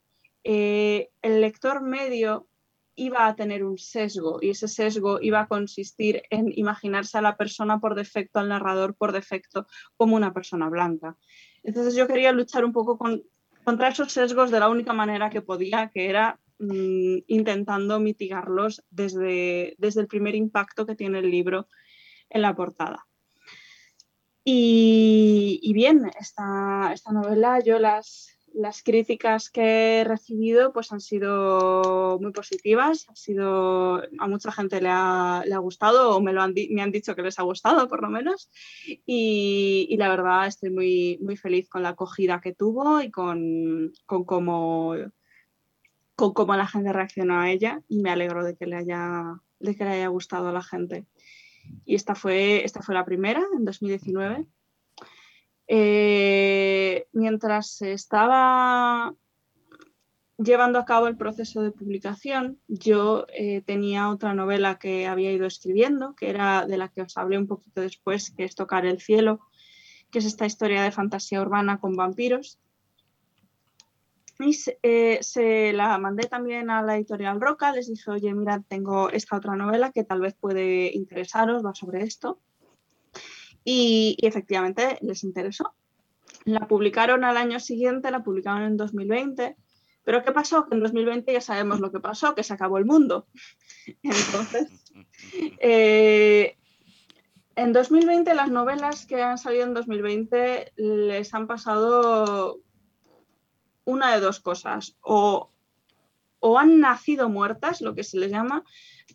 eh, 0.44 1.10
el 1.22 1.42
lector 1.42 1.82
medio 1.82 2.48
iba 2.96 3.28
a 3.28 3.36
tener 3.36 3.64
un 3.64 3.78
sesgo 3.78 4.40
y 4.42 4.50
ese 4.50 4.68
sesgo 4.68 5.20
iba 5.22 5.40
a 5.42 5.48
consistir 5.48 6.24
en 6.30 6.52
imaginarse 6.54 7.18
a 7.18 7.22
la 7.22 7.38
persona 7.38 7.80
por 7.80 7.96
defecto, 7.96 8.40
al 8.40 8.50
narrador 8.50 8.96
por 8.96 9.14
defecto, 9.14 9.68
como 9.96 10.18
una 10.18 10.34
persona 10.34 10.68
blanca. 10.70 11.16
Entonces 11.64 11.96
yo 11.96 12.08
quería 12.08 12.34
luchar 12.34 12.66
un 12.66 12.74
poco 12.74 12.98
contra 13.64 13.88
esos 13.88 14.12
sesgos 14.12 14.52
de 14.52 14.60
la 14.60 14.70
única 14.70 14.92
manera 14.92 15.30
que 15.30 15.42
podía, 15.42 15.90
que 15.94 16.10
era 16.10 16.40
intentando 16.60 18.00
mitigarlos 18.00 18.84
desde, 18.90 19.76
desde 19.78 20.02
el 20.02 20.08
primer 20.08 20.36
impacto 20.36 20.86
que 20.86 20.96
tiene 20.96 21.20
el 21.20 21.32
libro 21.32 21.68
en 22.30 22.42
la 22.42 22.56
portada. 22.56 23.08
Y, 24.44 25.72
bien, 25.74 26.10
esta, 26.20 26.92
esta 26.94 27.12
novela 27.12 27.60
yo 27.60 27.78
las, 27.78 28.40
las 28.54 28.82
críticas 28.82 29.50
que 29.50 30.02
he 30.02 30.04
recibido 30.04 30.74
pues 30.74 30.92
han 30.92 31.02
sido 31.02 32.18
muy 32.20 32.32
positivas, 32.32 33.06
ha 33.10 33.16
sido, 33.16 34.02
a 34.20 34.28
mucha 34.28 34.52
gente 34.52 34.82
le 34.82 34.90
ha, 34.90 35.44
gustado 35.60 36.16
o 36.16 36.22
me, 36.22 36.34
lo 36.34 36.42
han, 36.42 36.54
me 36.72 36.82
han 36.82 36.92
dicho 36.92 37.16
que 37.16 37.22
les 37.22 37.38
ha 37.38 37.44
gustado 37.44 37.88
por 37.88 38.02
lo 38.02 38.10
menos 38.10 38.50
y, 39.06 39.96
la 39.98 40.10
verdad 40.10 40.48
estoy 40.48 40.72
muy, 40.72 41.20
muy 41.22 41.36
feliz 41.36 41.70
con 41.70 41.84
la 41.84 41.90
acogida 41.90 42.42
que 42.42 42.56
tuvo 42.56 43.02
y 43.02 43.12
con, 43.12 43.92
con, 44.06 44.24
cómo, 44.24 44.96
con 46.20 46.34
cómo 46.34 46.56
la 46.56 46.68
gente 46.68 46.92
reaccionó 46.92 47.40
a 47.40 47.50
ella 47.50 47.82
y 47.88 48.02
me 48.02 48.12
alegro 48.12 48.44
de 48.44 48.56
que 48.56 48.68
le 48.68 48.76
haya, 48.76 49.42
de 49.60 49.76
que 49.76 49.86
le 49.86 49.92
haya 49.92 50.08
gustado 50.08 50.50
a 50.50 50.54
la 50.54 50.62
gente. 50.62 51.06
Y 51.86 51.96
esta 51.96 52.14
fue, 52.14 52.66
esta 52.66 52.82
fue 52.82 52.94
la 52.94 53.06
primera 53.06 53.42
en 53.56 53.64
2019 53.64 54.46
eh, 55.72 57.08
mientras 57.14 57.84
estaba 57.84 59.14
llevando 60.40 60.80
a 60.80 60.86
cabo 60.86 61.08
el 61.08 61.16
proceso 61.16 61.62
de 61.62 61.72
publicación, 61.72 62.60
yo 62.68 63.28
eh, 63.32 63.62
tenía 63.62 64.10
otra 64.10 64.34
novela 64.34 64.80
que 64.80 65.06
había 65.06 65.32
ido 65.32 65.46
escribiendo, 65.46 66.16
que 66.16 66.32
era 66.32 66.66
de 66.66 66.78
la 66.78 66.88
que 66.88 67.04
os 67.04 67.16
hablé 67.18 67.38
un 67.38 67.46
poquito 67.46 67.82
después, 67.82 68.32
que 68.32 68.46
es 68.46 68.56
Tocar 68.56 68.88
el 68.88 69.00
cielo, 69.00 69.42
que 70.10 70.18
es 70.20 70.26
esta 70.26 70.48
historia 70.48 70.82
de 70.82 70.92
fantasía 70.92 71.40
urbana 71.40 71.80
con 71.80 71.94
vampiros. 71.96 72.58
Y 74.40 74.54
se, 74.54 74.80
eh, 74.84 75.20
se, 75.22 75.74
la 75.74 75.98
mandé 75.98 76.28
también 76.28 76.70
a 76.70 76.82
la 76.82 76.96
editorial 76.96 77.42
Roca, 77.42 77.74
les 77.74 77.90
dije, 77.90 78.10
oye, 78.10 78.34
mira, 78.34 78.64
tengo 78.68 79.10
esta 79.10 79.36
otra 79.36 79.58
novela 79.58 79.92
que 79.92 80.06
tal 80.06 80.22
vez 80.22 80.34
puede 80.34 80.96
interesaros, 80.96 81.66
va 81.66 81.76
sobre 81.76 82.04
esto. 82.04 82.40
Y, 83.66 84.18
efectivamente 84.22 84.98
les 85.02 85.26
interesó. 85.26 85.74
La 86.46 86.68
publicaron 86.68 87.26
al 87.26 87.36
año 87.36 87.60
siguiente, 87.60 88.12
la 88.12 88.24
publicaron 88.24 88.64
en 88.64 88.78
2020. 88.78 89.58
Pero 90.06 90.24
¿qué 90.24 90.32
pasó? 90.32 90.66
Que 90.66 90.76
en 90.76 90.84
2020 90.84 91.34
ya 91.34 91.42
sabemos 91.42 91.82
lo 91.82 91.92
que 91.92 92.00
pasó, 92.00 92.34
que 92.34 92.44
se 92.44 92.54
acabó 92.54 92.78
el 92.78 92.86
mundo. 92.86 93.28
Entonces, 94.04 94.70
eh, 95.60 96.56
en 97.56 97.74
2020 97.74 98.34
las 98.36 98.50
novelas 98.50 99.06
que 99.06 99.22
han 99.22 99.38
salido 99.38 99.66
en 99.66 99.74
2020 99.74 100.72
les 100.78 101.34
han 101.34 101.46
pasado 101.46 102.62
una 103.90 104.14
de 104.14 104.22
dos 104.22 104.40
cosas. 104.40 104.98
O, 105.02 105.52
o 106.40 106.58
han 106.58 106.80
nacido 106.80 107.30
muertas, 107.30 107.82
lo 107.82 107.96
que 107.96 108.04
se 108.04 108.18
les 108.18 108.32
llama, 108.32 108.64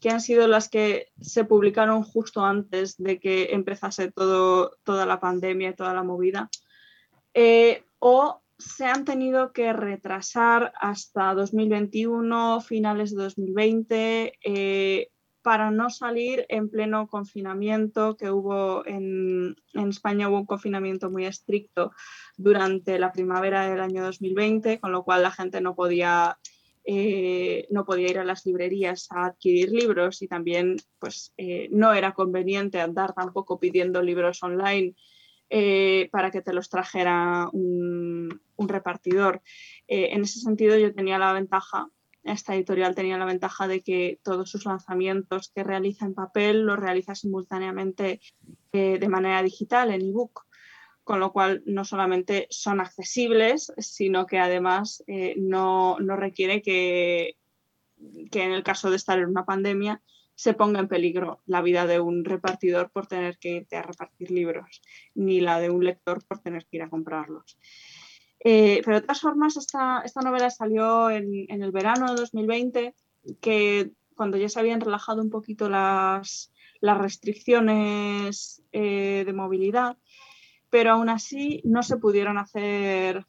que 0.00 0.10
han 0.10 0.20
sido 0.20 0.46
las 0.48 0.68
que 0.68 1.08
se 1.20 1.44
publicaron 1.44 2.02
justo 2.02 2.44
antes 2.44 2.96
de 2.98 3.18
que 3.18 3.52
empezase 3.52 4.10
todo, 4.12 4.76
toda 4.84 5.06
la 5.06 5.20
pandemia 5.20 5.70
y 5.70 5.74
toda 5.74 5.94
la 5.94 6.02
movida, 6.02 6.50
eh, 7.32 7.84
o 7.98 8.42
se 8.58 8.86
han 8.86 9.04
tenido 9.04 9.52
que 9.52 9.72
retrasar 9.72 10.72
hasta 10.80 11.34
2021, 11.34 12.60
finales 12.60 13.14
de 13.14 13.22
2020, 13.22 14.38
eh, 14.44 15.10
para 15.44 15.70
no 15.70 15.90
salir 15.90 16.46
en 16.48 16.70
pleno 16.70 17.06
confinamiento 17.06 18.16
que 18.16 18.30
hubo 18.30 18.82
en, 18.86 19.54
España, 19.74 20.30
hubo 20.30 20.38
un 20.38 20.46
confinamiento 20.46 21.10
muy 21.10 21.26
estricto 21.26 21.92
durante 22.38 22.98
la 22.98 23.12
primavera 23.12 23.68
del 23.68 23.80
año 23.80 24.02
2020, 24.04 24.80
con 24.80 24.90
lo 24.90 25.04
cual 25.04 25.22
la 25.22 25.30
gente 25.30 25.60
no 25.60 25.74
podía 25.74 26.38
eh, 26.86 27.66
no 27.70 27.84
podía 27.84 28.08
ir 28.08 28.18
a 28.18 28.24
las 28.24 28.46
librerías 28.46 29.06
a 29.10 29.26
adquirir 29.26 29.70
libros 29.70 30.22
y 30.22 30.28
también 30.28 30.76
pues, 30.98 31.34
eh, 31.36 31.68
no 31.70 31.92
era 31.92 32.14
conveniente 32.14 32.80
andar 32.80 33.12
tampoco 33.12 33.60
pidiendo 33.60 34.00
libros 34.00 34.42
online 34.42 34.94
eh, 35.50 36.08
para 36.10 36.30
que 36.30 36.40
te 36.40 36.54
los 36.54 36.70
trajera 36.70 37.50
un, 37.52 38.40
repartidor. 38.56 39.42
en 39.88 40.22
ese 40.22 40.40
sentido 40.40 40.78
yo 40.78 40.94
tenía 40.94 41.18
la 41.18 41.34
ventaja, 41.34 41.90
esta 42.24 42.54
editorial 42.54 42.94
tenía 42.94 43.18
la 43.18 43.24
ventaja 43.24 43.68
de 43.68 43.82
que 43.82 44.18
todos 44.22 44.50
sus 44.50 44.64
lanzamientos 44.64 45.50
que 45.54 45.62
realiza 45.62 46.06
en 46.06 46.14
papel 46.14 46.62
los 46.62 46.78
realiza 46.78 47.14
simultáneamente 47.14 48.20
de 48.72 49.08
manera 49.08 49.42
digital, 49.42 49.92
en 49.92 50.02
ebook 50.02 50.44
con 51.04 51.20
lo 51.20 51.32
cual 51.32 51.62
no 51.66 51.84
solamente 51.84 52.48
son 52.50 52.80
accesibles, 52.80 53.72
sino 53.76 54.26
que 54.26 54.38
además 54.38 55.04
eh, 55.06 55.34
no, 55.36 55.98
requiere 55.98 56.62
que, 56.62 57.36
que, 58.30 58.42
en 58.42 58.52
el 58.52 58.62
caso 58.62 58.90
de 58.90 58.96
estar 58.96 59.18
en 59.18 59.28
una 59.28 59.44
pandemia 59.44 60.02
se 60.34 60.54
ponga 60.54 60.80
en 60.80 60.88
peligro 60.88 61.42
la 61.46 61.62
vida 61.62 61.86
de 61.86 62.00
un 62.00 62.24
repartidor 62.24 62.90
por 62.90 63.06
tener 63.06 63.38
que 63.38 63.50
irte 63.50 63.76
a 63.76 63.82
repartir 63.82 64.30
libros, 64.30 64.82
ni 65.14 65.40
la 65.40 65.60
de 65.60 65.70
un 65.70 65.84
lector 65.84 66.24
por 66.26 66.40
tener 66.40 66.66
que 66.66 66.78
ir 66.78 66.82
a 66.82 66.90
comprarlos. 66.90 67.56
Eh, 68.44 68.82
pero 68.84 68.96
de 68.96 69.02
todas 69.02 69.20
formas, 69.20 69.56
esta, 69.56 70.02
esta 70.04 70.20
novela 70.20 70.50
salió 70.50 71.10
en, 71.10 71.46
el 71.48 71.72
verano 71.72 72.10
de 72.10 72.20
2020, 72.20 72.94
que 73.40 73.90
cuando 74.14 74.36
ya 74.36 74.50
se 74.50 74.60
habían 74.60 74.82
relajado 74.82 75.22
un 75.22 75.30
poquito 75.30 75.70
las, 75.70 76.52
las 76.80 76.98
restricciones 76.98 78.62
eh, 78.72 79.24
de 79.24 79.32
movilidad, 79.32 79.96
pero 80.68 80.92
aún 80.92 81.08
así 81.08 81.62
no 81.64 81.82
se 81.82 81.96
pudieron 81.96 82.36
hacer 82.36 83.26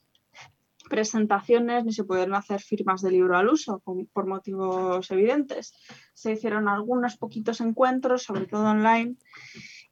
presentaciones 0.90 1.84
ni 1.84 1.94
se 1.94 2.04
pudieron 2.04 2.36
hacer 2.36 2.62
firmas 2.62 3.02
de 3.02 3.12
libro 3.12 3.38
al 3.38 3.50
uso 3.50 3.82
por 4.14 4.28
motivos 4.28 5.10
evidentes. 5.10 5.74
Se 6.14 6.34
hicieron 6.34 6.68
algunos 6.68 7.18
poquitos 7.18 7.62
encuentros, 7.62 8.24
sobre 8.24 8.46
todo 8.46 8.66
online, 8.66 9.16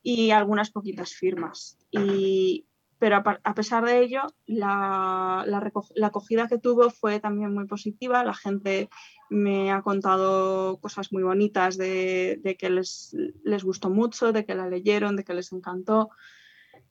y 0.04 0.32
algunas 0.32 0.70
poquitas 0.70 1.14
firmas. 1.14 1.78
Pero 3.04 3.18
a, 3.18 3.54
pesar 3.54 3.84
de 3.84 4.00
ello, 4.00 4.22
la, 4.46 5.46
acogida 6.04 6.48
que 6.48 6.58
tuvo 6.58 6.90
fue 6.90 7.20
también 7.20 7.54
muy 7.54 7.68
positiva. 7.68 8.24
La 8.24 8.34
gente 8.34 8.88
me 9.30 9.74
ha 9.74 9.82
contado 9.82 10.78
cosas 10.80 11.12
muy 11.12 11.22
bonitas 11.22 11.78
de, 11.78 12.56
que 12.58 12.70
les, 12.70 13.14
les, 13.44 13.62
gustó 13.66 13.90
mucho, 13.90 14.32
de 14.32 14.46
que 14.46 14.56
la 14.56 14.70
leyeron, 14.70 15.18
de 15.18 15.26
que 15.26 15.34
les 15.34 15.52
encantó. 15.52 16.12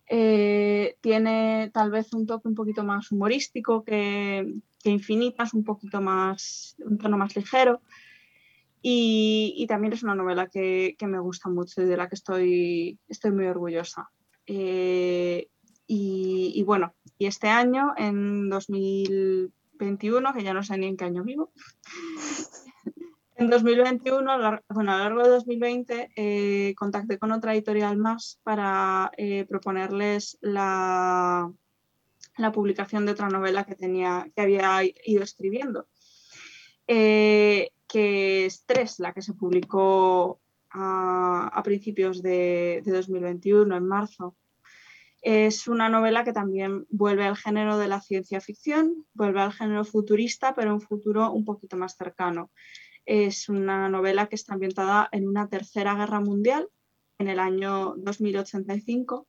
Eh, 0.06 0.98
tiene 1.00 1.70
tal 1.72 1.90
vez 1.90 2.12
un 2.12 2.26
toque 2.26 2.46
un 2.46 2.56
poquito 2.56 2.84
más 2.84 3.10
humorístico 3.10 3.82
que, 3.82 4.46
Infinitas, 4.84 5.54
un 5.54 5.64
poquito 5.64 6.02
más, 6.02 6.76
un 6.84 6.98
tono 6.98 7.16
más 7.16 7.34
ligero. 7.34 7.80
Y, 8.82 9.64
también 9.66 9.94
es 9.94 10.02
una 10.02 10.14
novela 10.14 10.46
que, 10.48 10.94
me 11.06 11.20
gusta 11.20 11.48
mucho 11.48 11.80
y 11.80 11.86
de 11.86 11.96
la 11.96 12.10
que 12.10 12.16
estoy, 12.16 12.98
estoy 13.08 13.30
muy 13.30 13.46
orgullosa. 13.46 14.10
Eh, 14.46 15.48
y, 15.94 16.62
bueno, 16.62 16.94
y 17.18 17.26
este 17.26 17.48
año, 17.48 17.92
en 17.98 18.48
2021, 18.48 20.32
que 20.32 20.42
ya 20.42 20.54
no 20.54 20.62
sé 20.62 20.78
ni 20.78 20.86
en 20.86 20.96
qué 20.96 21.04
año 21.04 21.22
vivo, 21.22 21.52
en 23.36 23.50
2021, 23.50 24.60
bueno, 24.70 24.92
a 24.92 24.96
lo 24.96 25.02
largo 25.04 25.22
de 25.22 25.28
2020, 25.28 26.12
eh, 26.16 26.74
contacté 26.78 27.18
con 27.18 27.30
otra 27.32 27.52
editorial 27.52 27.98
más 27.98 28.40
para 28.42 29.10
eh, 29.18 29.44
proponerles 29.46 30.38
la, 30.40 31.52
la, 32.38 32.52
publicación 32.52 33.04
de 33.04 33.12
otra 33.12 33.28
novela 33.28 33.64
que, 33.64 33.74
tenía, 33.74 34.30
que 34.34 34.40
había 34.40 34.80
ido 35.04 35.22
escribiendo, 35.22 35.88
eh, 36.86 37.68
que 37.86 38.46
es 38.46 38.64
Tres, 38.64 38.98
la 38.98 39.12
que 39.12 39.20
se 39.20 39.34
publicó 39.34 40.40
a, 40.70 41.60
principios 41.62 42.22
de 42.22 42.82
2021, 42.86 43.76
en 43.76 43.86
marzo. 43.86 44.36
Es 45.22 45.68
una 45.68 45.88
novela 45.88 46.24
que 46.24 46.32
también 46.32 46.84
vuelve 46.90 47.24
al 47.24 47.36
género 47.36 47.78
de 47.78 47.86
la 47.86 48.00
ciencia 48.00 48.40
ficción, 48.40 49.06
vuelve 49.14 49.40
al 49.40 49.52
género 49.52 49.84
futurista, 49.84 50.52
pero 50.52 50.74
un 50.74 50.80
futuro 50.80 51.30
un 51.30 51.44
poquito 51.44 51.76
más 51.76 51.96
cercano. 51.96 52.50
Es 53.06 53.48
una 53.48 53.88
novela 53.88 54.26
que 54.26 54.34
está 54.34 54.54
ambientada 54.54 55.08
en 55.12 55.28
una 55.28 55.48
tercera 55.48 55.94
guerra 55.94 56.18
mundial, 56.18 56.68
en 57.18 57.28
el 57.28 57.38
año 57.38 57.94
2085, 57.98 59.28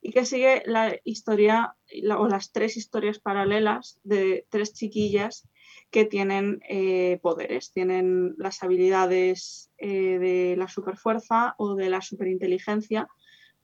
y 0.00 0.12
que 0.12 0.24
sigue 0.24 0.62
la 0.64 0.96
historia 1.04 1.76
o 2.16 2.28
las 2.28 2.50
tres 2.50 2.78
historias 2.78 3.18
paralelas 3.18 4.00
de 4.04 4.46
tres 4.48 4.72
chiquillas 4.72 5.46
que 5.90 6.06
tienen 6.06 6.60
eh, 6.70 7.18
poderes, 7.20 7.70
tienen 7.72 8.34
las 8.38 8.62
habilidades 8.62 9.70
eh, 9.76 10.18
de 10.18 10.54
la 10.56 10.68
superfuerza 10.68 11.54
o 11.58 11.74
de 11.74 11.90
la 11.90 12.00
superinteligencia 12.00 13.08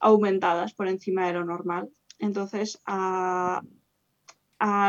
aumentadas 0.04 0.74
por 0.74 0.86
encima 0.86 1.26
de 1.26 1.32
lo 1.32 1.44
normal. 1.44 1.88
Entonces, 2.18 2.78
a, 2.84 3.62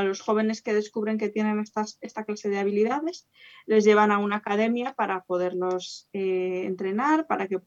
los 0.04 0.22
jóvenes 0.22 0.62
que 0.62 0.74
descubren 0.74 1.18
que 1.18 1.30
tienen 1.30 1.62
esta 2.02 2.24
clase 2.24 2.50
de 2.50 2.60
habilidades, 2.60 3.28
les 3.66 3.84
llevan 3.84 4.12
a 4.12 4.20
una 4.20 4.38
academia 4.38 4.94
para 4.94 5.24
poderlos 5.24 6.08
eh, 6.14 6.64
entrenar, 6.66 7.28
para 7.28 7.48
que 7.48 7.60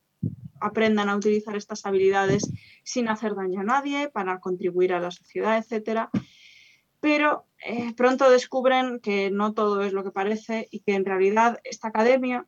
aprendan 0.60 1.08
a 1.08 1.16
utilizar 1.16 1.54
estas 1.56 1.84
habilidades 1.84 2.50
sin 2.82 3.08
hacer 3.08 3.34
daño 3.34 3.60
a 3.60 3.64
nadie, 3.64 4.08
para 4.08 4.40
contribuir 4.40 4.92
a 4.92 5.00
la 5.00 5.10
sociedad, 5.10 5.58
etc. 5.58 6.08
Pero 7.00 7.46
eh, 7.64 7.92
pronto 7.94 8.30
descubren 8.30 9.00
que 9.00 9.30
no 9.30 9.52
todo 9.52 9.82
es 9.82 9.92
lo 9.92 10.04
que 10.04 10.10
parece 10.10 10.68
y 10.70 10.80
que 10.80 10.94
en 10.94 11.04
realidad 11.04 11.58
esta 11.64 11.88
academia 11.88 12.46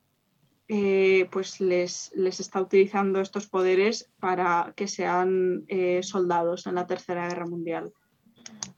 eh, 0.73 1.29
pues 1.33 1.61
les, 1.61 2.13
está 2.15 2.63
utilizando 2.63 3.21
estos 3.21 3.49
poderes 3.49 4.09
para 4.21 4.73
que 4.77 4.87
sean 4.87 5.65
eh, 5.67 6.01
soldados 6.05 6.69
en 6.69 6.77
la 6.77 6.87
Tercera 6.87 7.29
Guerra 7.29 7.45
Mundial. 7.45 7.93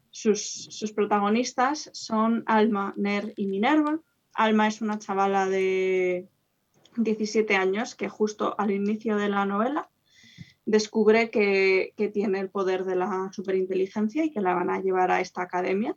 Sus, 0.09 0.91
protagonistas 0.97 1.91
son 1.93 2.45
Alma, 2.47 2.95
Ner 2.97 3.35
y 3.37 3.47
Minerva. 3.47 4.01
Alma 4.33 4.69
es 4.69 4.81
una 4.81 4.99
chavala 4.99 5.47
de 5.51 6.31
17 6.97 7.57
años 7.57 7.95
que 7.95 8.09
justo 8.09 8.55
al 8.59 8.71
inicio 8.71 9.19
de 9.19 9.29
la 9.29 9.45
novela 9.45 9.91
descubre 10.65 11.29
que, 11.29 11.93
que 11.99 12.09
tiene 12.09 12.41
el 12.41 12.49
poder 12.49 12.87
de 12.87 12.97
la 12.97 13.29
superinteligencia 13.33 14.25
y 14.25 14.31
que 14.31 14.41
la 14.41 14.55
van 14.55 14.71
a 14.71 14.81
llevar 14.81 15.11
a 15.11 15.21
esta 15.21 15.43
academia 15.43 15.95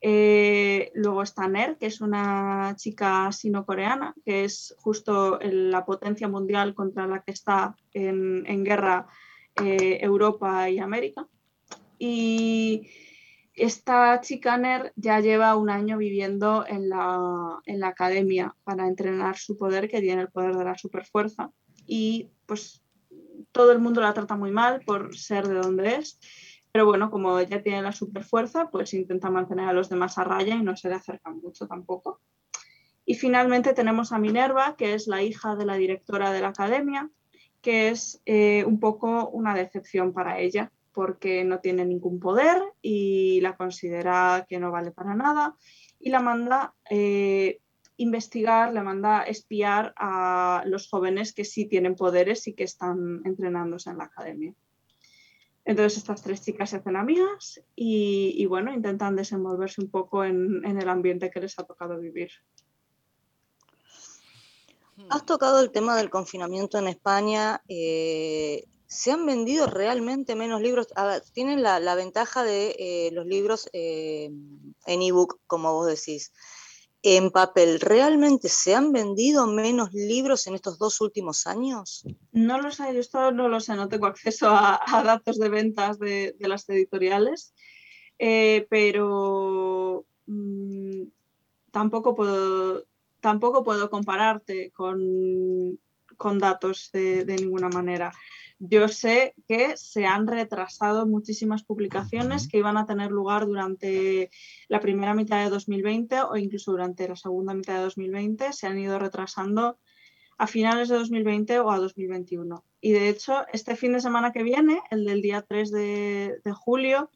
eh, 0.00 0.92
luego 0.94 1.22
está 1.22 1.48
Ner, 1.48 1.76
que 1.76 1.86
es 1.86 2.00
una 2.00 2.74
chica 2.76 3.30
sino-coreana, 3.32 4.14
que 4.24 4.44
es 4.44 4.74
justo 4.78 5.38
la 5.42 5.84
potencia 5.84 6.28
mundial 6.28 6.74
contra 6.74 7.06
la 7.06 7.22
que 7.22 7.32
está 7.32 7.76
en, 7.92 8.64
guerra 8.64 9.08
eh, 9.60 9.98
Europa 10.00 10.70
y 10.70 10.78
América. 10.78 11.26
Y 11.98 12.88
esta 13.54 14.20
chica 14.20 14.56
Ner 14.56 14.92
ya 14.94 15.18
lleva 15.18 15.56
un 15.56 15.68
año 15.68 15.98
viviendo 15.98 16.64
en 16.66 16.88
la, 16.88 17.58
en 17.66 17.80
la 17.80 17.88
academia 17.88 18.54
para 18.62 18.86
entrenar 18.86 19.36
su 19.36 19.58
poder, 19.58 19.88
que 19.88 20.00
tiene 20.00 20.22
el 20.22 20.30
poder 20.30 20.54
de 20.54 20.64
la 20.64 20.78
superfuerza. 20.78 21.50
Y 21.86 22.30
pues 22.46 22.82
todo 23.50 23.72
el 23.72 23.80
mundo 23.80 24.00
la 24.00 24.14
trata 24.14 24.36
muy 24.36 24.52
mal 24.52 24.80
por 24.84 25.16
ser 25.16 25.48
de 25.48 25.54
donde 25.54 25.96
es 25.96 26.20
pero 26.72 26.86
bueno, 26.86 27.10
como 27.10 27.38
ella 27.38 27.62
tiene 27.62 27.82
la 27.82 27.92
super 27.92 28.24
fuerza, 28.24 28.70
pues 28.70 28.94
intenta 28.94 29.30
mantener 29.30 29.68
a 29.68 29.72
los 29.72 29.88
demás 29.88 30.18
a 30.18 30.24
raya 30.24 30.54
y 30.56 30.62
no 30.62 30.76
se 30.76 30.88
le 30.88 30.96
acercan 30.96 31.40
mucho 31.40 31.66
tampoco. 31.66 32.20
Y 33.04 33.14
finalmente 33.14 33.72
tenemos 33.72 34.12
a 34.12 34.18
Minerva, 34.18 34.76
que 34.76 34.94
es 34.94 35.06
la 35.06 35.22
hija 35.22 35.56
de 35.56 35.64
la 35.64 35.76
directora 35.76 36.30
de 36.30 36.42
la 36.42 36.48
academia, 36.48 37.10
que 37.62 37.88
es 37.88 38.20
eh, 38.26 38.64
un 38.66 38.80
poco 38.80 39.28
una 39.30 39.54
decepción 39.54 40.12
para 40.12 40.38
ella, 40.40 40.70
porque 40.92 41.44
no 41.44 41.60
tiene 41.60 41.84
ningún 41.84 42.18
poder 42.18 42.60
y 42.82 43.40
la 43.40 43.56
considera 43.56 44.46
que 44.48 44.58
no 44.58 44.70
vale 44.70 44.90
para 44.90 45.14
nada 45.14 45.56
y 46.00 46.10
la 46.10 46.20
manda 46.20 46.74
eh, 46.90 47.60
investigar, 47.96 48.72
le 48.72 48.82
manda 48.82 49.22
espiar 49.22 49.92
a 49.96 50.62
los 50.66 50.88
jóvenes 50.88 51.32
que 51.32 51.44
sí 51.44 51.66
tienen 51.66 51.96
poderes 51.96 52.46
y 52.46 52.54
que 52.54 52.64
están 52.64 53.22
entrenándose 53.24 53.90
en 53.90 53.98
la 53.98 54.04
academia. 54.04 54.54
Entonces 55.68 55.98
estas 55.98 56.22
tres 56.22 56.40
chicas 56.40 56.70
se 56.70 56.76
hacen 56.76 56.96
amigas 56.96 57.60
y, 57.76 58.46
bueno, 58.46 58.72
intentan 58.72 59.16
desenvolverse 59.16 59.82
un 59.82 59.90
poco 59.90 60.24
en, 60.24 60.64
el 60.64 60.88
ambiente 60.88 61.30
que 61.30 61.40
les 61.40 61.58
ha 61.58 61.64
tocado 61.64 61.98
vivir. 61.98 62.30
Has 65.10 65.26
tocado 65.26 65.60
el 65.60 65.70
tema 65.70 65.94
del 65.94 66.08
confinamiento 66.08 66.78
en 66.78 66.88
España. 66.88 67.62
Eh, 67.68 68.64
¿Se 68.86 69.12
han 69.12 69.26
vendido 69.26 69.66
realmente 69.66 70.34
menos 70.34 70.62
libros? 70.62 70.88
tienen 71.34 71.62
la, 71.62 71.94
ventaja 71.94 72.44
de 72.44 72.74
eh, 72.78 73.10
los 73.12 73.26
libros 73.26 73.68
eh, 73.74 74.30
en 74.86 75.02
ebook, 75.02 75.38
como 75.46 75.74
vos 75.74 75.86
decís 75.86 76.32
en 77.02 77.30
papel, 77.30 77.80
¿realmente 77.80 78.48
se 78.48 78.74
han 78.74 78.92
vendido 78.92 79.46
menos 79.46 79.92
libros 79.92 80.46
en 80.46 80.54
estos 80.54 80.78
dos 80.78 81.00
últimos 81.00 81.46
años? 81.46 82.04
No 82.32 82.60
lo 82.60 82.70
sé, 82.72 82.92
yo 82.92 83.00
esto 83.00 83.30
no 83.30 83.48
lo 83.48 83.60
sé, 83.60 83.74
no 83.76 83.88
tengo 83.88 84.06
acceso 84.06 84.48
a, 84.50 84.80
datos 85.04 85.38
de 85.38 85.48
ventas 85.48 85.98
de, 85.98 86.34
las 86.40 86.68
editoriales, 86.68 87.54
eh, 88.18 88.66
pero 88.68 90.06
mm, 90.26 91.02
tampoco, 91.70 92.16
puedo, 92.16 92.84
tampoco 93.20 93.62
puedo 93.62 93.90
compararte 93.90 94.72
con, 94.72 95.78
datos 96.38 96.90
de 96.92 97.36
ninguna 97.38 97.68
manera. 97.68 98.12
Yo 98.60 98.88
sé 98.88 99.34
que 99.46 99.76
se 99.76 100.04
han 100.06 100.26
retrasado 100.26 101.06
muchísimas 101.06 101.62
publicaciones 101.62 102.48
que 102.48 102.58
iban 102.58 102.76
a 102.76 102.86
tener 102.86 103.12
lugar 103.12 103.46
durante 103.46 104.30
la 104.68 104.80
primera 104.80 105.14
mitad 105.14 105.44
de 105.44 105.50
2020 105.50 106.22
o 106.22 106.36
incluso 106.36 106.72
durante 106.72 107.08
la 107.08 107.14
segunda 107.14 107.54
mitad 107.54 107.74
de 107.76 107.82
2020. 107.82 108.52
Se 108.52 108.66
han 108.66 108.78
ido 108.78 108.98
retrasando 108.98 109.78
a 110.38 110.46
finales 110.48 110.88
de 110.88 110.96
2020 110.96 111.60
o 111.60 111.70
a 111.70 111.78
2021. 111.78 112.64
Y 112.80 112.92
de 112.92 113.08
hecho, 113.08 113.44
este 113.52 113.76
fin 113.76 113.92
de 113.92 114.00
semana 114.00 114.32
que 114.32 114.42
viene, 114.42 114.80
el 114.90 115.04
del 115.04 115.22
día 115.22 115.42
3 115.42 115.70
de, 115.70 116.52
julio, 116.52 117.10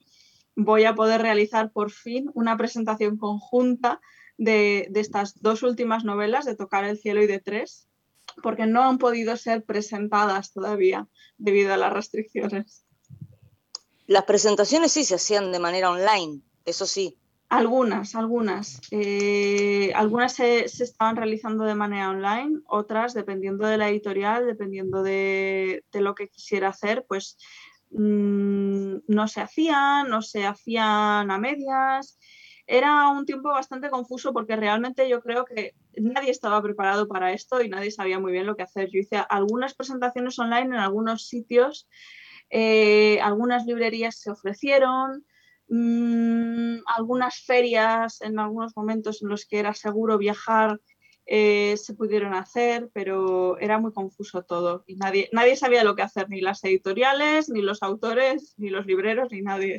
voy 0.55 0.85
a 0.85 0.95
poder 0.95 1.23
realizar 1.23 1.73
por 1.73 1.91
fin 1.91 2.31
una 2.35 2.57
presentación 2.57 3.17
conjunta 3.17 4.01
de, 4.39 4.87
de, 4.91 5.01
estas 5.01 5.41
dos 5.41 5.65
últimas 5.65 6.05
novelas, 6.05 6.45
de 6.45 6.57
Tocar 6.57 6.85
el 6.85 6.99
cielo 6.99 7.23
y 7.23 7.27
de 7.27 7.41
Tres, 7.41 7.89
porque 8.43 8.67
no 8.67 8.83
han 8.83 8.99
podido 8.99 9.37
ser 9.37 9.65
presentadas 9.65 10.53
todavía 10.53 11.07
debido 11.39 11.75
a 11.75 11.77
las 11.77 11.93
restricciones. 11.93 12.85
Las 14.07 14.25
presentaciones 14.25 14.93
sí 14.93 15.05
se 15.05 15.15
hacían 15.15 15.53
de 15.53 15.59
manera 15.59 15.91
online, 15.91 16.43
eso 16.65 16.87
sí. 16.87 17.19
Algunas, 17.49 18.15
algunas. 18.15 18.81
Eh, 18.91 19.93
algunas 19.95 20.33
se, 20.33 20.65
estaban 20.65 21.17
realizando 21.17 21.65
de 21.65 21.75
manera 21.75 22.09
online, 22.09 22.61
otras, 22.67 23.13
dependiendo 23.13 23.67
de 23.67 23.77
la 23.77 23.91
editorial, 23.91 24.47
dependiendo 24.47 25.03
de, 25.03 25.85
lo 25.93 26.15
que 26.15 26.29
quisiera 26.29 26.69
hacer, 26.69 27.05
pues 27.07 27.37
mm, 27.91 28.97
no 29.07 29.29
se 29.29 29.43
hacían, 29.43 30.09
no 30.09 30.23
se 30.23 30.47
hacían 30.47 31.31
a 31.31 31.39
medias 31.39 32.19
era 32.67 33.09
un 33.09 33.27
tiempo 33.27 33.51
bastante 33.51 33.91
confuso 33.91 34.33
porque 34.33 34.57
realmente 34.57 35.09
yo 35.09 35.21
creo 35.21 35.45
que 35.45 35.75
nadie 35.97 36.31
estaba 36.31 36.63
preparado 36.63 37.09
para 37.09 37.33
esto 37.33 37.63
y 37.63 37.69
nadie 37.69 37.91
sabía 37.91 38.19
muy 38.19 38.33
bien 38.33 38.47
lo 38.47 38.57
que 38.57 38.63
hacer. 38.63 38.89
Yo 38.91 39.01
hice 39.01 39.23
algunas 39.29 39.75
presentaciones 39.75 40.39
online 40.39 40.67
en 40.67 40.75
algunos 40.75 41.27
sitios, 41.27 41.89
eh, 42.51 43.21
algunas 43.21 43.67
librerías 43.67 44.19
se 44.19 44.31
ofrecieron, 44.31 45.25
mm, 45.69 46.83
algunas 46.87 47.43
ferias 47.45 48.21
en 48.21 48.39
algunos 48.39 48.77
momentos 48.77 49.23
en 49.23 49.29
los 49.29 49.47
que 49.47 49.59
era 49.59 49.75
seguro 49.75 50.19
viajar 50.19 50.81
eh, 51.25 51.77
se 51.77 51.95
pudieron 51.95 52.35
hacer, 52.35 52.91
pero 52.93 53.57
era 53.59 53.79
muy 53.79 53.93
confuso 53.93 54.43
todo 54.43 54.85
y 54.87 54.97
nadie, 54.97 55.29
nadie 55.33 55.57
sabía 55.57 55.85
lo 55.85 55.95
que 55.95 56.03
hacer, 56.03 56.29
ni 56.29 56.41
las 56.41 56.63
editoriales, 56.65 57.49
ni 57.49 57.63
los 57.63 57.83
autores, 57.83 58.55
ni 58.57 58.71
los 58.71 58.87
libreros, 58.87 59.29
ni 59.31 59.41
nadie 59.41 59.77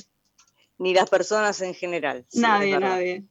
ni 0.78 0.94
las 0.94 1.10
personas 1.10 1.62
en 1.62 1.74
general. 1.74 2.26
nadie, 2.34 2.80
nadie. 2.80 3.24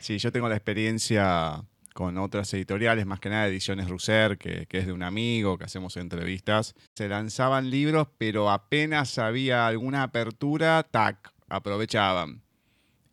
Sí, 0.00 0.18
yo 0.18 0.32
tengo 0.32 0.48
la 0.48 0.56
experiencia 0.56 1.64
con 1.98 2.16
otras 2.16 2.54
editoriales, 2.54 3.06
más 3.06 3.18
que 3.18 3.28
nada 3.28 3.48
Ediciones 3.48 3.88
Russer, 3.88 4.38
que, 4.38 4.68
es 4.70 4.86
de 4.86 4.92
un 4.92 5.02
amigo, 5.02 5.58
que 5.58 5.64
hacemos 5.64 5.96
entrevistas. 5.96 6.76
Se 6.94 7.08
lanzaban 7.08 7.70
libros, 7.70 8.06
pero 8.18 8.50
apenas 8.50 9.18
había 9.18 9.66
alguna 9.66 10.04
apertura, 10.04 10.86
tac, 10.88 11.32
aprovechaban. 11.48 12.40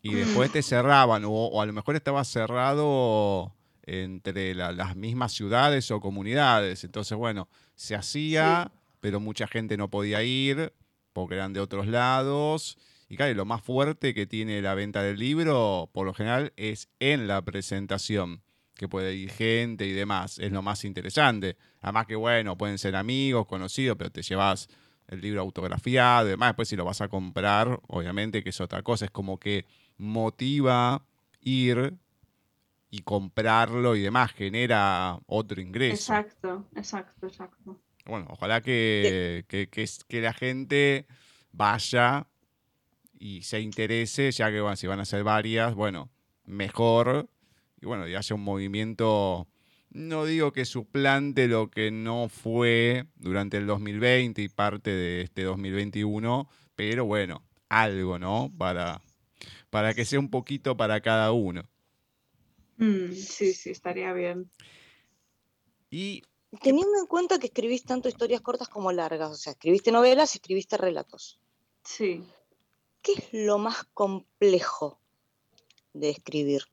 Y 0.03 0.13
después 0.13 0.51
te 0.51 0.61
cerraban, 0.61 1.23
o, 1.25 1.59
a 1.59 1.65
lo 1.65 1.73
mejor 1.73 1.95
estaba 1.95 2.23
cerrado 2.23 3.55
entre 3.81 4.53
las 4.53 4.95
mismas 4.95 5.33
ciudades 5.33 5.89
o 5.89 5.99
comunidades. 5.99 6.83
Entonces, 6.83 7.17
bueno, 7.17 7.49
se 7.73 7.95
hacía, 7.95 8.71
pero 8.99 9.19
mucha 9.19 9.47
gente 9.47 9.77
no 9.77 9.89
podía 9.89 10.21
ir 10.21 10.71
porque 11.15 11.35
eran 11.35 11.53
de 11.53 11.61
otros 11.61 11.87
lados. 11.87 12.77
Y 13.07 13.15
claro, 13.15 13.33
lo 13.35 13.45
más 13.45 13.61
fuerte 13.61 14.13
que 14.13 14.27
tiene 14.27 14.61
la 14.61 14.75
venta 14.75 15.01
del 15.01 15.17
libro, 15.17 15.89
por 15.93 16.05
lo 16.05 16.13
general, 16.13 16.51
es 16.57 16.89
en 16.99 17.25
la 17.25 17.41
presentación, 17.41 18.41
que 18.75 18.89
puede 18.89 19.15
ir 19.15 19.31
gente 19.31 19.87
y 19.87 19.93
demás. 19.93 20.39
Es 20.39 20.51
lo 20.51 20.61
más 20.61 20.83
interesante. 20.83 21.55
Además 21.79 22.05
que, 22.07 22.17
bueno, 22.17 22.57
pueden 22.57 22.77
ser 22.77 22.97
amigos, 22.97 23.47
conocidos, 23.47 23.95
pero 23.97 24.11
te 24.11 24.23
llevas 24.23 24.67
el 25.07 25.21
libro 25.21 25.39
autografiado 25.39 26.27
y 26.27 26.31
demás. 26.31 26.49
Después 26.49 26.67
si 26.67 26.75
lo 26.75 26.83
vas 26.83 26.99
a 26.99 27.07
comprar, 27.07 27.79
obviamente 27.87 28.43
que 28.43 28.49
es 28.49 28.59
otra 28.59 28.83
cosa. 28.83 29.05
Es 29.05 29.11
como 29.11 29.39
que 29.39 29.65
motiva 29.97 31.05
ir 31.39 31.93
y 32.89 32.99
comprarlo 33.03 33.95
y 33.95 34.01
demás. 34.01 34.33
Genera 34.33 35.17
otro 35.27 35.61
ingreso. 35.61 36.13
Exacto, 36.13 36.67
exacto, 36.75 37.27
exacto. 37.27 37.79
Bueno, 38.05 38.27
ojalá 38.29 38.61
que, 38.61 39.45
que, 39.47 40.21
la 40.21 40.33
gente 40.33 41.07
vaya 41.51 42.27
y 43.17 43.41
se 43.41 43.59
interese, 43.59 44.31
ya 44.31 44.51
que 44.51 44.61
si 44.75 44.87
van 44.87 44.99
a 44.99 45.05
ser 45.05 45.23
varias, 45.23 45.73
bueno, 45.73 46.11
mejor 46.45 47.29
y 47.81 47.85
bueno, 47.85 48.07
y 48.07 48.15
hace 48.15 48.33
un 48.33 48.41
movimiento, 48.41 49.47
no 49.89 50.25
digo 50.25 50.53
que 50.53 50.65
suplante 50.65 51.47
lo 51.47 51.69
que 51.69 51.91
no 51.91 52.29
fue 52.29 53.05
durante 53.15 53.57
el 53.57 53.65
2020 53.65 54.41
y 54.41 54.49
parte 54.49 54.91
de 54.91 55.21
este 55.21 55.43
2021, 55.43 56.47
pero 56.75 57.05
bueno, 57.05 57.43
algo, 57.69 58.19
¿no? 58.19 58.51
Para, 58.57 59.01
para 59.69 59.93
que 59.93 60.05
sea 60.05 60.19
un 60.19 60.29
poquito 60.29 60.77
para 60.77 61.01
cada 61.01 61.31
uno. 61.31 61.63
Mm, 62.77 63.11
sí, 63.11 63.53
sí, 63.53 63.71
estaría 63.71 64.13
bien. 64.13 64.49
Y 65.89 66.23
Teniendo 66.61 66.99
en 66.99 67.07
cuenta 67.07 67.39
que 67.39 67.47
escribís 67.47 67.83
tanto 67.83 68.09
historias 68.09 68.41
cortas 68.41 68.69
como 68.69 68.91
largas, 68.91 69.31
o 69.31 69.35
sea, 69.35 69.53
escribiste 69.53 69.91
novelas 69.91 70.33
y 70.33 70.37
escribiste 70.37 70.77
relatos. 70.77 71.39
Sí. 71.83 72.23
¿Qué 73.01 73.13
es 73.13 73.29
lo 73.33 73.57
más 73.57 73.83
complejo 73.93 74.99
de 75.93 76.09
escribir? 76.09 76.63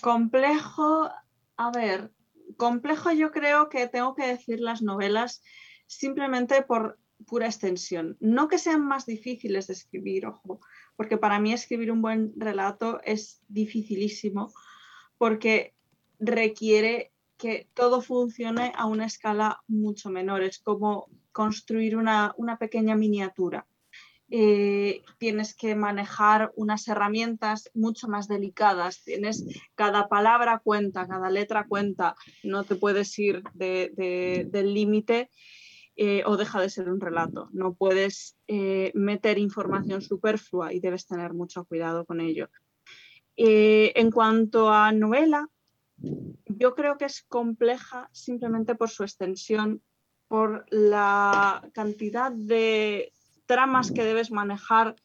Complejo, 0.00 1.10
a 1.56 1.70
ver, 1.70 2.12
complejo 2.56 3.12
yo 3.12 3.30
creo 3.30 3.68
que 3.68 3.88
tengo 3.88 4.14
que 4.14 4.26
decir 4.26 4.60
las 4.60 4.82
novelas 4.82 5.42
simplemente 5.86 6.62
por 6.62 6.98
pura 7.26 7.46
extensión. 7.46 8.16
No 8.20 8.48
que 8.48 8.58
sean 8.58 8.86
más 8.86 9.06
difíciles 9.06 9.66
de 9.66 9.74
escribir, 9.74 10.26
ojo, 10.26 10.60
porque 10.96 11.18
para 11.18 11.38
mí 11.38 11.52
escribir 11.52 11.92
un 11.92 12.02
buen 12.02 12.32
relato 12.36 13.00
es 13.04 13.42
dificilísimo 13.48 14.52
porque 15.18 15.74
requiere 16.18 17.11
que 17.42 17.66
todo 17.74 18.00
funcione 18.00 18.72
a 18.76 18.86
una 18.86 19.04
escala 19.06 19.60
mucho 19.66 20.10
menor. 20.10 20.44
Es 20.44 20.60
como 20.60 21.08
construir 21.32 21.96
una, 21.96 22.32
una 22.36 22.56
pequeña 22.56 22.94
miniatura. 22.94 23.66
Eh, 24.30 25.02
tienes 25.18 25.56
que 25.56 25.74
manejar 25.74 26.52
unas 26.54 26.86
herramientas 26.86 27.68
mucho 27.74 28.06
más 28.06 28.28
delicadas. 28.28 29.02
Tienes 29.02 29.44
cada 29.74 30.08
palabra 30.08 30.60
cuenta, 30.62 31.08
cada 31.08 31.30
letra 31.30 31.66
cuenta. 31.66 32.14
No 32.44 32.62
te 32.62 32.76
puedes 32.76 33.18
ir 33.18 33.42
de- 33.54 33.90
de- 33.96 34.46
del 34.48 34.72
límite 34.72 35.28
eh, 35.96 36.22
o 36.24 36.36
deja 36.36 36.60
de 36.60 36.70
ser 36.70 36.88
un 36.88 37.00
relato. 37.00 37.48
No 37.52 37.74
puedes 37.74 38.36
eh, 38.46 38.92
meter 38.94 39.36
información 39.38 40.00
superflua 40.00 40.72
y 40.72 40.78
debes 40.78 41.08
tener 41.08 41.34
mucho 41.34 41.64
cuidado 41.64 42.04
con 42.04 42.20
ello. 42.20 42.48
En 43.34 44.10
cuanto 44.12 44.70
a 44.70 44.92
novela, 44.92 45.48
yo 46.46 46.74
creo 46.74 46.98
que 46.98 47.06
es 47.06 47.22
compleja 47.22 48.08
simplemente 48.12 48.74
por 48.74 48.90
su 48.90 49.02
extensión, 49.02 49.82
por 50.28 50.66
la 50.70 51.68
cantidad 51.74 52.32
de 52.32 53.12
tramas 53.46 53.92
que 53.92 54.04
debes 54.04 54.30
manejar. 54.30 54.96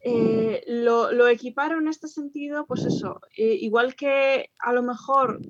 Eh, 0.00 0.62
lo, 0.66 1.10
lo 1.10 1.26
equiparo 1.26 1.78
en 1.78 1.88
este 1.88 2.06
sentido, 2.06 2.66
pues 2.66 2.84
eso, 2.84 3.20
eh, 3.36 3.56
igual 3.60 3.96
que 3.96 4.50
a 4.58 4.72
lo 4.72 4.82
mejor 4.82 5.40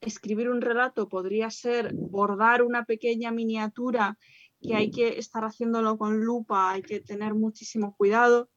escribir 0.00 0.50
un 0.50 0.60
relato 0.60 1.08
podría 1.08 1.50
ser 1.50 1.94
bordar 1.94 2.62
una 2.62 2.84
pequeña 2.84 3.30
miniatura 3.30 4.18
que 4.60 4.74
hay 4.74 4.90
que 4.90 5.18
estar 5.18 5.44
haciéndolo 5.44 5.96
con 5.96 6.20
lupa, 6.20 6.70
hay 6.70 6.82
que 6.82 7.00
tener 7.00 7.34
muchísimo 7.34 7.96
cuidado. 7.96 8.48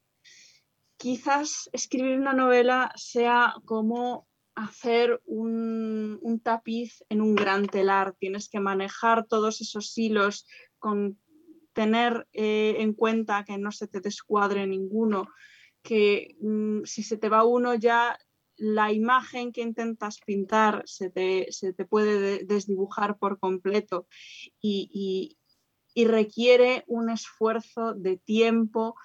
Quizás 0.97 1.69
escribir 1.73 2.19
una 2.19 2.33
novela 2.33 2.91
sea 2.95 3.55
como 3.65 4.27
hacer 4.55 5.21
un, 5.25 6.19
tapiz 6.43 7.03
en 7.09 7.21
un 7.21 7.35
gran 7.35 7.67
telar. 7.67 8.15
Tienes 8.19 8.49
que 8.49 8.59
manejar 8.59 9.25
todos 9.27 9.61
esos 9.61 9.97
hilos 9.97 10.47
con 10.79 11.19
tener 11.73 12.27
eh, 12.31 12.75
en 12.79 12.93
cuenta 12.93 13.43
que 13.43 13.57
no 13.57 13.71
se 13.71 13.87
te 13.87 13.99
descuadre 13.99 14.65
ninguno, 14.65 15.27
que 15.81 16.35
mm, 16.39 16.83
si 16.85 17.03
se 17.03 17.17
te 17.17 17.29
va 17.29 17.43
uno 17.43 17.75
ya 17.75 18.17
la 18.57 18.93
imagen 18.93 19.51
que 19.51 19.61
intentas 19.61 20.19
pintar 20.25 20.83
se 20.85 21.09
te, 21.09 21.47
se 21.51 21.73
te 21.73 21.83
puede 21.83 22.19
de- 22.19 22.45
desdibujar 22.45 23.17
por 23.17 23.37
completo 23.37 24.07
y 24.61 25.37
requiere 25.95 26.85
un 26.87 27.09
esfuerzo 27.09 27.93
de 27.93 28.17
tiempo 28.17 28.95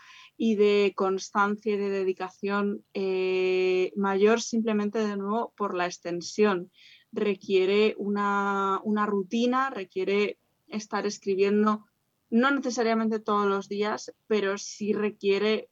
y 0.43 0.55
de 0.55 0.95
constancia 0.97 1.75
y 1.75 1.77
de 1.77 1.91
dedicación 1.91 2.83
eh, 2.95 3.93
mayor 3.95 4.41
simplemente 4.41 4.99
de 4.99 5.19
nuevo 5.19 5.53
por 5.55 5.75
la 5.75 5.85
extensión. 5.85 6.73
Requiere 7.13 7.95
una, 7.99 8.81
una 8.83 9.05
rutina, 9.05 9.69
requiere 9.69 10.39
estar 10.69 11.05
escribiendo 11.05 11.85
no 12.31 12.51
necesariamente 12.51 13.21
todos 13.21 13.47
los 13.47 13.69
días, 13.69 14.15
pero 14.29 14.57
sí 14.57 14.95
requiere 14.95 15.69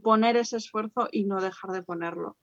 poner 0.00 0.36
ese 0.36 0.58
esfuerzo 0.58 1.08
y 1.10 1.24
no 1.24 1.40
dejar 1.40 1.72
de 1.72 1.82
ponerlo. 1.82 2.36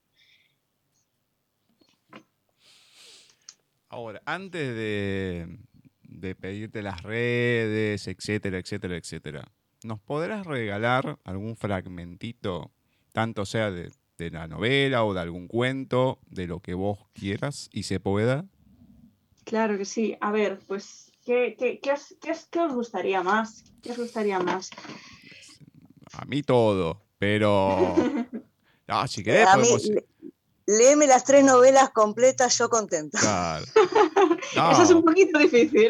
Ahora, 3.88 4.20
antes 4.26 4.76
de, 4.76 5.58
de 6.02 6.34
pedirte 6.34 6.82
las 6.82 7.02
redes, 7.02 8.08
etcétera, 8.08 8.58
etcétera, 8.58 8.98
etcétera, 8.98 9.50
¿nos 9.84 10.00
podrás 10.00 10.46
regalar 10.46 11.18
algún 11.24 11.56
fragmentito, 11.56 12.72
tanto 13.12 13.44
sea 13.44 13.70
de, 13.70 13.92
de 14.18 14.30
la 14.30 14.48
novela 14.48 15.04
o 15.04 15.12
de 15.14 15.20
algún 15.20 15.46
cuento, 15.46 16.18
de 16.26 16.46
lo 16.46 16.60
que 16.60 16.72
vos 16.74 16.98
quieras 17.12 17.68
y 17.70 17.82
se 17.84 18.00
pueda? 18.00 18.46
Claro 19.44 19.76
que 19.76 19.84
sí. 19.84 20.16
A 20.22 20.32
ver, 20.32 20.60
pues, 20.66 21.12
¿qué, 21.24 21.54
qué- 21.58 21.78
qué 21.80 21.92
os, 21.92 22.16
qué 22.20 22.30
os- 22.32 22.46
qué 22.50 22.60
os 22.60 22.72
gustaría 22.74 23.22
más? 23.22 23.62
¿Qué 23.82 23.92
os 23.92 23.98
gustaría 23.98 24.38
más? 24.40 24.70
A 26.12 26.24
mí 26.24 26.42
todo, 26.42 27.02
pero... 27.18 27.94
Ah, 28.86 29.08
si 29.08 29.22
querés 29.24 29.46
A 29.48 29.56
mí, 29.56 29.62
podemos... 29.68 29.86
le- 29.86 30.04
léeme 30.66 31.06
las 31.06 31.24
tres 31.24 31.42
novelas 31.42 31.88
completas, 31.90 32.56
yo 32.58 32.68
contenta. 32.68 33.18
Claro. 33.18 33.64
Eso 34.72 34.82
es 34.82 34.90
No, 34.90 34.98
un 34.98 35.04
poquito 35.04 35.38
difícil. 35.38 35.88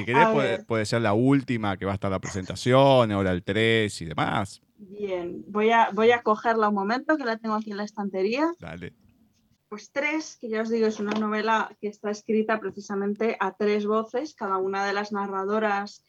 Si 0.00 0.04
querés 0.04 0.28
puede, 0.28 0.64
puede 0.64 0.86
ser 0.86 1.02
la 1.02 1.14
última 1.14 1.76
que 1.76 1.84
va 1.84 1.92
a 1.92 1.94
estar 1.94 2.10
la 2.10 2.20
presentación, 2.20 3.12
ahora 3.12 3.32
el 3.32 3.42
3 3.42 4.02
y 4.02 4.04
demás. 4.04 4.62
Bien, 4.78 5.44
voy 5.48 5.70
a, 5.70 5.90
voy 5.92 6.10
a 6.10 6.22
cogerla 6.22 6.68
un 6.68 6.74
momento, 6.74 7.16
que 7.16 7.24
la 7.24 7.38
tengo 7.38 7.54
aquí 7.54 7.70
en 7.70 7.78
la 7.78 7.84
estantería. 7.84 8.52
Dale. 8.58 8.94
Pues 9.68 9.90
tres, 9.90 10.36
que 10.40 10.48
ya 10.48 10.62
os 10.62 10.70
digo, 10.70 10.86
es 10.86 11.00
una 11.00 11.18
novela 11.18 11.76
que 11.80 11.88
está 11.88 12.10
escrita 12.10 12.60
precisamente 12.60 13.36
a 13.40 13.56
tres 13.56 13.84
voces. 13.86 14.34
Cada 14.34 14.58
una 14.58 14.86
de 14.86 14.92
las 14.92 15.10
narradoras 15.12 16.04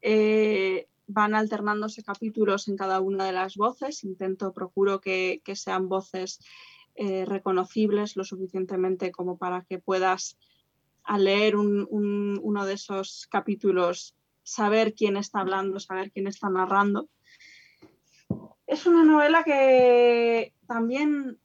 eh, 0.00 0.88
van 1.06 1.34
alternándose 1.34 2.02
capítulos 2.02 2.68
en 2.68 2.76
cada 2.76 3.00
una 3.00 3.26
de 3.26 3.32
las 3.32 3.56
voces. 3.56 4.02
Intento, 4.04 4.54
procuro 4.54 5.00
que, 5.00 5.42
que 5.44 5.56
sean 5.56 5.88
voces 5.88 6.40
eh, 6.94 7.24
reconocibles 7.24 8.16
lo 8.16 8.24
suficientemente 8.24 9.12
como 9.12 9.38
para 9.38 9.62
que 9.64 9.78
puedas, 9.78 10.38
al 11.04 11.24
leer 11.24 11.56
un- 11.56 11.86
un- 11.90 12.38
uno 12.42 12.66
de 12.66 12.74
esos 12.74 13.26
capítulos, 13.30 14.14
saber 14.42 14.94
quién 14.94 15.16
está 15.16 15.40
hablando, 15.40 15.78
saber 15.80 16.10
quién 16.12 16.26
está 16.26 16.48
narrando. 16.48 17.08
Es 18.66 18.86
una 18.86 19.04
novela 19.04 19.44
que 19.44 20.52
también 20.66 21.38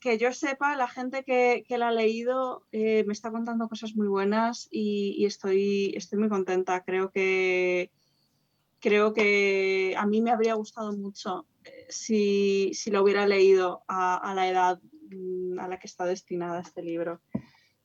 que 0.00 0.16
yo 0.16 0.32
sepa, 0.32 0.76
la 0.76 0.88
gente 0.88 1.24
que, 1.24 1.62
que 1.68 1.76
la 1.76 1.88
ha 1.88 1.92
leído 1.92 2.64
eh, 2.72 3.04
me 3.06 3.12
está 3.12 3.30
contando 3.30 3.68
cosas 3.68 3.94
muy 3.94 4.08
buenas 4.08 4.66
y, 4.70 5.14
y 5.18 5.26
estoy, 5.26 5.92
estoy 5.94 6.18
muy 6.18 6.30
contenta. 6.30 6.82
Creo 6.84 7.10
que, 7.10 7.90
creo 8.80 9.12
que 9.12 9.94
a 9.98 10.06
mí 10.06 10.22
me 10.22 10.30
habría 10.30 10.54
gustado 10.54 10.96
mucho 10.96 11.46
eh, 11.64 11.86
si, 11.90 12.72
si 12.72 12.90
lo 12.90 13.02
hubiera 13.02 13.26
leído 13.26 13.82
a, 13.88 14.16
a 14.16 14.34
la 14.34 14.48
edad 14.48 14.80
mm, 15.10 15.58
a 15.60 15.68
la 15.68 15.78
que 15.78 15.86
está 15.86 16.06
destinada 16.06 16.60
este 16.60 16.82
libro. 16.82 17.20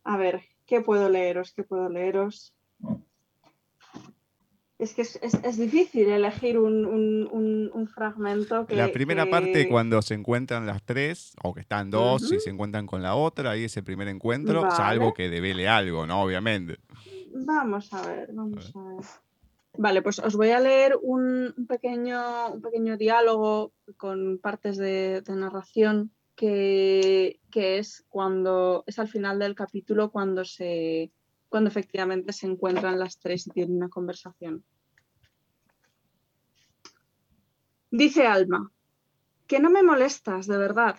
A 0.06 0.16
ver, 0.16 0.42
¿qué 0.66 0.82
puedo 0.82 1.10
leeros? 1.10 1.54
¿Qué 1.54 1.64
puedo 1.64 1.90
leeros? 1.90 2.54
Es 4.78 4.94
que 4.94 5.04
es, 5.04 5.18
es- 5.22 5.40
es 5.42 5.58
difícil 5.58 6.10
elegir 6.10 6.60
un, 6.60 6.86
un- 6.86 7.30
un- 7.32 7.72
un 7.74 7.88
fragmento 7.88 8.66
que... 8.66 8.76
La 8.76 8.92
primera 8.92 9.24
que- 9.24 9.32
parte 9.32 9.70
cuando 9.70 10.02
se 10.02 10.16
encuentran 10.16 10.66
las 10.66 10.84
tres, 10.84 11.34
o 11.42 11.54
que 11.54 11.62
están 11.62 11.90
dos 11.90 12.30
y 12.34 12.40
se 12.42 12.50
encuentran 12.50 12.86
con 12.86 13.02
la 13.02 13.16
otra, 13.16 13.52
ahí 13.52 13.64
es 13.64 13.78
el 13.78 13.86
primer 13.86 14.10
encuentro, 14.10 14.62
Vale. 14.64 14.76
salvo 14.76 15.14
que 15.14 15.30
devele 15.30 15.70
algo, 15.70 16.06
¿no? 16.06 16.22
Obviamente. 16.22 16.78
Vamos 17.34 17.94
a 17.94 18.06
ver, 18.06 18.30
vamos 18.34 18.74
a 18.76 18.84
ver. 18.84 19.06
Vale, 19.78 20.02
pues 20.02 20.20
os 20.20 20.36
voy 20.36 20.50
a 20.52 20.60
leer 20.60 20.98
un, 21.02 21.54
un 21.58 21.68
pequeño, 21.68 22.54
un 22.54 22.62
pequeño 22.62 22.98
diálogo 22.98 23.72
con 23.98 24.40
partes 24.40 24.78
de, 24.78 25.22
de 25.22 25.36
narración 25.36 26.12
que, 26.36 27.40
es 27.54 28.06
cuando 28.10 28.84
es 28.86 29.00
al 29.00 29.08
final 29.08 29.40
del 29.40 29.56
capítulo 29.56 30.12
cuando 30.12 30.44
se 30.46 31.12
cuando 31.50 31.70
efectivamente 31.70 32.34
se 32.34 32.48
encuentran 32.48 33.00
las 33.00 33.18
tres 33.18 33.48
y 33.48 33.52
tienen 33.52 33.78
una 33.78 33.88
conversación. 33.88 34.66
Dice 37.92 38.28
Alma, 38.28 38.72
que 39.48 39.60
no 39.60 39.70
me 39.70 39.82
molestas, 39.82 40.48
de 40.48 40.58
verdad. 40.58 40.98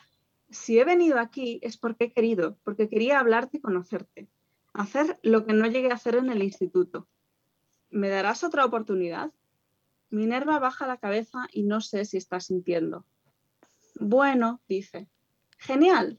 Si 0.49 0.79
he 0.79 0.85
venido 0.85 1.19
aquí 1.19 1.59
es 1.63 1.77
porque 1.77 2.05
he 2.05 2.13
querido, 2.13 2.57
porque 2.65 2.89
quería 2.89 3.21
hablarte 3.21 3.59
y 3.59 3.61
conocerte 3.61 4.29
hacer 4.77 5.19
lo 5.23 5.45
que 5.47 5.55
no 5.55 5.67
llegué 5.67 5.91
a 5.91 5.95
hacer 5.95 6.17
en 6.17 6.31
el 6.31 6.43
instituto. 6.43 7.09
¿Me 7.91 8.09
darás 8.09 8.45
otra 8.45 8.65
oportunidad? 8.65 9.33
Minerva 10.11 10.59
baja 10.59 10.87
la 10.87 10.99
cabeza 10.99 11.47
y 11.51 11.63
no 11.63 11.81
sé 11.81 12.05
si 12.05 12.19
está 12.19 12.41
sintiendo. 12.41 13.05
Bueno, 13.99 14.61
dice. 14.69 15.09
Genial. 15.59 16.19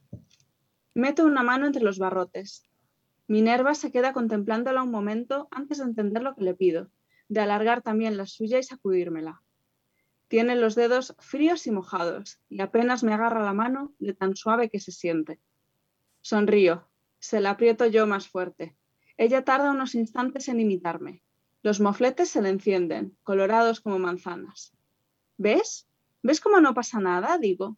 Meto 0.93 1.25
una 1.25 1.43
mano 1.43 1.67
entre 1.67 1.83
los 1.83 1.99
barrotes. 1.99 2.67
Minerva 3.27 3.75
se 3.75 3.91
queda 3.91 4.13
contemplándola 4.13 4.83
un 4.83 4.91
momento 4.91 5.47
antes 5.51 5.77
de 5.77 5.85
entender 5.85 6.23
lo 6.23 6.35
que 6.35 6.43
le 6.43 6.55
pido, 6.55 6.89
de 7.29 7.41
alargar 7.41 7.81
también 7.81 8.17
la 8.17 8.25
suya 8.25 8.57
y 8.57 8.63
sacudírmela. 8.63 9.41
Tiene 10.27 10.55
los 10.55 10.75
dedos 10.75 11.15
fríos 11.19 11.67
y 11.67 11.71
mojados, 11.71 12.39
y 12.49 12.61
apenas 12.61 13.03
me 13.03 13.13
agarra 13.13 13.43
la 13.43 13.53
mano 13.53 13.93
de 13.99 14.13
tan 14.13 14.35
suave 14.35 14.69
que 14.69 14.79
se 14.79 14.91
siente. 14.91 15.39
Sonrío, 16.21 16.89
se 17.19 17.39
la 17.39 17.51
aprieto 17.51 17.85
yo 17.85 18.07
más 18.07 18.27
fuerte. 18.27 18.75
Ella 19.17 19.43
tarda 19.43 19.71
unos 19.71 19.95
instantes 19.95 20.47
en 20.49 20.59
imitarme. 20.59 21.23
Los 21.63 21.79
mofletes 21.79 22.29
se 22.29 22.41
le 22.41 22.49
encienden, 22.49 23.17
colorados 23.23 23.81
como 23.81 23.99
manzanas. 23.99 24.73
¿Ves? 25.37 25.87
¿Ves 26.21 26.41
cómo 26.41 26.59
no 26.59 26.73
pasa 26.73 26.99
nada? 26.99 27.37
digo. 27.37 27.77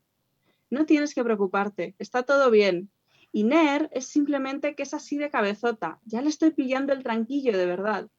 No 0.70 0.86
tienes 0.86 1.14
que 1.14 1.24
preocuparte, 1.24 1.96
está 2.00 2.24
todo 2.24 2.52
bien. 2.52 2.92
Y 3.32 3.44
Ner 3.44 3.90
es 3.94 4.08
simplemente 4.08 4.76
que 4.76 4.84
es 4.84 4.94
así 4.94 5.18
de 5.18 5.30
cabezota. 5.30 6.00
Ya 6.06 6.22
le 6.22 6.30
estoy 6.30 6.52
pillando 6.52 6.94
el 6.94 7.04
tranquillo, 7.04 7.58
de 7.58 7.66
verdad. 7.66 8.10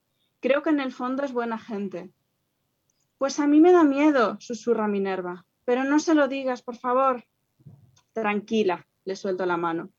Creo 0.40 0.62
que 0.62 0.70
en 0.70 0.80
el 0.80 0.92
fondo 0.92 1.24
es 1.24 1.32
buena 1.32 1.58
gente. 1.58 2.10
Pues 3.18 3.38
a 3.38 3.46
mí 3.46 3.60
me 3.60 3.72
da 3.72 3.84
miedo, 3.84 4.36
susurra 4.40 4.88
Minerva. 4.88 5.44
Pero 5.64 5.84
no 5.84 5.98
se 5.98 6.14
lo 6.14 6.28
digas, 6.28 6.62
por 6.62 6.76
favor. 6.76 7.24
Tranquila, 8.12 8.86
le 9.04 9.16
suelto 9.16 9.46
la 9.46 9.56
mano. 9.56 9.90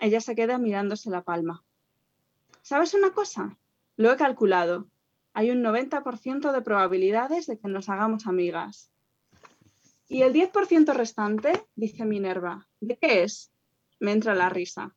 Ella 0.00 0.20
se 0.20 0.34
queda 0.34 0.58
mirándose 0.58 1.10
la 1.10 1.22
palma. 1.22 1.62
¿Sabes 2.62 2.94
una 2.94 3.12
cosa? 3.12 3.58
Lo 3.96 4.12
he 4.12 4.16
calculado. 4.16 4.88
Hay 5.32 5.50
un 5.50 5.62
90% 5.62 6.52
de 6.52 6.62
probabilidades 6.62 7.46
de 7.46 7.58
que 7.58 7.68
nos 7.68 7.88
hagamos 7.88 8.26
amigas. 8.26 8.89
¿Y 10.12 10.22
el 10.22 10.32
10% 10.32 10.92
restante? 10.92 11.52
dice 11.76 12.04
Minerva. 12.04 12.66
¿De 12.80 12.98
qué 12.98 13.22
es? 13.22 13.52
Me 14.00 14.10
entra 14.10 14.34
la 14.34 14.48
risa. 14.48 14.94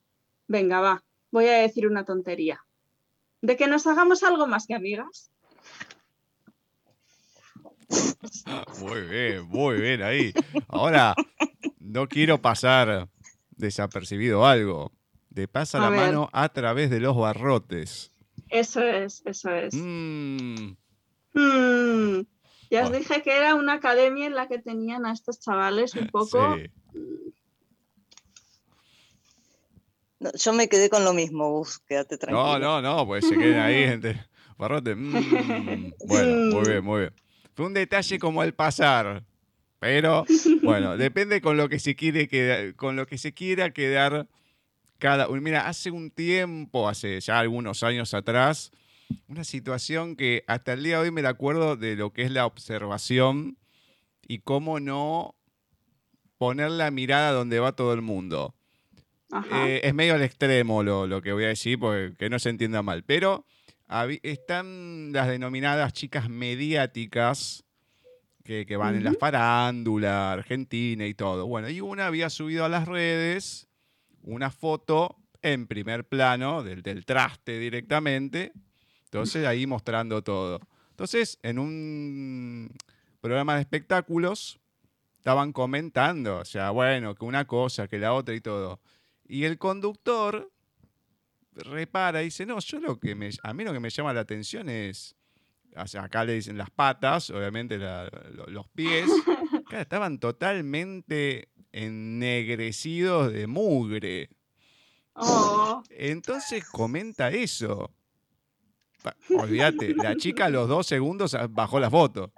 Venga, 0.48 0.80
va, 0.82 1.04
voy 1.32 1.46
a 1.46 1.60
decir 1.60 1.86
una 1.88 2.04
tontería. 2.04 2.66
¿De 3.40 3.56
que 3.56 3.68
nos 3.68 3.86
hagamos 3.86 4.24
algo 4.24 4.48
más 4.48 4.66
que 4.66 4.74
amigas? 4.74 5.30
Muy 8.80 9.02
bien, 9.02 9.46
muy 9.48 9.80
bien 9.80 10.02
ahí. 10.02 10.34
Ahora, 10.68 11.14
no 11.80 12.08
quiero 12.08 12.42
pasar 12.42 13.08
desapercibido 13.52 14.48
algo. 14.48 14.92
Te 15.32 15.48
pasa 15.48 15.78
A 15.78 15.82
la 15.82 15.90
ver. 15.92 16.00
mano 16.00 16.30
a 16.34 16.50
través 16.50 16.90
de 16.90 17.00
los 17.00 17.16
barrotes. 17.16 18.12
Eso 18.50 18.82
es, 18.82 19.22
eso 19.26 19.52
es. 19.52 19.76
Mm, 19.76 20.72
Hmm, 21.36 22.22
Ya 22.74 22.88
os 22.88 22.92
dije 22.92 23.22
que 23.22 23.38
era 23.38 23.54
una 23.54 23.74
academia 23.74 24.26
en 24.26 24.34
la 24.34 24.48
que 24.48 24.58
tenían 24.58 25.06
a 25.06 25.14
estos 25.14 25.40
chavales 25.40 25.94
un 25.94 26.08
poco. 26.12 26.58
sí. 26.58 26.72
No, 30.20 30.32
yo 30.34 30.54
me 30.54 30.68
quedé 30.70 30.90
con 30.90 31.04
lo 31.04 31.14
mismo, 31.14 31.52
Gus, 31.52 31.80
quédate 31.80 32.18
tranquilo. 32.18 32.58
No, 32.58 32.82
no, 32.82 32.82
no, 32.82 33.06
pues 33.06 33.28
se 33.28 33.38
queden 33.38 33.60
ahí, 33.60 33.84
gente. 33.88 34.26
Barrote. 34.58 34.96
mm, 34.96 35.94
bueno, 36.08 36.56
muy 36.56 36.68
bien, 36.68 36.84
muy 36.84 37.00
bien. 37.02 37.14
Fue 37.54 37.68
un 37.68 37.74
detalle 37.74 38.18
como 38.18 38.42
al 38.42 38.54
pasar. 38.54 39.24
Pero, 39.80 40.26
bueno, 40.64 40.98
depende 40.98 41.42
con 41.42 41.58
lo 41.58 41.70
que 41.70 41.78
se 41.78 41.96
quiere 41.96 42.28
quedar, 42.28 42.74
con 42.76 42.96
lo 42.96 43.06
que 43.06 43.18
se 43.20 43.34
quiera 43.34 43.70
quedar 43.72 44.28
cada. 44.98 45.30
uy, 45.30 45.42
Mira, 45.42 45.68
hace 45.68 45.92
un 45.92 46.10
tiempo, 46.10 46.88
hace 46.88 47.20
ya 47.20 47.38
algunos 47.38 47.84
años 47.84 48.14
atrás, 48.14 48.72
una 49.28 49.44
situación 49.44 50.16
que 50.16 50.44
hasta 50.48 50.74
el 50.74 50.84
día 50.84 50.98
de 50.98 51.04
hoy 51.04 51.12
me 51.12 51.22
la 51.22 51.30
acuerdo 51.30 51.76
de 51.76 51.96
lo 51.96 52.14
que 52.14 52.24
es 52.24 52.32
la 52.32 52.46
observación 52.46 53.58
y 54.28 54.40
cómo 54.40 54.80
no 54.80 55.36
poner 56.38 56.72
la 56.72 56.92
mirada 56.92 57.32
donde 57.32 57.60
va 57.60 57.76
todo 57.76 57.94
el 57.94 58.02
mundo. 58.02 58.56
Eh, 59.52 59.82
es 59.84 59.94
medio 59.94 60.14
al 60.14 60.22
extremo 60.22 60.84
lo, 60.84 61.08
lo 61.08 61.22
que 61.22 61.34
voy 61.34 61.46
a 61.46 61.48
decir, 61.48 61.80
porque 61.80 62.16
que 62.18 62.30
no 62.30 62.38
se 62.38 62.50
entienda 62.50 62.82
mal. 62.84 63.04
Pero 63.04 63.46
están 64.22 65.12
las 65.12 65.28
denominadas 65.28 65.94
chicas 65.94 66.30
mediáticas 66.30 67.64
que, 68.44 68.66
que 68.66 68.78
van 68.78 68.96
en 68.96 69.04
la 69.04 69.14
farándula 69.14 70.34
argentina 70.34 71.06
y 71.08 71.14
todo. 71.14 71.48
Bueno, 71.48 71.70
y 71.70 71.82
una 71.82 72.08
había 72.08 72.30
subido 72.30 72.66
a 72.66 72.70
las 72.70 72.88
redes 72.88 73.68
una 74.22 74.52
foto 74.52 75.18
en 75.42 75.68
primer 75.68 76.06
plano 76.06 76.64
del, 76.64 76.82
del 76.82 77.06
traste 77.06 77.60
directamente. 77.60 78.54
Entonces 79.14 79.46
ahí 79.46 79.68
mostrando 79.68 80.24
todo. 80.24 80.60
Entonces, 80.90 81.38
en 81.44 81.60
un 81.60 82.72
programa 83.22 83.54
de 83.56 83.62
espectáculos 83.62 84.60
estaban 85.20 85.54
comentando, 85.54 86.38
o 86.40 86.46
sea, 86.46 86.72
bueno, 86.72 87.14
que 87.14 87.24
una 87.24 87.46
cosa, 87.46 87.88
que 87.88 88.00
la 88.00 88.14
otra 88.14 88.34
y 88.34 88.42
todo. 88.42 88.82
Y 89.28 89.44
el 89.44 89.60
conductor 89.60 90.52
repara 91.52 92.24
y 92.24 92.26
dice, 92.26 92.48
no, 92.48 92.58
yo 92.60 92.80
lo 92.80 93.00
que 93.00 93.14
me, 93.14 93.30
a 93.44 93.54
mí 93.54 93.64
lo 93.64 93.72
que 93.72 93.80
me 93.80 93.92
llama 93.92 94.14
la 94.14 94.22
atención 94.22 94.68
es, 94.68 95.16
o 95.76 95.86
sea, 95.86 96.06
acá 96.06 96.26
le 96.26 96.34
dicen 96.34 96.58
las 96.58 96.72
patas, 96.72 97.30
obviamente 97.30 97.78
la- 97.78 98.10
los 98.48 98.68
pies, 98.70 99.10
Claro, 99.68 99.82
estaban 99.84 100.18
totalmente 100.20 101.50
ennegrecidos 101.72 103.32
de 103.32 103.46
mugre. 103.46 104.30
Oh, 105.14 105.84
Entonces 105.92 106.66
comenta 106.68 107.30
eso. 107.30 107.92
Olvídate, 109.30 109.94
la 109.96 110.16
chica 110.16 110.46
a 110.46 110.50
los 110.50 110.68
dos 110.68 110.88
segundos 110.88 111.34
ah, 111.34 111.48
bajó 111.50 111.80
la 111.80 111.90
foto. 111.90 112.32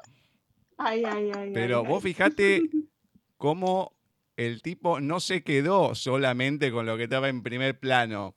ay, 0.78 1.03
ay, 1.05 1.32
ay. 1.36 1.51
Pero 1.53 1.80
ay, 1.80 1.88
vos 1.88 2.03
ay. 2.03 2.13
fijate 2.13 2.61
cómo 3.38 3.95
el 4.38 4.61
tipo 4.61 4.99
no 4.99 5.20
se 5.20 5.43
quedó 5.43 5.95
solamente 5.95 6.72
con 6.72 6.86
lo 6.86 6.97
que 6.97 7.03
estaba 7.03 7.30
en 7.30 7.43
primer 7.43 7.80
plano. 7.80 8.36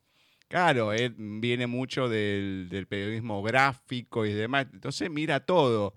Claro, 0.49 0.93
él 0.93 1.15
viene 1.17 1.67
mucho 1.67 2.09
del, 2.09 2.69
del 2.71 2.87
periodismo 2.87 3.43
gráfico 3.43 4.25
y 4.25 4.33
demás. 4.33 4.67
Entonces 4.73 5.11
mira 5.11 5.41
todo. 5.41 5.95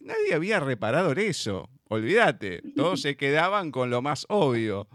Nadie 0.00 0.34
había 0.34 0.60
reparado 0.60 1.12
en 1.12 1.18
eso. 1.18 1.68
Olvídate. 1.88 2.62
Todos 2.74 3.02
se 3.02 3.16
quedaban 3.16 3.70
con 3.70 3.90
lo 3.90 4.02
más 4.02 4.26
obvio. 4.28 4.88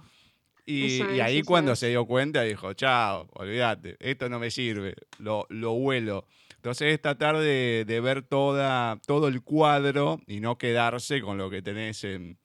Y, 0.65 1.01
ahí 1.19 1.41
cuando 1.41 1.73
es. 1.73 1.79
se 1.79 1.89
dio 1.89 2.05
cuenta 2.05 2.43
dijo, 2.43 2.73
chao, 2.73 3.27
olvídate, 3.33 3.97
esto 3.99 4.29
no 4.29 4.39
me 4.39 4.51
sirve, 4.51 4.95
lo, 5.17 5.45
lo 5.49 5.73
huelo. 5.73 6.27
Entonces 6.61 6.93
es 6.93 7.01
tratar 7.01 7.39
de, 7.39 7.85
de 7.87 8.01
ver 8.01 8.21
toda, 8.21 8.99
todo 9.07 9.27
el 9.27 9.41
cuadro 9.41 10.21
y 10.27 10.41
no 10.41 10.59
quedarse 10.59 11.19
con 11.19 11.39
lo 11.39 11.49
que 11.49 11.63
tenés 11.63 12.03
en, 12.03 12.37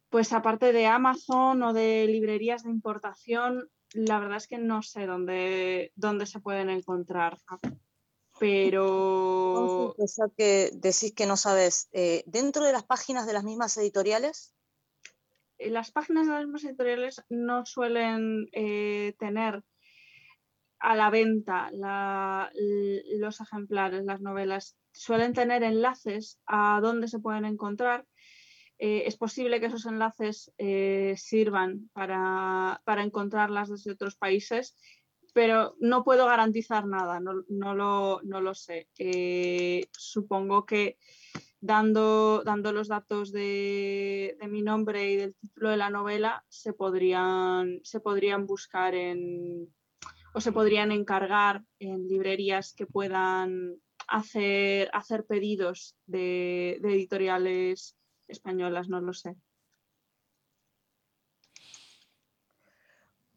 pues 0.09 0.31
aparte 0.31 0.71
de 0.71 0.85
Amazon 0.85 1.61
o 1.63 1.73
de 1.73 2.07
librerías 2.07 2.63
de 2.63 2.69
importación, 2.69 3.69
la 3.93 4.19
verdad 4.19 4.37
es 4.37 4.47
que 4.47 4.57
no 4.57 4.81
sé 4.81 5.05
dónde, 5.05 5.91
dónde 5.95 6.25
se 6.25 6.39
pueden 6.39 6.69
encontrar. 6.69 7.37
Pero... 8.39 9.95
Ya 9.97 10.25
que 10.35 10.71
decís 10.73 11.13
que 11.13 11.25
no 11.25 11.37
sabes, 11.37 11.89
eh, 11.93 12.23
dentro 12.25 12.65
de 12.65 12.73
las 12.73 12.83
páginas 12.83 13.25
de 13.25 13.33
las 13.33 13.43
mismas 13.43 13.77
editoriales, 13.77 14.53
las 15.69 15.91
páginas 15.91 16.27
de 16.27 16.33
las 16.33 16.43
mismas 16.43 16.63
editoriales 16.63 17.23
no 17.29 17.65
suelen 17.65 18.47
eh, 18.51 19.15
tener 19.19 19.63
a 20.79 20.95
la 20.95 21.09
venta 21.09 21.71
los 21.73 23.41
ejemplares, 23.41 24.03
las 24.03 24.21
novelas. 24.21 24.77
Suelen 24.91 25.33
tener 25.33 25.63
enlaces 25.63 26.39
a 26.45 26.79
dónde 26.81 27.07
se 27.07 27.19
pueden 27.19 27.45
encontrar. 27.45 28.05
Eh, 28.77 29.03
es 29.05 29.15
posible 29.15 29.59
que 29.59 29.67
esos 29.67 29.85
enlaces 29.85 30.51
eh, 30.57 31.13
sirvan 31.15 31.89
para, 31.93 32.81
para 32.83 33.03
encontrarlas 33.03 33.69
desde 33.69 33.91
otros 33.91 34.17
países, 34.17 34.75
pero 35.33 35.75
no 35.79 36.03
puedo 36.03 36.25
garantizar 36.25 36.85
nada, 36.85 37.19
no, 37.21 37.33
lo, 37.75 38.19
no 38.23 38.41
lo 38.41 38.53
sé. 38.53 38.89
Supongo 39.91 40.65
que 40.65 40.97
dando, 41.63 42.43
dando 42.43 42.73
los 42.73 42.89
datos 42.89 43.31
de, 43.31 44.35
de 44.39 44.47
mi 44.49 44.61
nombre 44.61 45.09
y 45.09 45.15
del 45.15 45.33
título 45.35 45.69
de 45.69 45.77
la 45.77 45.89
novela, 45.89 46.43
se 46.49 46.73
podrían, 46.73 47.79
se 47.83 48.01
podrían 48.01 48.45
buscar 48.45 48.93
en 48.95 49.73
o 50.33 50.41
se 50.41 50.51
podrían 50.51 50.91
encargar 50.91 51.63
en 51.79 52.07
librerías 52.07 52.73
que 52.73 52.85
puedan 52.85 53.75
hacer, 54.07 54.89
hacer 54.91 55.25
pedidos 55.25 55.95
de, 56.05 56.79
de 56.81 56.93
editoriales 56.93 57.95
españolas, 58.27 58.89
no 58.89 58.99
lo 58.99 59.13
sé. 59.13 59.37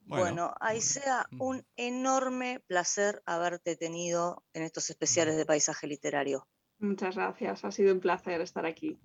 bueno, 0.06 0.54
ahí 0.60 0.80
sea 0.80 1.26
mm. 1.30 1.42
un 1.42 1.66
enorme 1.76 2.60
placer 2.66 3.22
haberte 3.26 3.76
tenido 3.76 4.44
en 4.52 4.62
estos 4.62 4.88
especiales 4.90 5.36
de 5.36 5.46
paisaje 5.46 5.86
literario. 5.86 6.48
Muchas 6.78 7.16
gracias, 7.16 7.64
ha 7.64 7.70
sido 7.70 7.92
un 7.94 8.00
placer 8.00 8.40
estar 8.40 8.66
aquí. 8.66 8.98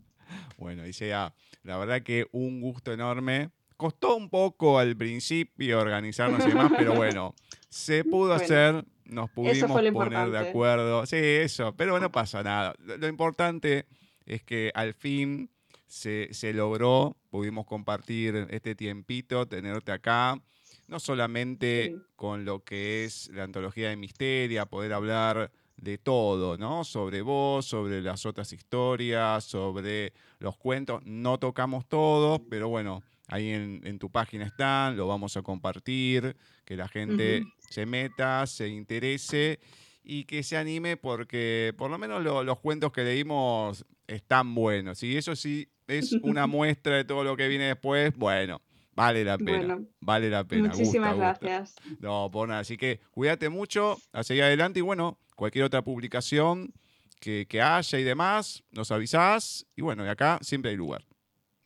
Bueno, 0.57 0.83
dice 0.83 1.07
ya, 1.09 1.33
la 1.63 1.77
verdad 1.77 2.01
que 2.03 2.27
un 2.31 2.61
gusto 2.61 2.93
enorme. 2.93 3.49
Costó 3.77 4.15
un 4.15 4.29
poco 4.29 4.77
al 4.77 4.95
principio 4.95 5.79
organizarnos 5.79 6.45
y 6.45 6.49
demás, 6.49 6.71
pero 6.77 6.93
bueno, 6.93 7.33
se 7.69 8.03
pudo 8.03 8.29
Bueno, 8.29 8.43
hacer, 8.43 8.85
nos 9.05 9.29
pudimos 9.31 9.71
poner 9.91 10.29
de 10.29 10.37
acuerdo. 10.37 11.05
Sí, 11.07 11.15
eso, 11.17 11.75
pero 11.75 11.99
no 11.99 12.11
pasa 12.11 12.43
nada. 12.43 12.75
Lo, 12.77 12.97
lo 12.97 13.07
importante 13.07 13.87
es 14.25 14.43
que 14.43 14.71
al 14.75 14.93
fin 14.93 15.49
se, 15.87 16.29
se 16.31 16.53
logró, 16.53 17.17
pudimos 17.31 17.65
compartir 17.65 18.47
este 18.51 18.75
tiempito, 18.75 19.47
tenerte 19.47 19.91
acá, 19.91 20.39
no 20.87 20.99
solamente 20.99 21.87
Sí. 21.95 22.01
con 22.15 22.45
lo 22.45 22.63
que 22.63 23.03
es 23.05 23.29
la 23.33 23.43
antología 23.45 23.89
de 23.89 23.95
Misteria, 23.95 24.67
poder 24.67 24.93
hablar 24.93 25.51
de 25.81 25.97
todo, 25.97 26.57
¿no? 26.57 26.83
Sobre 26.85 27.21
vos, 27.21 27.65
sobre 27.65 28.01
las 28.01 28.25
otras 28.25 28.53
historias, 28.53 29.43
sobre 29.43 30.13
los 30.39 30.55
cuentos. 30.57 31.01
No 31.05 31.37
tocamos 31.39 31.87
todos, 31.89 32.39
pero 32.49 32.69
bueno, 32.69 33.03
ahí 33.27 33.49
en, 33.49 33.81
en 33.83 33.99
tu 33.99 34.09
página 34.09 34.45
están, 34.45 34.95
lo 34.95 35.07
vamos 35.07 35.35
a 35.37 35.41
compartir, 35.41 36.37
que 36.63 36.75
la 36.77 36.87
gente 36.87 37.43
se 37.69 37.85
meta, 37.85 38.45
se 38.47 38.67
interese 38.69 39.59
y 40.03 40.23
que 40.25 40.43
se 40.43 40.55
anime 40.57 40.97
porque 40.97 41.73
por 41.77 41.89
lo 41.91 41.97
menos 41.97 42.23
lo- 42.23 42.43
los 42.43 42.59
cuentos 42.59 42.91
que 42.91 43.03
leímos 43.03 43.83
están 44.07 44.53
buenos. 44.55 45.01
Y 45.03 45.17
eso 45.17 45.35
sí 45.35 45.67
es 45.87 46.13
una 46.21 46.45
muestra 46.47 46.95
de 46.97 47.05
todo 47.05 47.23
lo 47.23 47.35
que 47.35 47.47
viene 47.47 47.65
después, 47.65 48.15
bueno, 48.15 48.61
vale 48.95 49.23
la 49.23 49.37
pena. 49.37 49.57
Bueno, 49.75 49.87
vale 49.99 50.29
la 50.29 50.43
pena. 50.43 50.69
Muchísimas 50.69 51.15
gusta. 51.15 51.37
gracias. 51.39 51.75
No, 51.99 52.29
por 52.31 52.47
nada. 52.47 52.61
Así 52.61 52.77
que 52.77 52.99
cuídate 53.11 53.49
mucho, 53.49 53.97
a 54.11 54.23
seguir 54.23 54.43
adelante 54.43 54.79
y 54.79 54.81
bueno, 54.81 55.17
cualquier 55.35 55.65
otra 55.65 55.81
publicación 55.83 56.73
que, 57.19 57.45
que 57.47 57.61
haya 57.61 57.99
y 57.99 58.03
demás, 58.03 58.63
nos 58.71 58.91
avisás. 58.91 59.65
Y 59.75 59.81
bueno, 59.81 60.05
y 60.05 60.09
acá 60.09 60.39
siempre 60.41 60.71
hay 60.71 60.77
lugar. 60.77 61.05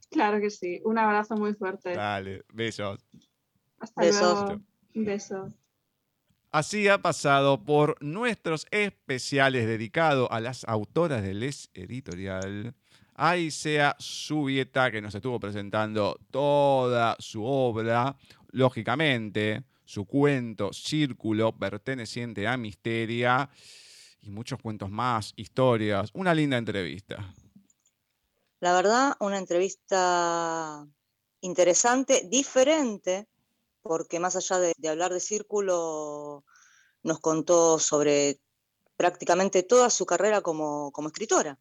Claro 0.10 0.40
que 0.40 0.50
sí. 0.50 0.82
Un 0.86 0.98
abrazo 0.98 1.36
muy 1.36 1.54
fuerte. 1.54 1.94
Dale, 1.94 2.44
besos. 2.54 3.00
Hasta 3.80 4.02
Besos. 4.02 4.42
luego. 4.46 4.62
Un 4.94 5.06
beso. 5.06 5.50
Así 6.52 6.88
ha 6.88 7.00
pasado 7.00 7.66
por 7.66 8.02
nuestros 8.02 8.66
especiales 8.72 9.68
dedicados 9.68 10.30
a 10.32 10.40
las 10.40 10.64
autoras 10.66 11.22
del 11.22 11.42
Les 11.42 11.70
Editorial. 11.74 12.74
Ahí 13.18 13.50
sea 13.50 13.96
Subieta, 13.98 14.92
que 14.92 15.02
nos 15.02 15.16
estuvo 15.16 15.40
presentando 15.40 16.20
toda 16.32 17.16
su 17.20 17.46
obra. 17.46 18.18
Lógicamente, 18.52 19.64
su 19.86 20.06
cuento 20.06 20.74
Círculo, 20.74 21.58
perteneciente 21.58 22.46
a 22.46 22.58
Misteria. 22.58 23.50
Y 24.22 24.32
muchos 24.32 24.60
cuentos 24.62 24.90
más, 24.90 25.32
historias. 25.38 26.10
Una 26.14 26.34
linda 26.34 26.58
entrevista. 26.58 27.34
La 28.60 28.74
verdad, 28.74 29.16
una 29.22 29.38
entrevista 29.38 30.86
interesante, 31.40 32.28
diferente, 32.28 33.30
porque 33.82 34.20
más 34.20 34.36
allá 34.36 34.60
de, 34.60 34.90
hablar 34.90 35.14
de 35.14 35.22
círculo, 35.22 36.44
nos 37.02 37.22
contó 37.22 37.80
sobre 37.80 38.42
prácticamente 38.98 39.64
toda 39.64 39.90
su 39.90 40.06
carrera 40.06 40.42
como 40.42 40.92
escritora. 41.08 41.58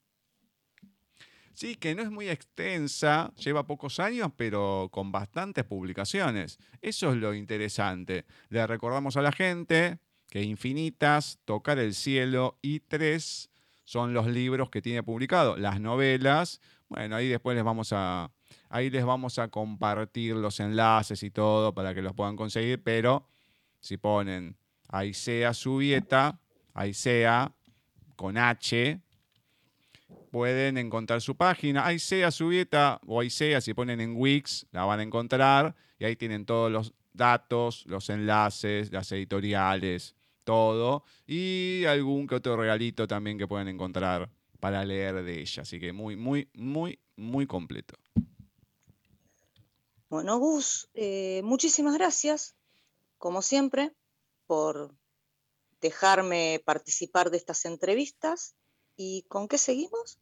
Sí, 1.55 1.77
que 1.77 1.95
no 1.95 2.03
es 2.03 2.11
muy 2.11 2.29
extensa, 2.29 3.33
lleva 3.37 3.65
pocos 3.65 4.01
años, 4.01 4.31
pero 4.37 4.89
con 4.91 5.13
bastantes 5.13 5.65
publicaciones. 5.65 6.59
Eso 6.83 7.13
es 7.13 7.17
lo 7.17 7.33
interesante. 7.33 8.25
Le 8.49 8.67
recordamos 8.67 9.17
a 9.17 9.23
la 9.23 9.31
gente 9.31 9.99
que 10.29 10.43
Infinitas, 10.43 11.39
Tocar 11.45 11.79
el 11.79 11.95
Cielo 11.95 12.59
y 12.61 12.81
Tres 12.81 13.51
son 13.85 14.13
los 14.13 14.27
libros 14.27 14.69
que 14.69 14.83
tiene 14.83 15.05
publicado. 15.05 15.57
Las 15.57 15.81
novelas, 15.81 16.61
bueno, 16.89 17.15
ahí 17.15 17.29
después 17.29 17.55
les 17.55 17.65
vamos 17.65 17.93
a, 17.93 18.33
ahí 18.69 18.91
les 18.91 19.05
vamos 19.05 19.39
a 19.39 19.47
compartir 19.47 20.35
los 20.35 20.59
enlaces 20.59 21.23
y 21.23 21.31
todo 21.31 21.73
para 21.73 21.95
que 21.95 22.03
los 22.03 22.15
puedan 22.15 22.35
conseguir, 22.35 22.83
pero 22.83 23.29
si 23.79 23.97
ponen 23.97 24.57
Aisea 24.89 25.55
Subieta, 25.55 26.41
Aisea 26.73 27.53
con 28.17 28.39
H, 28.39 29.01
pueden 30.35 30.79
encontrar 30.79 31.21
su 31.21 31.37
página. 31.37 31.87
Aisea 31.87 32.33
Subieta 32.33 33.01
o 33.07 33.21
Aisea, 33.21 33.61
si 33.61 33.73
ponen 33.73 34.01
en 34.01 34.17
Wix, 34.17 34.67
la 34.73 34.85
van 34.85 34.99
a 34.99 35.05
encontrar 35.05 35.77
y 35.97 36.07
ahí 36.07 36.17
tienen 36.17 36.45
todos 36.45 36.73
los 36.73 36.93
datos, 37.13 37.87
los 37.87 38.11
enlaces, 38.11 38.91
las 38.91 39.13
editoriales, 39.13 40.17
todo. 40.43 41.05
Y 41.25 41.85
algún 41.85 42.27
que 42.27 42.35
otro 42.35 42.57
regalito 42.57 43.07
también 43.07 43.39
que 43.39 43.47
pueden 43.47 43.69
encontrar 43.69 44.29
para 44.59 44.85
leer 44.85 45.23
de 45.23 45.41
ella. 45.41 45.63
Así 45.63 45.79
que 45.79 45.93
muy, 45.93 46.17
muy, 46.17 46.49
muy, 46.55 46.99
muy 47.15 47.47
completo. 47.47 47.95
Bueno, 50.09 50.37
Gus, 50.41 50.89
eh, 50.95 51.43
muchísimas 51.45 51.95
gracias, 51.95 52.57
como 53.19 53.41
siempre, 53.41 53.93
por 54.49 54.97
dejarme 55.81 56.61
participar 56.65 57.31
de 57.31 57.37
estas 57.37 57.65
entrevistas. 57.67 58.57
¿Y 58.97 59.23
con 59.29 59.47
qué 59.47 59.59
seguimos? 59.59 60.19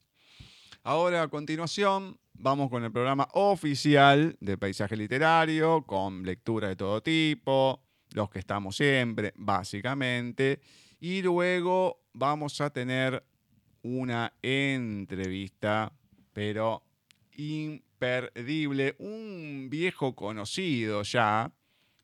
Ahora, 0.85 1.23
a 1.23 1.29
continuación, 1.29 2.19
vamos 2.35 2.69
con 2.69 2.83
el 2.83 2.91
programa 2.91 3.29
oficial 3.35 4.37
de 4.41 4.59
Paisaje 4.59 4.97
Literario, 4.97 5.85
con 5.87 6.25
lectura 6.25 6.67
de 6.67 6.75
todo 6.75 7.01
tipo, 7.01 7.85
los 8.15 8.29
que 8.29 8.41
estamos 8.41 8.75
siempre, 8.75 9.33
básicamente. 9.37 10.61
Y 10.99 11.23
luego 11.23 12.01
vamos 12.13 12.61
a 12.61 12.71
tener 12.71 13.23
una 13.83 14.33
entrevista, 14.43 15.93
pero 16.33 16.83
imperdible, 17.37 18.97
un 18.99 19.69
viejo 19.71 20.17
conocido 20.17 21.05
ya. 21.05 21.53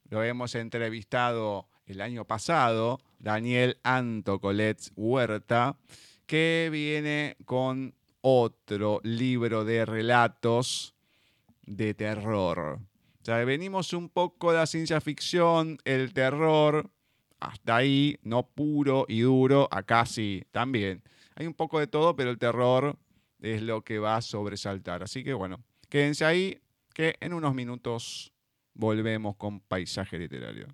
Lo 0.09 0.23
hemos 0.23 0.55
entrevistado 0.55 1.69
el 1.85 2.01
año 2.01 2.25
pasado, 2.27 3.01
Daniel 3.19 3.81
Antocolets 3.83 4.93
Huerta, 4.95 5.77
que 6.27 6.69
viene 6.71 7.37
con 7.45 7.98
otro 8.21 9.01
libro 9.03 9.65
de 9.65 9.85
relatos 9.85 10.95
de 11.67 11.95
terror. 11.95 12.81
O 13.27 13.47
venimos 13.47 13.93
un 13.93 14.09
poco 14.09 14.53
de 14.53 14.59
la 14.59 14.67
ciencia 14.67 15.01
ficción, 15.01 15.79
el 15.85 16.15
terror, 16.15 16.91
hasta 17.41 17.77
ahí, 17.77 18.19
no 18.23 18.49
puro 18.49 19.05
y 19.07 19.21
duro, 19.21 19.69
acá 19.71 20.07
sí, 20.07 20.45
también. 20.51 21.03
Hay 21.37 21.47
un 21.47 21.55
poco 21.55 21.79
de 21.79 21.87
todo, 21.87 22.17
pero 22.17 22.31
el 22.31 22.39
terror 22.39 22.97
es 23.41 23.63
lo 23.63 23.83
que 23.83 23.99
va 23.99 24.17
a 24.17 24.23
sobresaltar. 24.23 25.03
Así 25.03 25.23
que 25.23 25.35
bueno, 25.35 25.63
quédense 25.89 26.25
ahí, 26.25 26.59
que 26.95 27.17
en 27.21 27.35
unos 27.35 27.55
minutos 27.55 28.33
volvemos 28.75 29.37
con 29.37 29.61
paisaje 29.61 30.19
literario. 30.19 30.67